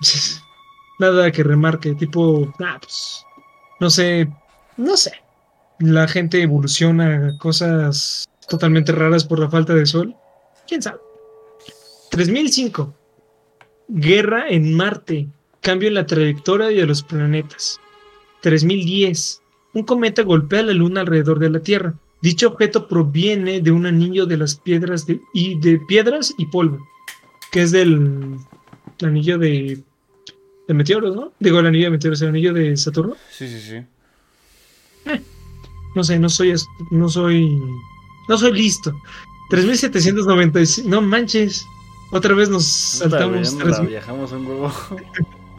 [0.98, 3.24] nada que remarque, tipo, ah, pues,
[3.78, 4.28] no sé,
[4.78, 5.12] no sé,
[5.80, 10.14] la gente evoluciona cosas totalmente raras por la falta de sol.
[10.66, 10.98] ¿Quién sabe?
[12.10, 12.94] 3005.
[13.88, 15.28] Guerra en Marte.
[15.60, 17.78] Cambio en la trayectoria de los planetas.
[18.42, 19.42] 3010.
[19.74, 21.94] Un cometa golpea la luna alrededor de la Tierra.
[22.22, 26.78] Dicho objeto proviene de un anillo de las piedras de, y de piedras y polvo,
[27.52, 28.38] que es del
[29.02, 29.80] anillo de,
[30.66, 31.32] de meteoros, ¿no?
[31.38, 33.14] Digo el anillo de meteoros, el anillo de Saturno.
[33.30, 33.84] Sí, sí, sí.
[35.94, 36.54] No sé, no soy,
[36.90, 37.60] no soy,
[38.28, 38.94] no soy listo.
[39.48, 41.66] 3795, no manches.
[42.10, 43.56] Otra vez nos saltamos.
[43.88, 44.72] viajamos un huevo.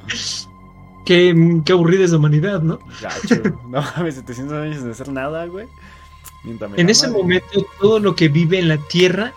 [1.06, 2.80] qué, qué aburrida es la humanidad, ¿no?
[3.02, 3.42] Gacho.
[3.70, 5.68] No mames, 700 años de hacer nada, güey.
[6.78, 9.34] en ese momento, todo lo que vive en la Tierra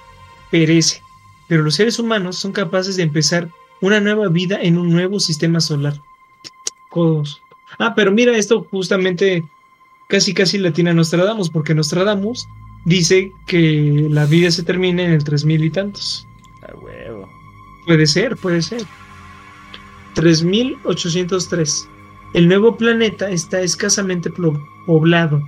[0.50, 1.02] perece.
[1.48, 3.48] Pero los seres humanos son capaces de empezar
[3.80, 6.00] una nueva vida en un nuevo sistema solar.
[6.90, 7.42] Codos.
[7.78, 9.44] Ah, pero mira, esto justamente
[10.12, 12.46] casi casi latina Nostradamus, porque Nostradamus
[12.84, 16.28] dice que la vida se termina en el 3000 y tantos.
[16.60, 17.26] A huevo.
[17.86, 18.82] Puede ser, puede ser.
[20.12, 21.88] 3803.
[22.34, 24.30] El nuevo planeta está escasamente
[24.84, 25.42] poblado.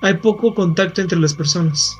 [0.00, 1.96] Hay poco contacto entre las personas.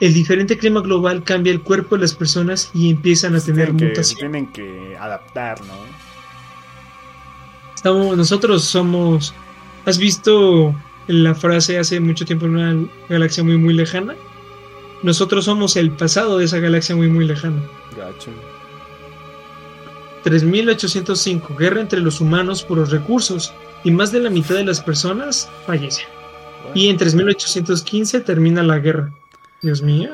[0.00, 4.16] El diferente clima global cambia el cuerpo de las personas y empiezan a tener mutaciones.
[4.16, 5.74] Tienen que adaptar, ¿no?
[7.76, 9.32] Estamos, nosotros somos.
[9.88, 10.74] ¿Has visto
[11.06, 14.14] la frase hace mucho tiempo en una galaxia muy muy lejana?
[15.02, 17.62] Nosotros somos el pasado de esa galaxia muy muy lejana.
[17.96, 18.30] Gacho.
[20.24, 21.56] 3805.
[21.56, 25.48] Guerra entre los humanos por los recursos y más de la mitad de las personas
[25.64, 26.04] fallecen.
[26.74, 29.10] Y en 3815 termina la guerra.
[29.62, 30.10] Dios mío.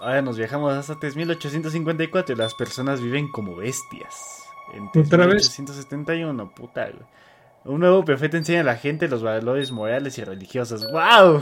[0.00, 4.42] Ahora nos viajamos hasta 3854 y las personas viven como bestias.
[4.74, 7.18] En 3871, puta, güey.
[7.64, 10.86] Un nuevo profeta enseña a la gente los valores morales y religiosos.
[10.90, 11.40] ¡Wow!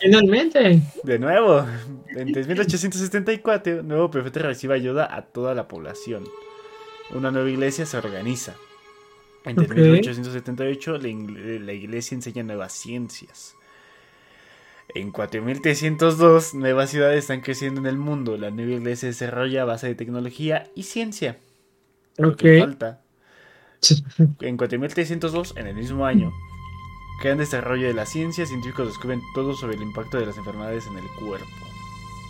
[0.00, 0.82] Finalmente.
[1.02, 1.66] De nuevo.
[2.16, 6.24] En 3874, un nuevo profeta recibe ayuda a toda la población.
[7.12, 8.54] Una nueva iglesia se organiza.
[9.44, 13.56] En 1878 la, iglesia enseña nuevas ciencias.
[14.94, 18.36] En 4302 nuevas ciudades están creciendo en el mundo.
[18.36, 21.38] La nueva iglesia desarrolla base de tecnología y ciencia.
[22.18, 22.42] Ok.
[22.60, 23.00] Falta.
[24.40, 26.32] En 4302, en el mismo año,
[27.28, 30.96] en desarrollo de la ciencia, científicos descubren todo sobre el impacto de las enfermedades en
[30.96, 31.46] el cuerpo.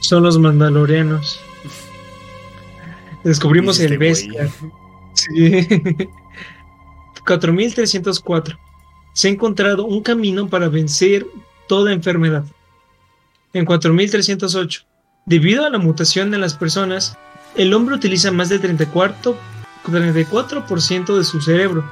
[0.01, 1.41] Son los mandalorianos.
[3.25, 4.51] Descubrimos el bestia.
[5.15, 5.69] Sí.
[7.27, 8.59] 4304.
[9.13, 11.27] Se ha encontrado un camino para vencer
[11.69, 12.45] toda enfermedad.
[13.53, 14.85] En 4308.
[15.27, 17.17] Debido a la mutación en las personas,
[17.57, 19.37] el hombre utiliza más del 34,
[19.87, 21.85] 34% de su cerebro.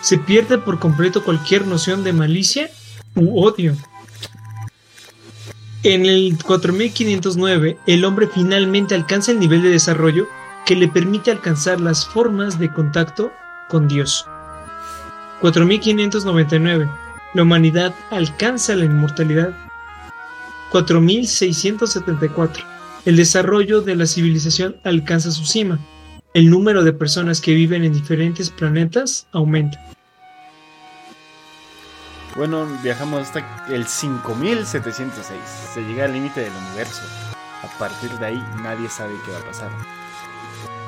[0.00, 2.70] Se pierde por completo cualquier noción de malicia
[3.14, 3.76] u odio.
[5.82, 10.26] En el 4509, el hombre finalmente alcanza el nivel de desarrollo
[10.64, 13.30] que le permite alcanzar las formas de contacto
[13.68, 14.26] con Dios.
[15.40, 16.88] 4599.
[17.34, 19.54] La humanidad alcanza la inmortalidad.
[20.70, 22.64] 4674.
[23.04, 25.78] El desarrollo de la civilización alcanza su cima.
[26.34, 29.80] El número de personas que viven en diferentes planetas aumenta.
[32.34, 35.38] Bueno, viajamos hasta el 5706.
[35.74, 37.02] Se llega al límite del universo.
[37.62, 39.70] A partir de ahí nadie sabe qué va a pasar.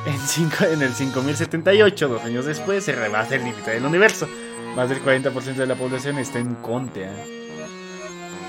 [0.05, 4.27] En, el 5078, dos años después, se rebasa el límite del universo.
[4.74, 7.14] Más del 40% de la población está en Contea.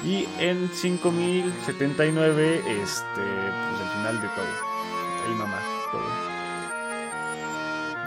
[0.03, 4.47] Y en 5079, este, pues el final de todo.
[5.27, 5.76] Ahí mamá.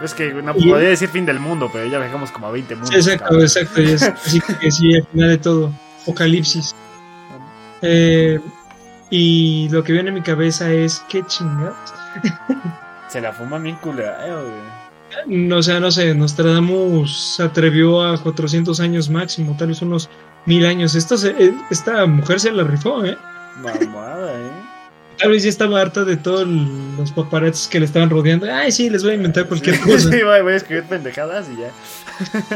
[0.03, 2.95] Es que no podría decir fin del mundo, pero ya viajamos como a 20 mundos.
[2.95, 3.81] exacto, exacto.
[3.81, 5.73] Y es, así que sí, el final de todo.
[6.03, 6.75] Apocalipsis.
[7.81, 8.39] Eh,
[9.09, 11.75] y lo que viene a mi cabeza es: ¿qué chingados?
[13.07, 14.17] Se la fuma bien culera,
[15.27, 20.09] No, o sea, no sé, Nostradamus se atrevió a 400 años máximo, tal vez unos
[20.45, 20.95] mil años.
[20.95, 23.17] Esta, eh, esta mujer se la rifó, ¿eh?
[23.61, 24.60] Mamada, ¿eh?
[25.21, 28.47] Tal vez ya estaba harta de todos los paparazzis que le estaban rodeando.
[28.51, 30.09] Ay, sí, les voy a inventar cualquier cosa.
[30.09, 31.71] sí, voy a escribir pendejadas y ya.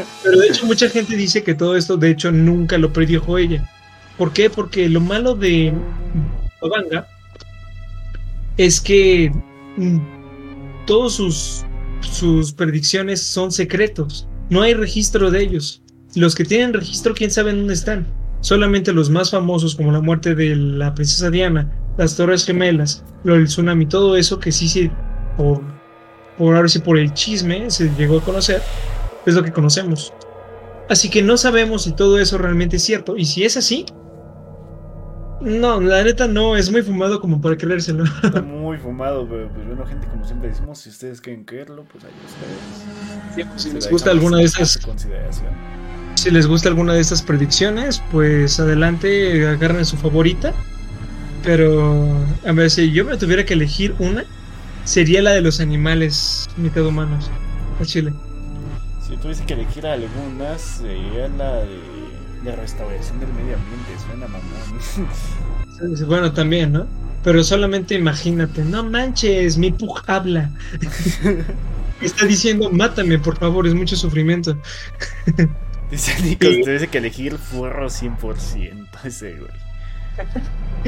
[0.24, 3.70] Pero de hecho, mucha gente dice que todo esto, de hecho, nunca lo predijo ella.
[4.18, 4.50] ¿Por qué?
[4.50, 5.72] Porque lo malo de
[6.60, 7.06] Obanga
[8.56, 9.30] es que
[9.76, 9.98] mm,
[10.86, 11.64] todos sus,
[12.00, 14.26] sus predicciones son secretos.
[14.50, 15.82] No hay registro de ellos.
[16.16, 18.08] Los que tienen registro, quién sabe dónde están.
[18.40, 23.34] Solamente los más famosos, como la muerte de la princesa Diana, las Torres Gemelas, lo
[23.34, 24.90] del tsunami, todo eso que sí, sí,
[25.36, 25.60] por,
[26.36, 28.62] por ahora sí, por el chisme se llegó a conocer,
[29.24, 30.12] es lo que conocemos.
[30.88, 33.16] Así que no sabemos si todo eso realmente es cierto.
[33.16, 33.86] Y si es así,
[35.40, 38.04] no, la neta no, es muy fumado como para creérselo.
[38.22, 42.04] Está muy fumado, pero pues bueno, gente, como siempre decimos, si ustedes quieren creerlo, pues
[42.04, 43.48] ahí ustedes.
[43.48, 44.78] Pues, si les gusta alguna de esas.
[46.14, 50.54] Si les gusta alguna de estas predicciones, pues adelante, agarren su favorita.
[51.46, 52.06] Pero,
[52.44, 54.24] a ver, si yo me tuviera que elegir una,
[54.84, 57.30] sería la de los animales mitad humanos.
[57.80, 58.12] A Chile.
[59.06, 61.96] Si tuviese que elegir alguna, sería la de
[62.46, 66.06] de restauración del medio ambiente, suena mamón.
[66.06, 66.86] Bueno, también, ¿no?
[67.24, 70.50] Pero solamente imagínate, no manches, mi pug habla.
[72.00, 74.56] Está diciendo, mátame, por favor, es mucho sufrimiento.
[75.90, 79.52] Dice Nico, dice que elegir furro 100%, ese güey.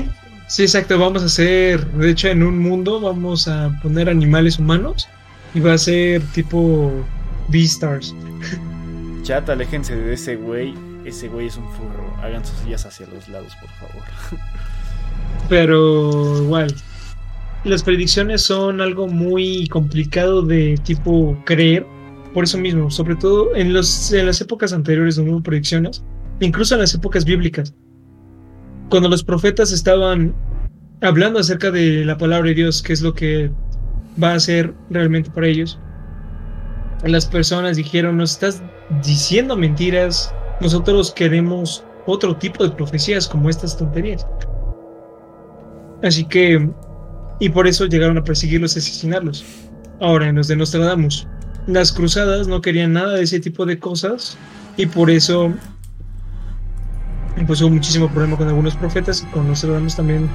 [0.49, 5.09] Sí, exacto, vamos a hacer, de hecho en un mundo vamos a poner animales humanos
[5.55, 6.93] y va a ser tipo
[7.49, 8.15] Beastars.
[9.23, 10.75] Chat, aléjense de ese güey
[11.09, 12.15] ese güey es un furro.
[12.23, 14.05] Hagan sus sillas hacia los lados, por favor.
[15.49, 16.75] Pero igual,
[17.65, 21.87] las predicciones son algo muy complicado de tipo creer,
[22.35, 26.05] por eso mismo, sobre todo en, los, en las épocas anteriores donde hubo predicciones,
[26.41, 27.75] incluso en las épocas bíblicas,
[28.89, 30.35] cuando los profetas estaban
[31.01, 33.51] hablando acerca de la palabra de Dios, que es lo que
[34.23, 35.79] va a ser realmente para ellos,
[37.05, 38.63] las personas dijeron, nos estás
[39.03, 44.27] diciendo mentiras, nosotros queremos otro tipo de profecías como estas tonterías.
[46.03, 46.69] Así que,
[47.41, 49.45] y por eso llegaron a perseguirlos y asesinarlos.
[50.01, 51.27] Ahora, en los de Nostradamus,
[51.67, 54.39] las cruzadas no querían nada de ese tipo de cosas
[54.77, 55.53] y por eso
[57.47, 60.29] pues hubo muchísimo problema con algunos profetas y con Nostradamus también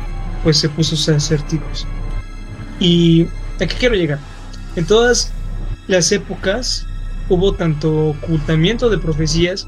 [0.43, 1.87] pues se puso a hacer tipos.
[2.79, 3.27] Y
[3.61, 4.19] aquí quiero llegar.
[4.75, 5.31] En todas
[5.87, 6.85] las épocas
[7.29, 9.67] hubo tanto ocultamiento de profecías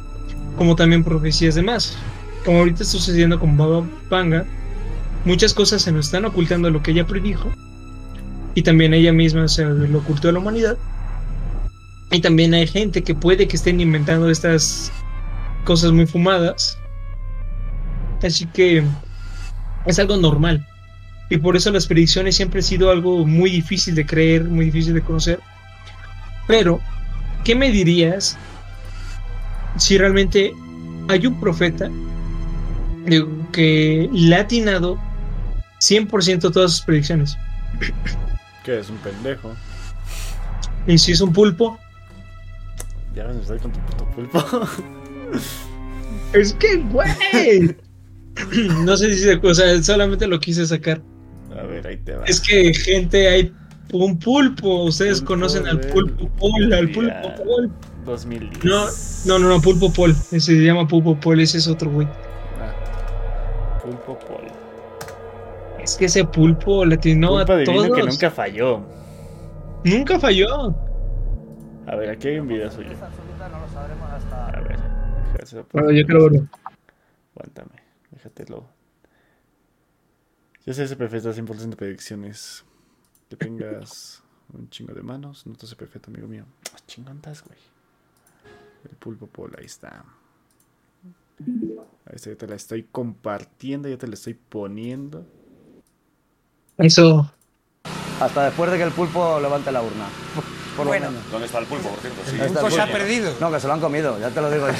[0.57, 1.97] como también profecías de más.
[2.43, 4.45] Como ahorita está sucediendo con Baba Panga,
[5.25, 7.51] muchas cosas se nos están ocultando lo que ella predijo
[8.53, 10.77] y también ella misma se lo ocultó a la humanidad.
[12.11, 14.91] Y también hay gente que puede que estén inventando estas
[15.65, 16.79] cosas muy fumadas.
[18.23, 18.83] Así que
[19.85, 20.65] es algo normal.
[21.29, 24.93] Y por eso las predicciones siempre han sido algo muy difícil de creer, muy difícil
[24.93, 25.39] de conocer.
[26.47, 26.79] Pero,
[27.43, 28.37] ¿qué me dirías
[29.77, 30.53] si realmente
[31.09, 31.89] hay un profeta
[33.51, 34.99] que le ha atinado
[35.79, 37.37] 100% todas sus predicciones?
[38.63, 39.53] Que es un pendejo.
[40.87, 41.79] Y si es un pulpo,
[43.15, 44.45] Ya a estar con tu puto pulpo.
[46.33, 47.75] es que, güey.
[48.85, 51.01] no sé si se, o sea, solamente lo quise sacar.
[51.57, 52.25] A ver, ahí te va.
[52.25, 53.53] Es que gente hay
[53.93, 57.71] un pulpo, ustedes Pulpo conocen al pulpo pol, al pulpo pol.
[58.05, 58.63] 2010.
[58.65, 58.85] No,
[59.25, 62.07] no, no, no, pulpo pol, ese se llama pulpo pol, ese es otro güey.
[62.59, 63.79] Ah.
[63.83, 64.47] Pulpo Pol.
[65.79, 67.97] Es que ese pulpo latino a Pulpo divino todos.
[67.97, 68.81] que nunca falló.
[69.83, 70.75] Nunca falló.
[71.87, 72.89] A ver, aquí hay un video suyo.
[72.89, 74.47] absoluta no lo sabremos hasta...
[74.47, 74.79] A ver,
[75.71, 76.41] Bueno, yo creo que
[77.35, 77.84] Aguántame,
[78.25, 78.67] déjatelo.
[80.65, 82.65] Yo sé ese perfecto 100% de predicciones.
[83.29, 84.23] Que tengas
[84.53, 85.45] un chingo de manos.
[85.45, 86.45] No te sé perfecto, amigo mío.
[86.73, 87.59] Ah, Chingón estás, güey.
[88.89, 90.05] El pulpo pol, ahí está.
[91.39, 95.25] Ahí está, yo te la estoy compartiendo, yo te la estoy poniendo.
[96.77, 97.31] Eso.
[98.19, 100.07] Hasta después de que el pulpo levante la urna.
[100.75, 101.11] Por lo Bueno.
[101.11, 101.31] menos.
[101.31, 102.21] ¿Dónde está el pulpo, por cierto?
[102.25, 102.35] Sí.
[102.35, 103.33] Está pulpo el se ha perdido.
[103.39, 104.73] No, que se lo han comido, ya te lo digo eh,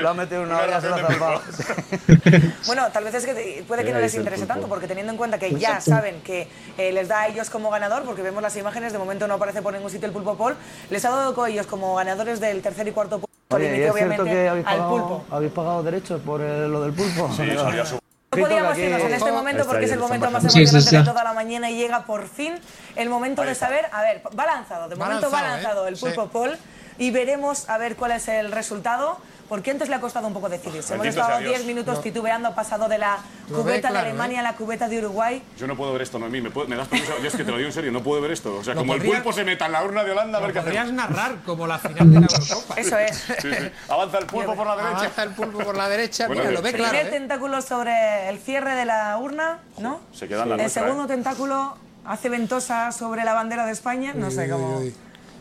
[0.00, 1.40] lo han metido una olla, se lo ha zampado.
[2.66, 5.18] Bueno, tal vez es que puede que no les el interese tanto, porque teniendo en
[5.18, 5.90] cuenta que ya Exacto.
[5.90, 6.48] saben que
[6.78, 9.62] eh, les da a ellos como ganador, porque vemos las imágenes, de momento no aparece
[9.62, 10.54] por ningún sitio el pulpo Paul,
[10.90, 13.94] les ha dado con ellos como ganadores del tercer y cuarto puesto, Oye, ¿y es
[13.94, 15.24] cierto que habéis al pagado, pulpo.
[15.30, 17.30] habéis pagado derechos por eh, lo del pulpo?
[17.36, 17.42] Sí.
[18.34, 20.52] No podíamos irnos en este momento porque es el momento más bajando.
[20.52, 22.54] Sí, sí, emocionante de toda la mañana y llega por fin
[22.96, 25.90] el momento de saber, a ver, va lanzado, de momento va lanzado, ¿eh?
[25.90, 26.56] el pulpo Paul
[26.98, 29.18] y veremos a ver cuál es el resultado.
[29.52, 30.94] Porque antes le ha costado un poco decidirse.
[30.94, 31.56] Hemos Bendito estado sea Dios.
[31.58, 33.18] 10 minutos titubeando, ha pasado de la
[33.50, 34.40] cubeta de claro, Alemania ¿eh?
[34.40, 35.42] a la cubeta de Uruguay.
[35.58, 36.40] Yo no puedo ver esto, Noemí.
[36.40, 37.12] ¿Me, puedo- ¿Me das permiso?
[37.20, 38.56] Yo es que te lo digo en serio, no puedo ver esto.
[38.56, 40.54] O sea, Lo como el pulpo se meta en la urna de Holanda, a ver
[40.54, 41.10] qué Podrías hacemos.
[41.10, 42.74] narrar como la final de la Eurocopa.
[42.80, 43.14] Eso es.
[43.18, 43.70] Sí, sí.
[43.90, 44.96] Avanza el pulpo por la derecha.
[44.96, 46.98] Avanza el pulpo por la derecha, Bueno, mira, lo ve Primer claro.
[47.04, 47.18] Primer ¿eh?
[47.18, 50.00] tentáculo sobre el cierre de la urna, ¿no?
[50.14, 51.08] Se queda en la El nuestra, segundo ¿eh?
[51.08, 51.76] tentáculo
[52.06, 54.12] hace ventosa sobre la bandera de España.
[54.14, 54.80] No sé cómo.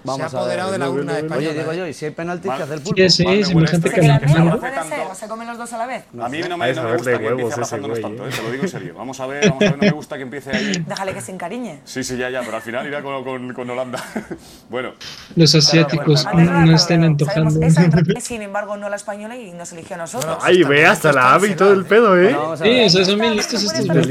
[0.04, 0.38] Vamos Se ha a ver.
[0.40, 1.54] apoderado de la urna Oye, española.
[1.54, 1.78] digo ¿eh?
[1.78, 3.02] yo, y si hay penaltis, Mal- ¿qué hace el pulpo?
[3.02, 3.24] Sí, sí,
[3.54, 4.58] huele gente esto ¿Se que gana.
[4.58, 5.00] ¿Puede ser?
[5.12, 6.04] ¿O se comen los dos a la vez?
[6.20, 8.30] A mí no me, no gusta de que empiece abrazándonos güey, tanto, ¿eh?
[8.30, 8.34] ¿eh?
[8.36, 8.94] te lo digo en serio.
[8.98, 10.84] Vamos a ver, vamos a ver, no me gusta que empiece ahí.
[10.88, 11.80] Déjale que se encariñe.
[11.86, 14.04] Sí, sí, ya, ya, pero al final irá con, con, con Holanda.
[14.70, 14.94] bueno,
[15.36, 17.60] Los asiáticos no, no estén antojando.
[18.22, 20.38] Sin embargo, no la española y nos eligió a nosotros.
[20.42, 22.24] Ay, ve hasta la ave y todo el pedo, ¿eh?
[22.24, 22.88] Bueno, vamos a Sí, ver.
[22.88, 24.04] o sea, son bien listos estos Oye, oye,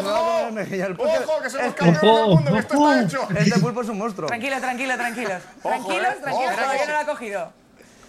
[0.66, 3.28] pulpo- ¡Ojo, que se nos cae todo el mundo, que esto está hecho!
[3.40, 4.28] Este pulpo es un monstruo.
[4.28, 5.34] Tranquilo, tranquilo, tranquilos.
[5.64, 6.18] Ojo, Tranquilos, eh.
[6.22, 6.88] tranquilos, Ojo, todavía eh.
[6.88, 7.60] no lo ha cogido.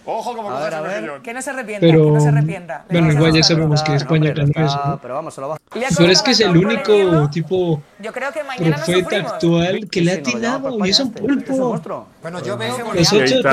[0.07, 0.95] Ojo, como A cojas ver, a el ver.
[1.03, 1.23] mejillón.
[1.23, 2.85] Que no se arrepienta, Pero, que no se arrepienta.
[2.89, 4.99] Le bueno, igual ya sabemos que España no, hombre, eso.
[5.03, 5.59] Pero vamos, se lo va.
[5.75, 9.29] Le ha Pero es que es el único tipo Yo creo que mañana nos profeta
[9.35, 11.09] actual que le ha no, atinado y es un.
[11.09, 11.53] Es pulpo.
[11.57, 12.07] monstruo.
[12.23, 13.45] Bueno, yo veo con ocho predicciones.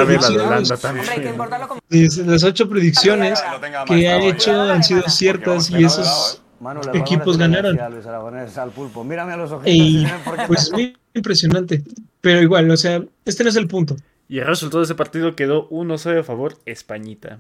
[2.26, 3.44] Las ocho predicciones
[3.86, 4.30] Que ha eh.
[4.30, 7.76] hecho han sido ciertas y esos Manu, le equipos ganaron.
[7.76, 9.04] referencia a Luis Aragonés, al pulpo.
[9.04, 9.74] Mírame a los ojitos.
[9.74, 11.84] Y porque pues es muy impresionante.
[12.22, 13.96] Pero igual, o sea, este no es el punto.
[14.30, 17.40] Y el resultado de ese partido quedó 1-0 a favor Españita.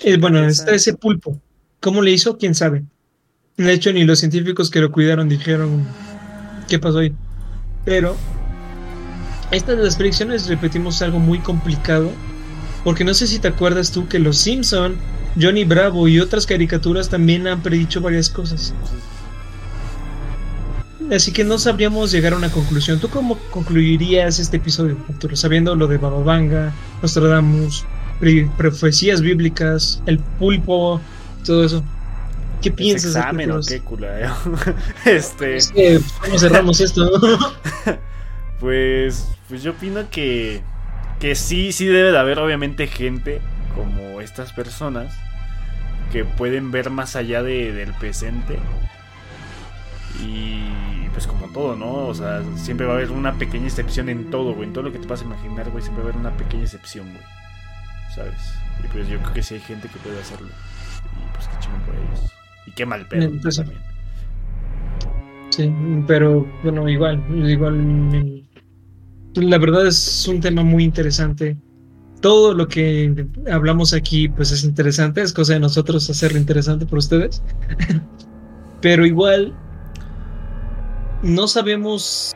[0.00, 1.40] Eh, bueno, está ese pulpo.
[1.80, 2.36] ¿Cómo le hizo?
[2.36, 2.82] ¿Quién sabe?
[3.56, 5.86] De hecho, ni los científicos que lo cuidaron dijeron
[6.68, 7.14] qué pasó ahí.
[7.84, 8.16] Pero
[9.50, 12.10] estas de las predicciones, repetimos, algo muy complicado.
[12.84, 14.96] Porque no sé si te acuerdas tú que los Simpson,
[15.40, 18.74] Johnny Bravo y otras caricaturas también han predicho varias cosas.
[21.10, 22.98] así que no sabríamos llegar a una conclusión.
[23.00, 25.36] ¿Tú cómo concluirías este episodio, Arturo?
[25.36, 26.72] Sabiendo lo de Bababanga,
[27.02, 27.84] Nostradamus,
[28.18, 31.00] pre- profecías bíblicas, el pulpo,
[31.44, 31.82] todo eso.
[32.62, 33.12] ¿Qué ¿Es piensas?
[33.14, 34.20] de examen o qué cula?
[34.20, 34.74] eh?
[35.04, 37.10] este, Es que, ¿Cómo cerramos esto?
[38.60, 40.62] pues, pues yo opino que,
[41.18, 43.40] que sí, sí debe de haber obviamente gente
[43.74, 45.16] como estas personas
[46.12, 48.58] que pueden ver más allá de- del presente.
[50.22, 52.06] Y pues como todo, ¿no?
[52.06, 54.68] O sea, siempre va a haber una pequeña excepción en todo, güey.
[54.68, 56.64] En todo lo que te vas a imaginar, güey, siempre va a haber una pequeña
[56.64, 57.24] excepción, güey.
[58.14, 58.54] ¿Sabes?
[58.84, 60.48] Y pues yo creo que sí hay gente que puede hacerlo.
[60.48, 62.32] Y pues qué chingón por ellos.
[62.66, 63.80] Y qué mal pedo también.
[65.50, 65.72] Sí,
[66.06, 68.44] pero bueno, igual, igual.
[69.34, 71.56] La verdad es un tema muy interesante.
[72.22, 76.98] Todo lo que hablamos aquí, pues es interesante, es cosa de nosotros hacerlo interesante por
[76.98, 77.42] ustedes.
[78.80, 79.52] pero igual,
[81.22, 82.32] no sabemos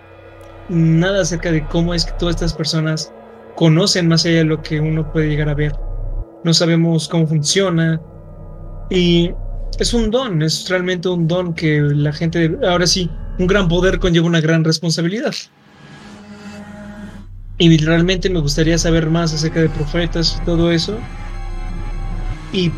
[0.69, 3.13] nada acerca de cómo es que todas estas personas
[3.57, 5.73] conocen más allá de lo que uno puede llegar a ver.
[6.45, 8.01] No sabemos cómo funciona.
[8.91, 9.33] Y
[9.79, 13.99] es un don, es realmente un don que la gente, ahora sí, un gran poder
[13.99, 15.35] conlleva una gran responsabilidad.
[17.59, 20.99] Y realmente me gustaría saber más acerca de profetas y todo eso.
[22.53, 22.71] Y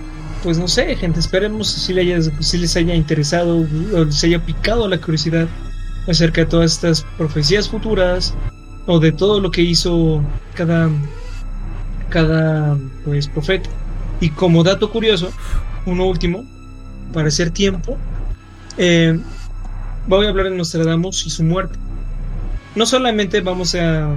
[0.42, 4.86] pues no sé, gente, esperemos si, le si les haya interesado o les haya picado
[4.88, 5.48] la curiosidad
[6.06, 8.34] acerca de todas estas profecías futuras
[8.86, 10.22] o de todo lo que hizo
[10.54, 10.88] cada,
[12.08, 13.68] cada pues, profeta.
[14.20, 15.32] Y como dato curioso,
[15.86, 16.44] uno último,
[17.12, 17.96] para hacer tiempo,
[18.76, 19.18] eh,
[20.06, 21.78] voy a hablar de Nostradamus y su muerte.
[22.74, 24.08] No solamente vamos a,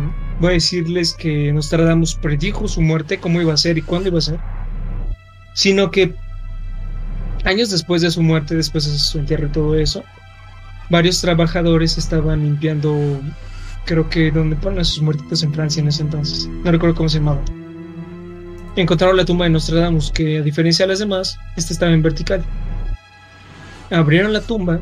[0.41, 4.17] voy a decirles que Nostradamus predijo su muerte, cómo iba a ser y cuándo iba
[4.17, 4.39] a ser,
[5.53, 6.15] sino que
[7.45, 10.03] años después de su muerte, después de su entierro y todo eso,
[10.89, 13.21] varios trabajadores estaban limpiando,
[13.85, 17.09] creo que donde ponen a sus muertitos en Francia en ese entonces, no recuerdo cómo
[17.09, 17.41] se llamaba.
[18.75, 22.43] Encontraron la tumba de Nostradamus, que a diferencia de las demás, esta estaba en vertical.
[23.91, 24.79] Abrieron la tumba,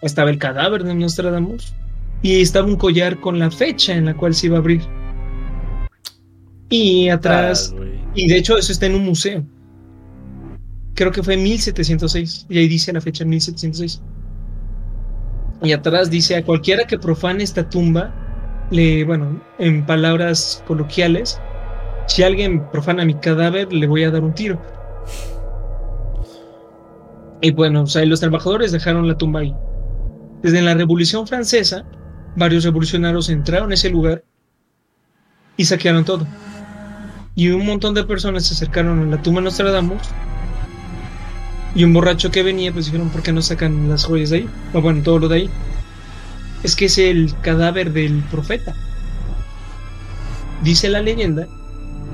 [0.00, 1.74] estaba el cadáver de Nostradamus
[2.22, 4.82] y estaba un collar con la fecha en la cual se iba a abrir.
[6.68, 7.84] Y atrás, Ah,
[8.14, 9.44] y de hecho eso está en un museo.
[10.94, 14.02] Creo que fue 1706 y ahí dice la fecha 1706.
[15.62, 18.14] Y atrás dice a cualquiera que profane esta tumba,
[18.70, 21.40] le, bueno, en palabras coloquiales,
[22.06, 24.60] si alguien profana mi cadáver, le voy a dar un tiro.
[27.42, 29.54] Y bueno, o sea, los trabajadores dejaron la tumba ahí.
[30.42, 31.84] Desde la Revolución Francesa,
[32.36, 34.22] varios revolucionarios entraron a ese lugar
[35.56, 36.26] y saquearon todo.
[37.34, 40.02] Y un montón de personas se acercaron a la tumba de Nostradamus.
[41.74, 44.48] Y un borracho que venía, pues dijeron, ¿por qué no sacan las joyas de ahí?
[44.72, 45.50] O bueno, todo lo de ahí.
[46.62, 48.74] Es que es el cadáver del profeta.
[50.62, 51.46] Dice la leyenda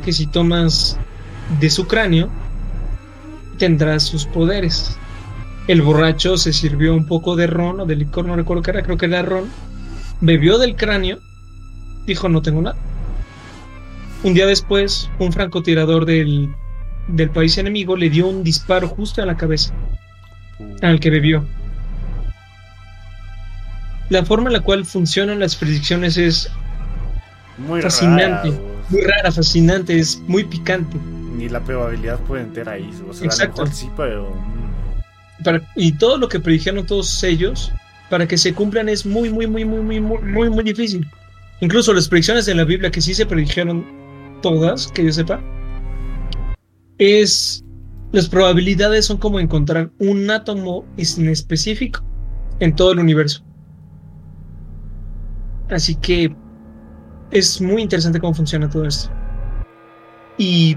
[0.05, 0.99] que si tomas
[1.61, 2.29] de su cráneo,
[3.59, 4.97] tendrás sus poderes.
[5.69, 8.83] El borracho se sirvió un poco de ron o de licor, no recuerdo qué era,
[8.83, 9.45] creo que era ron.
[10.23, 11.19] Bebió del cráneo,
[12.07, 12.77] dijo no tengo nada.
[14.23, 16.49] Un día después, un francotirador del,
[17.09, 19.75] del país enemigo le dio un disparo justo en la cabeza
[20.81, 21.45] al que bebió.
[24.11, 26.51] La forma en la cual funcionan las predicciones es
[27.59, 28.51] Muy fascinante.
[28.51, 28.73] raro.
[28.91, 30.97] muy rara, fascinante, es muy picante.
[31.37, 32.89] Ni la probabilidad puede entrar ahí.
[33.09, 33.63] O sea, a lo Exacto.
[33.63, 34.31] mejor sí, pero.
[34.31, 37.73] mm, Para- y todo lo que predijeron todos ellos,
[38.13, 41.11] para que se cumplan es muy, muy, muy, muy, muy, muy, muy, muy difícil.
[41.63, 43.87] Incluso las predicciones de la Biblia que sí se predijeron
[44.43, 45.43] todas, que yo sepa,
[46.99, 47.65] es
[48.13, 52.05] las probabilidades son como encontrar un átomo en específico
[52.61, 53.43] en todo el universo.
[55.71, 56.37] Así que
[57.31, 59.11] es muy interesante cómo funciona todo esto.
[60.37, 60.77] Y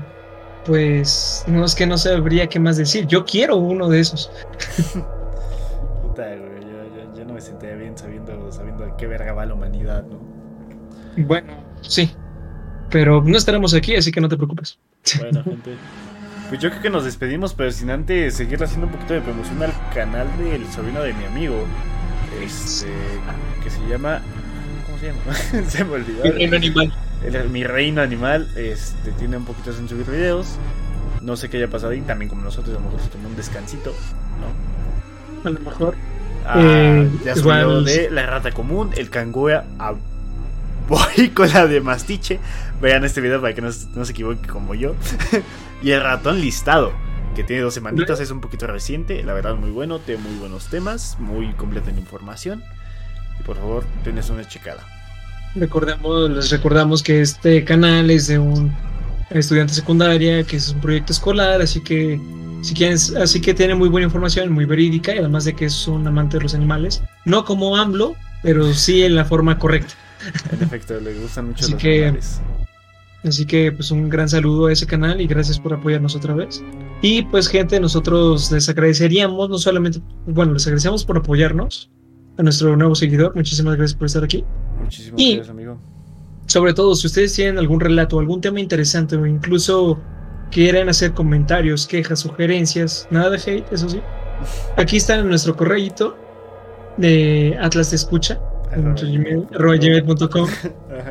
[0.65, 3.07] pues no es que no sabría qué más decir.
[3.07, 4.31] Yo quiero uno de esos.
[6.01, 6.54] Puta, güey.
[7.35, 10.19] Me sentiría bien sabiendo, sabiendo de qué verga va la humanidad, ¿no?
[11.17, 11.51] Bueno,
[11.81, 12.09] sí.
[12.89, 14.79] Pero no estaremos aquí, así que no te preocupes.
[15.19, 15.75] Bueno, gente.
[16.47, 19.61] Pues yo creo que nos despedimos, pero sin antes seguir haciendo un poquito de promoción
[19.63, 21.55] al canal del sobrino de mi amigo.
[22.41, 22.87] Este.
[23.61, 24.21] Que se llama.
[24.85, 25.33] ¿Cómo se llama?
[25.69, 26.23] se me olvidó.
[26.55, 26.93] animal.
[27.21, 30.55] El- mi reino animal este, tiene un poquito sin subir videos.
[31.21, 31.99] No sé qué haya pasado ahí.
[31.99, 33.93] También como nosotros, a lo mejor se tomó un descansito,
[34.39, 35.49] ¿no?
[35.49, 35.95] A lo mejor.
[36.45, 39.93] Ah, Eh, igual- de la rata común, el cangua a
[41.53, 42.39] la de mastiche.
[42.81, 44.95] Vean este video para que no, se- no se equivoque como yo.
[45.81, 46.93] y el ratón listado,
[47.35, 49.23] que tiene dos semanitas, es un poquito reciente.
[49.23, 52.63] La verdad, muy bueno, tiene muy buenos temas, muy completa en información.
[53.39, 54.81] Y por favor, tienes una checada.
[55.55, 58.73] Recordemos, les recordamos que este canal es de un
[59.29, 62.19] estudiante secundaria, que es un proyecto escolar, así que
[62.65, 65.87] si quieren, así que tiene muy buena información, muy verídica, y además de que es
[65.87, 69.93] un amante de los animales, no como AMLO, pero sí en la forma correcta.
[70.51, 72.41] En efecto, le gustan mucho Así los que- animales.
[73.23, 76.63] Así que pues un gran saludo a ese canal y gracias por apoyarnos otra vez.
[77.01, 81.89] Y pues gente, nosotros les agradeceríamos, no solamente, bueno, les agradecemos por apoyarnos
[82.37, 84.43] a nuestro nuevo seguidor, muchísimas gracias por estar aquí.
[84.81, 85.79] Muchísimas y- gracias, amigo.
[86.45, 89.99] Sobre todo, si ustedes tienen algún relato, algún tema interesante o incluso
[90.51, 94.01] quieren hacer comentarios, quejas, sugerencias, nada de hate, eso sí.
[94.77, 96.17] Aquí está en nuestro correíto
[96.97, 98.39] de Atlas te escucha,
[98.75, 100.47] gmail.com.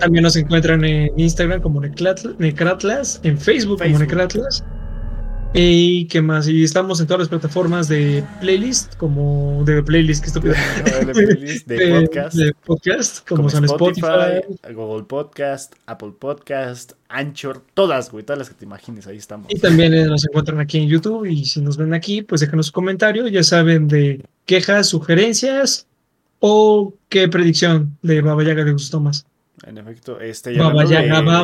[0.00, 4.00] También nos encuentran en Instagram como Necratl- Necratlas, en Facebook, como Facebook.
[4.06, 4.64] Necratlas.
[5.56, 10.26] Y qué más, y estamos en todas las plataformas de playlist, como de playlist, que
[10.26, 10.54] estúpido.
[11.06, 12.36] de playlist, de podcast.
[12.36, 18.48] de podcast, como, como son Spotify, Google Podcast, Apple Podcast, Anchor, todas, güey, todas las
[18.48, 19.46] que te imagines, ahí estamos.
[19.48, 21.24] Y también eh, nos encuentran aquí en YouTube.
[21.26, 23.28] Y si nos ven aquí, pues déjanos su comentario.
[23.28, 25.86] Ya saben de quejas, sugerencias
[26.40, 29.24] o qué predicción de Baba Yaga les gustó más.
[29.66, 31.42] En efecto, este, y Baba hablando de- Baba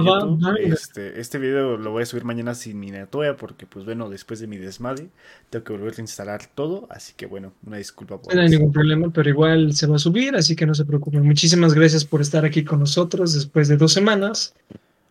[0.58, 4.40] YouTube, este, este video lo voy a subir mañana sin miniatura porque, pues bueno, después
[4.40, 5.08] de mi desmadre,
[5.48, 8.72] tengo que volver a instalar todo, así que bueno, una disculpa por No hay ningún
[8.72, 11.22] problema, pero igual se va a subir, así que no se preocupen.
[11.24, 14.54] Muchísimas gracias por estar aquí con nosotros después de dos semanas.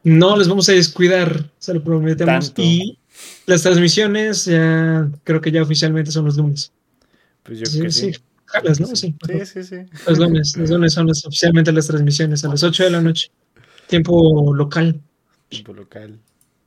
[0.03, 2.47] No les vamos a descuidar, se lo prometemos.
[2.47, 2.61] Tanto.
[2.61, 2.97] Y
[3.45, 6.71] las transmisiones ya creo que ya oficialmente son los lunes.
[7.43, 8.13] Pues yo Sí, creo que sí.
[8.13, 8.19] sí.
[8.51, 8.87] Jalas, ¿no?
[8.87, 9.15] Sí,
[9.45, 9.63] Sí.
[9.63, 9.75] sí.
[10.07, 13.31] Los lunes, los lunes son las- oficialmente las transmisiones a las 8 de la noche.
[13.87, 14.99] Tiempo local.
[15.49, 16.19] Tiempo local.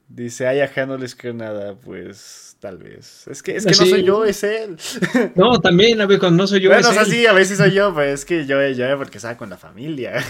[0.09, 3.27] Dice, ay, ajá, no les creo nada, pues tal vez.
[3.29, 4.77] Es que, es que no soy yo, es él.
[5.35, 6.69] No, también, a ver, cuando no soy yo.
[6.69, 7.09] bueno, es o sea, él.
[7.11, 10.23] sí, a veces soy yo, pero es que yo, yo porque estaba con la familia.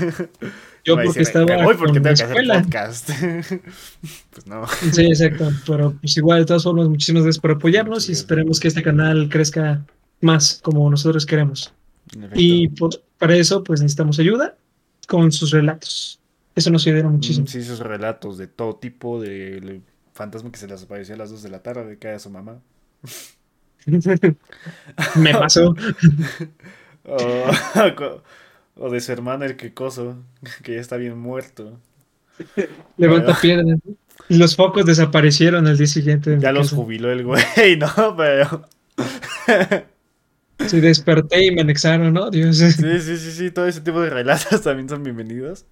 [0.85, 2.63] Yo porque estaba "Me voy porque con la tengo que hacer escuela".
[2.63, 3.11] podcast.
[4.31, 4.67] pues no.
[4.93, 5.51] Sí, exacto.
[5.67, 9.29] Pero pues igual, de todas formas, muchísimas gracias por apoyarnos y esperemos que este canal
[9.31, 9.85] crezca
[10.23, 11.73] más como nosotros queremos.
[12.35, 14.57] Y por- para eso, pues necesitamos ayuda
[15.07, 16.19] con sus relatos.
[16.55, 17.45] Eso nos muchísimo.
[17.45, 19.83] Mm, Sí, sus relatos de todo tipo, del
[20.15, 22.59] fantasma que se les apareció a las 2 de la tarde, que era su mamá.
[25.17, 25.75] Me pasó.
[27.05, 27.17] O,
[28.77, 30.19] o de su hermano el quecoso,
[30.63, 31.77] que ya está bien muerto.
[32.97, 33.81] Levanta piedras.
[34.29, 36.31] Los focos desaparecieron al día siguiente.
[36.31, 36.77] de Ya los casa.
[36.77, 37.43] jubiló el güey,
[37.77, 38.17] ¿no?
[38.17, 38.69] Pero...
[40.67, 42.31] Sí, desperté y me anexaron, ¿no?
[42.31, 42.57] Dios.
[42.57, 45.67] Sí, sí, sí, sí, todo ese tipo de relatos también son bienvenidos.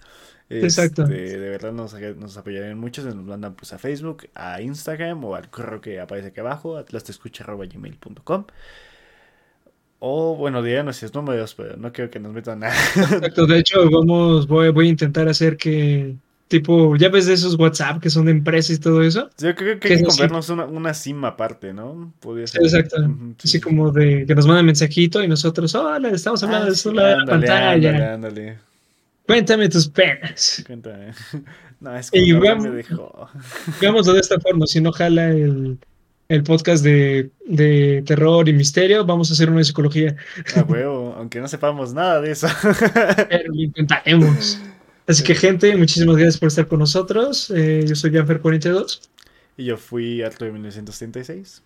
[0.48, 1.02] Exacto.
[1.02, 5.24] Este, de verdad nos, nos apoyarían mucho, se nos mandan pues a Facebook, a Instagram
[5.24, 8.44] o al correo que aparece aquí abajo, atlastescucha.gmail.com
[10.00, 12.74] O bueno, dirían nuestros números, pero no creo que nos metan nada.
[12.96, 13.46] Exacto.
[13.46, 16.16] De hecho, vamos, voy, voy a intentar hacer que,
[16.50, 19.30] tipo, ya ves de esos WhatsApp que son de empresas y todo eso.
[19.38, 22.12] Yo creo que Que hay que comprarnos una, una SIM aparte, ¿no?
[22.20, 22.62] Podría Sí, ser.
[22.64, 22.96] exacto.
[22.98, 23.60] Sí, Así sí.
[23.60, 26.90] como de que nos mandan mensajito y nosotros, hola, estamos hablando Ah, de sí, eso
[26.90, 27.70] en la ándale, pantalla.
[27.72, 28.58] ándale, ándale.
[29.26, 30.62] Cuéntame tus penas.
[30.66, 31.12] Cuéntame.
[31.80, 33.26] No, es que vamos- me dejó.
[33.80, 35.78] Veámoslo de esta forma, si no jala el,
[36.28, 40.14] el podcast de, de terror y misterio, vamos a hacer uno de psicología,
[40.56, 42.48] A huevo, aunque no sepamos nada de eso.
[43.30, 44.60] pero lo intentaremos.
[45.10, 47.50] Así que gente, muchísimas gracias por estar con nosotros.
[47.50, 49.00] Eh, yo soy Janfer42
[49.56, 51.62] Y yo fui Arto de 1936.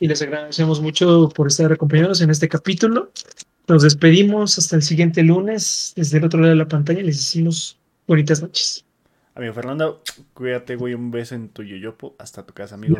[0.00, 3.10] y les agradecemos mucho por estar acompañados en este capítulo.
[3.68, 5.92] Nos despedimos hasta el siguiente lunes.
[5.94, 8.82] Desde el otro lado de la pantalla les decimos bonitas noches.
[9.34, 10.02] Amigo Fernando,
[10.32, 10.94] cuídate, güey.
[10.94, 12.16] Un beso en tu yoyopo.
[12.18, 12.96] Hasta tu casa, amigo.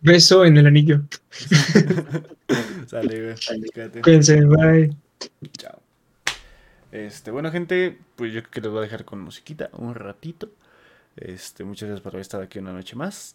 [0.00, 1.00] Beso en el anillo.
[2.86, 3.34] Sale, güey.
[3.72, 4.00] Cuídate.
[4.00, 4.94] Cuídense, bye.
[5.58, 5.83] Chao.
[6.94, 10.52] Este, bueno, gente, pues yo creo que les voy a dejar con musiquita un ratito.
[11.16, 13.34] Este, muchas gracias por haber estado aquí una noche más.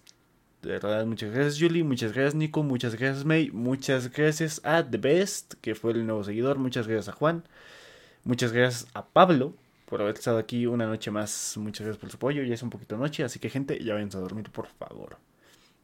[0.61, 1.83] De verdad, muchas gracias, Julie.
[1.83, 2.63] Muchas gracias, Nico.
[2.63, 3.51] Muchas gracias, May.
[3.51, 6.57] Muchas gracias a The Best, que fue el nuevo seguidor.
[6.57, 7.43] Muchas gracias a Juan.
[8.23, 9.53] Muchas gracias a Pablo
[9.87, 11.57] por haber estado aquí una noche más.
[11.57, 12.43] Muchas gracias por su apoyo.
[12.43, 15.17] Ya es un poquito noche, así que, gente, ya vayan a dormir, por favor.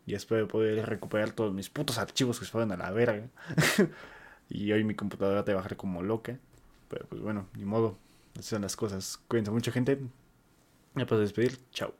[0.05, 3.27] Y espero poder recuperar todos mis putos archivos que se fueron a la verga.
[4.49, 6.39] y hoy mi computadora te va a bajar como loca.
[6.89, 7.97] Pero pues bueno, ni modo.
[8.33, 9.19] Esas son las cosas.
[9.27, 9.99] Cuídense mucha gente.
[10.93, 11.59] Me puedo despedir.
[11.71, 11.93] Chao.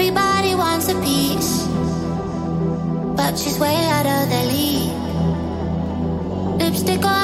[0.00, 1.66] Everybody wants a piece,
[3.16, 4.59] but she's way out of their league.
[6.80, 7.19] Lipstick on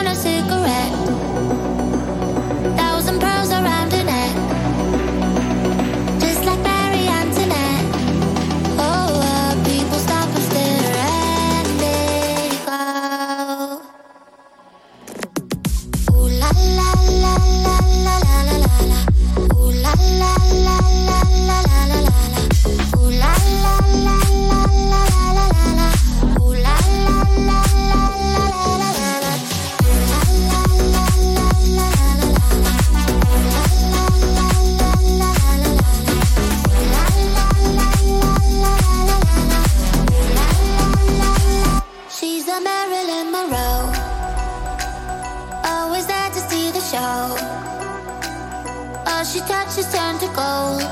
[49.72, 50.82] she's turned to gold.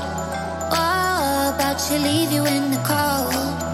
[0.71, 3.64] Oh, about to leave you in the cold.